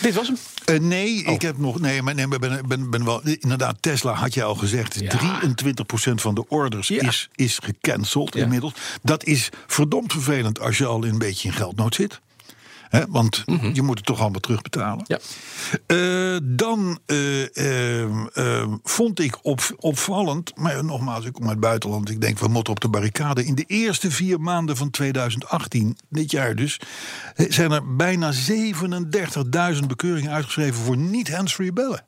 Dit 0.02 0.14
was 0.14 0.28
hem. 0.28 0.38
eh, 0.66 0.80
nee, 0.80 1.24
ik 1.24 1.42
heb 1.42 1.58
nog. 1.58 1.80
Nee, 1.80 2.02
maar 2.02 2.16
nee, 2.16 2.28
maar 2.28 2.40
ben, 2.40 2.68
ben, 2.68 2.90
ben 2.90 3.06
wel. 3.06 3.22
Inderdaad, 3.40 3.76
Tesla 3.80 4.14
had 4.14 4.34
je 4.34 4.44
al 4.44 4.56
gezegd. 4.56 5.00
Ja. 5.00 5.10
23% 5.10 6.22
van 6.22 6.36
de 6.36 6.48
orders 6.48 6.90
is, 6.90 7.30
is 7.36 7.60
gecanceld 7.64 8.36
inmiddels. 8.36 8.74
Dat 9.02 9.24
is 9.24 9.50
verdomd 9.74 10.12
vervelend 10.12 10.60
als 10.60 10.78
je 10.78 10.86
al 10.86 11.06
een 11.06 11.18
beetje 11.18 11.48
in 11.48 11.54
geldnood 11.54 11.96
zit. 11.96 12.22
Hè, 12.94 13.04
want 13.08 13.44
je 13.74 13.82
moet 13.82 13.98
het 13.98 14.06
toch 14.06 14.20
allemaal 14.20 14.40
terugbetalen. 14.40 15.06
Ja. 15.08 15.20
Eh, 15.86 16.40
dan 16.44 17.00
eh, 17.06 18.02
ehm, 18.02 18.26
ehm, 18.34 18.78
vond 18.84 19.20
ik 19.20 19.38
op, 19.42 19.62
opvallend, 19.78 20.56
maar 20.56 20.86
nogmaals, 20.86 21.26
ik 21.26 21.34
kom 21.34 21.44
uit 21.44 21.52
het 21.52 21.60
buitenland. 21.60 22.10
Ik 22.10 22.22
denk, 22.22 22.40
we 22.40 22.48
moeten 22.48 22.74
op 22.74 22.80
de 22.80 22.88
barricade. 22.88 23.46
In 23.46 23.56
de 23.56 23.64
eerste 23.68 24.12
vier 24.12 24.40
maanden 24.40 24.78
van 24.78 24.90
2018, 24.90 25.98
dit 26.10 26.32
jaar 26.32 26.56
dus, 26.56 26.80
eh, 27.36 27.46
zijn 27.50 27.72
er 27.72 27.96
bijna 27.96 28.32
37.000 28.32 29.88
bekeuringen 29.88 30.32
uitgeschreven 30.32 30.84
voor 30.84 30.98
niet-handsfree 30.98 31.74
bellen. 31.74 32.06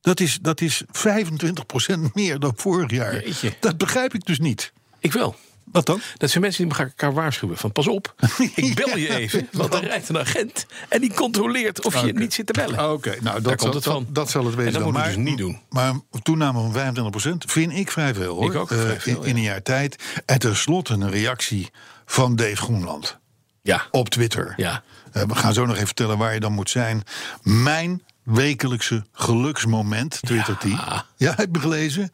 Dat 0.00 0.20
is, 0.20 0.38
dat 0.42 0.60
is 0.60 0.82
25% 0.92 2.14
meer 2.14 2.38
dan 2.38 2.52
vorig 2.56 2.90
jaar. 2.90 3.14
Jeetje. 3.24 3.52
Dat 3.60 3.78
begrijp 3.78 4.14
ik 4.14 4.24
dus 4.24 4.38
niet. 4.38 4.72
Ik 4.98 5.12
wel. 5.12 5.36
Wat 5.72 5.86
dan? 5.86 6.00
Dat 6.16 6.30
zijn 6.30 6.42
mensen 6.42 6.68
die 6.68 6.76
elkaar 6.78 7.12
waarschuwen. 7.12 7.56
Van 7.56 7.72
pas 7.72 7.88
op, 7.88 8.14
ik 8.54 8.74
bel 8.74 8.96
je 8.96 9.14
even. 9.16 9.48
Want 9.52 9.74
er 9.74 9.84
rijdt 9.84 10.08
een 10.08 10.18
agent 10.18 10.66
en 10.88 11.00
die 11.00 11.14
controleert 11.14 11.84
of 11.84 12.04
je 12.04 12.12
niet 12.12 12.34
zit 12.34 12.46
te 12.46 12.52
bellen. 12.52 12.92
Oké, 12.92 13.08
nou 13.10 13.22
Daar 13.22 13.42
dat, 13.42 13.44
komt 13.56 13.60
zal, 13.60 13.72
het 13.72 13.84
van. 13.84 14.04
dat, 14.04 14.14
dat 14.14 14.30
zal 14.30 14.44
het 14.44 14.54
wezen. 14.54 14.66
En 14.74 14.82
dat 14.82 14.92
dan. 14.92 15.02
moet 15.02 15.14
dus 15.14 15.24
niet 15.24 15.38
doen. 15.38 15.60
Maar 15.68 15.88
een 16.10 16.22
toename 16.22 16.70
van 16.72 17.32
25% 17.34 17.36
vind 17.38 17.72
ik 17.72 17.90
vrij 17.90 18.14
veel 18.14 18.34
hoor. 18.34 18.44
Ik 18.50 18.54
ook, 18.54 18.70
Eh, 18.70 18.78
vrij 18.80 19.00
veel, 19.00 19.22
in, 19.22 19.36
een 19.36 19.42
jaar 19.42 19.62
tijd. 19.62 20.02
En 20.26 20.38
tenslotte 20.38 20.92
een 20.94 21.10
reactie 21.10 21.70
van 22.06 22.36
Dave 22.36 22.56
Groenland 22.56 23.18
Ja, 23.62 23.86
op 23.90 24.08
Twitter. 24.08 24.54
ja. 24.56 24.82
Eh, 25.12 25.22
we 25.22 25.34
gaan 25.34 25.52
zo 25.52 25.64
nog 25.66 25.74
even 25.74 25.86
vertellen 25.86 26.18
waar 26.18 26.34
je 26.34 26.40
dan 26.40 26.52
moet 26.52 26.70
zijn. 26.70 27.02
Mijn 27.42 28.02
wekelijkse 28.22 29.04
geluksmoment, 29.12 30.18
twittert 30.22 30.62
hij. 30.62 30.78
Ja, 31.16 31.32
heb 31.36 31.48
je 31.54 31.60
gelezen? 31.60 32.12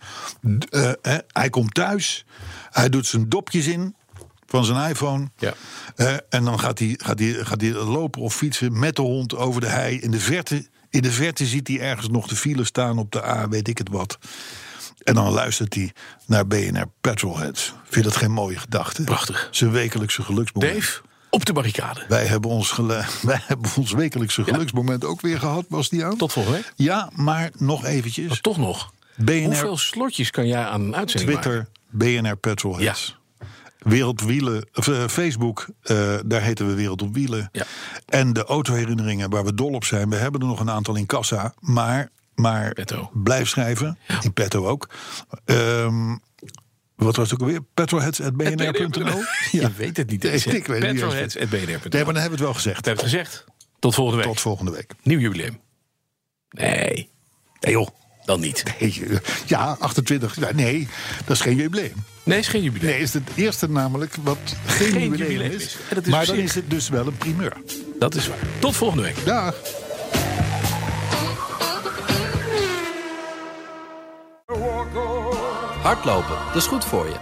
D- 0.58 0.70
eh, 0.70 0.90
eh, 1.02 1.18
hij 1.32 1.50
komt 1.50 1.74
thuis, 1.74 2.24
hij 2.78 2.88
doet 2.88 3.06
zijn 3.06 3.28
dopjes 3.28 3.66
in 3.66 3.94
van 4.46 4.64
zijn 4.64 4.90
iPhone. 4.90 5.30
Ja. 5.36 5.54
Eh, 5.96 6.14
en 6.28 6.44
dan 6.44 6.60
gaat 6.60 6.78
hij, 6.78 6.94
gaat, 7.02 7.18
hij, 7.18 7.32
gaat 7.32 7.60
hij 7.60 7.72
lopen 7.72 8.22
of 8.22 8.34
fietsen 8.34 8.78
met 8.78 8.96
de 8.96 9.02
hond 9.02 9.36
over 9.36 9.60
de 9.60 9.66
hei. 9.66 9.98
In 9.98 10.10
de 10.10 10.20
verte, 10.20 10.66
in 10.90 11.02
de 11.02 11.12
verte 11.12 11.46
ziet 11.46 11.68
hij 11.68 11.80
ergens 11.80 12.08
nog 12.08 12.26
de 12.26 12.36
file 12.36 12.64
staan 12.64 12.98
op 12.98 13.12
de 13.12 13.24
A, 13.24 13.48
weet 13.48 13.68
ik 13.68 13.78
het 13.78 13.88
wat. 13.88 14.18
En 15.02 15.14
dan 15.14 15.32
luistert 15.32 15.74
hij 15.74 15.92
naar 16.26 16.46
BNR 16.46 16.86
Petrolheads. 17.00 17.74
Vind 17.82 17.94
je 17.94 18.02
dat 18.02 18.16
geen 18.16 18.32
mooie 18.32 18.58
gedachte? 18.58 19.02
Prachtig. 19.02 19.48
Zijn 19.50 19.70
wekelijkse 19.70 20.22
geluksmoment. 20.22 20.74
Dave, 20.74 21.00
op 21.30 21.44
de 21.44 21.52
barricade. 21.52 22.04
Wij 22.08 22.26
hebben 22.26 22.50
ons, 22.50 22.76
wij 23.22 23.42
hebben 23.46 23.70
ons 23.76 23.92
wekelijkse 23.92 24.44
geluksmoment 24.44 25.04
ook 25.04 25.20
weer 25.20 25.38
gehad, 25.38 25.64
was 25.68 25.88
die 25.88 26.04
aan? 26.04 26.16
Tot 26.16 26.32
volgende 26.32 26.58
week. 26.58 26.72
Ja, 26.76 27.10
maar 27.14 27.50
nog 27.58 27.84
eventjes. 27.84 28.28
Maar 28.28 28.40
toch 28.40 28.58
nog. 28.58 28.92
BNR, 29.16 29.44
Hoeveel 29.44 29.76
slotjes 29.76 30.30
kan 30.30 30.46
jij 30.46 30.64
aan 30.64 30.80
een 30.80 30.96
uitzending 30.96 31.30
Twitter, 31.30 31.56
maken? 31.56 31.72
BNR 31.96 32.36
Petrolheads. 32.36 33.18
Wereldwielen, 33.78 34.68
of, 34.74 34.88
eh, 34.88 35.06
Facebook, 35.08 35.66
eh, 35.82 36.14
daar 36.26 36.42
heten 36.42 36.66
we 36.66 36.74
Wereld 36.74 37.02
op 37.02 37.14
Wielen. 37.14 37.48
Ja. 37.52 37.64
En 38.06 38.32
de 38.32 38.44
autoherinneringen 38.44 39.30
waar 39.30 39.44
we 39.44 39.54
dol 39.54 39.72
op 39.72 39.84
zijn. 39.84 40.10
We 40.10 40.16
hebben 40.16 40.40
er 40.40 40.46
nog 40.46 40.60
een 40.60 40.70
aantal 40.70 40.96
in 40.96 41.06
kassa, 41.06 41.54
maar, 41.60 42.10
maar 42.34 42.72
Petto. 42.72 43.10
blijf 43.12 43.48
schrijven. 43.48 43.98
In 44.22 44.32
petto 44.32 44.66
ook. 44.66 44.88
Ehm, 45.44 46.16
wat 46.96 47.16
was 47.16 47.30
het 47.30 47.40
ook 47.40 47.46
alweer? 47.46 47.62
Petrolheads.bnr.nl? 47.74 49.22
Je 49.60 49.72
weet 49.76 49.96
het 49.96 50.10
niet. 50.10 50.22
Nee, 50.22 50.32
ik 50.60 50.66
weet 50.66 50.82
het. 50.82 50.92
Petrolheads.bnr.nl. 50.92 51.66
Nee, 51.66 52.04
maar 52.04 52.14
dan 52.14 52.22
hebben 52.22 52.22
we 52.24 52.30
het 52.30 52.40
wel 52.40 52.54
gezegd. 52.54 52.76
Dat 52.76 52.86
heb 52.86 52.96
je 52.96 53.02
gezegd. 53.02 53.44
Tot 53.78 53.94
volgende 53.94 54.22
week. 54.22 54.32
Tot 54.32 54.40
volgende 54.40 54.70
week. 54.70 54.92
Nieuw 55.02 55.18
jubileum. 55.18 55.60
Nee. 56.50 57.10
Nee 57.60 57.72
joh. 57.72 57.88
Dan 58.26 58.40
niet. 58.40 58.62
Ja, 59.46 59.76
28. 59.80 60.36
ja, 60.40 60.48
Nee, 60.54 60.88
dat 61.24 61.36
is 61.36 61.42
geen 61.42 61.56
jubileum. 61.56 61.92
Nee, 62.22 62.38
is 62.38 62.48
geen 62.48 62.62
jubileum. 62.62 62.90
Nee, 62.90 63.00
is 63.00 63.12
het 63.12 63.30
eerste 63.34 63.70
namelijk 63.70 64.14
wat 64.22 64.38
geen, 64.66 64.90
Geen 64.92 65.02
jubileum, 65.02 65.30
jubileum 65.30 65.50
is. 65.52 65.62
is. 65.64 65.76
En 65.88 65.94
dat 65.94 66.04
is 66.06 66.10
maar 66.10 66.26
dan 66.26 66.36
is 66.36 66.54
het 66.54 66.70
dus 66.70 66.88
wel 66.88 67.06
een 67.06 67.16
primeur. 67.16 67.52
Dat 67.98 68.14
is 68.14 68.28
waar. 68.28 68.38
Tot 68.58 68.76
volgende 68.76 69.02
week. 69.02 69.24
Dag. 69.24 69.54
Hardlopen, 75.82 76.36
dat 76.46 76.56
is 76.56 76.66
goed 76.66 76.84
voor 76.84 77.06
je. 77.06 77.14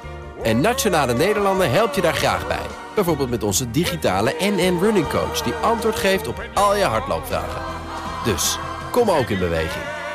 En 0.42 0.60
Nationale 0.60 1.14
Nederlanden 1.14 1.70
helpt 1.70 1.94
je 1.94 2.00
daar 2.00 2.14
graag 2.14 2.46
bij. 2.46 2.66
Bijvoorbeeld 2.94 3.30
met 3.30 3.42
onze 3.42 3.70
digitale 3.70 4.34
NN 4.40 4.78
Running 4.80 5.08
Coach... 5.08 5.42
die 5.42 5.52
antwoord 5.52 5.96
geeft 5.96 6.26
op 6.26 6.44
al 6.54 6.76
je 6.76 6.84
hardloopvragen. 6.84 7.62
Dus, 8.24 8.58
kom 8.90 9.10
ook 9.10 9.28
in 9.28 9.38
beweging. 9.38 9.93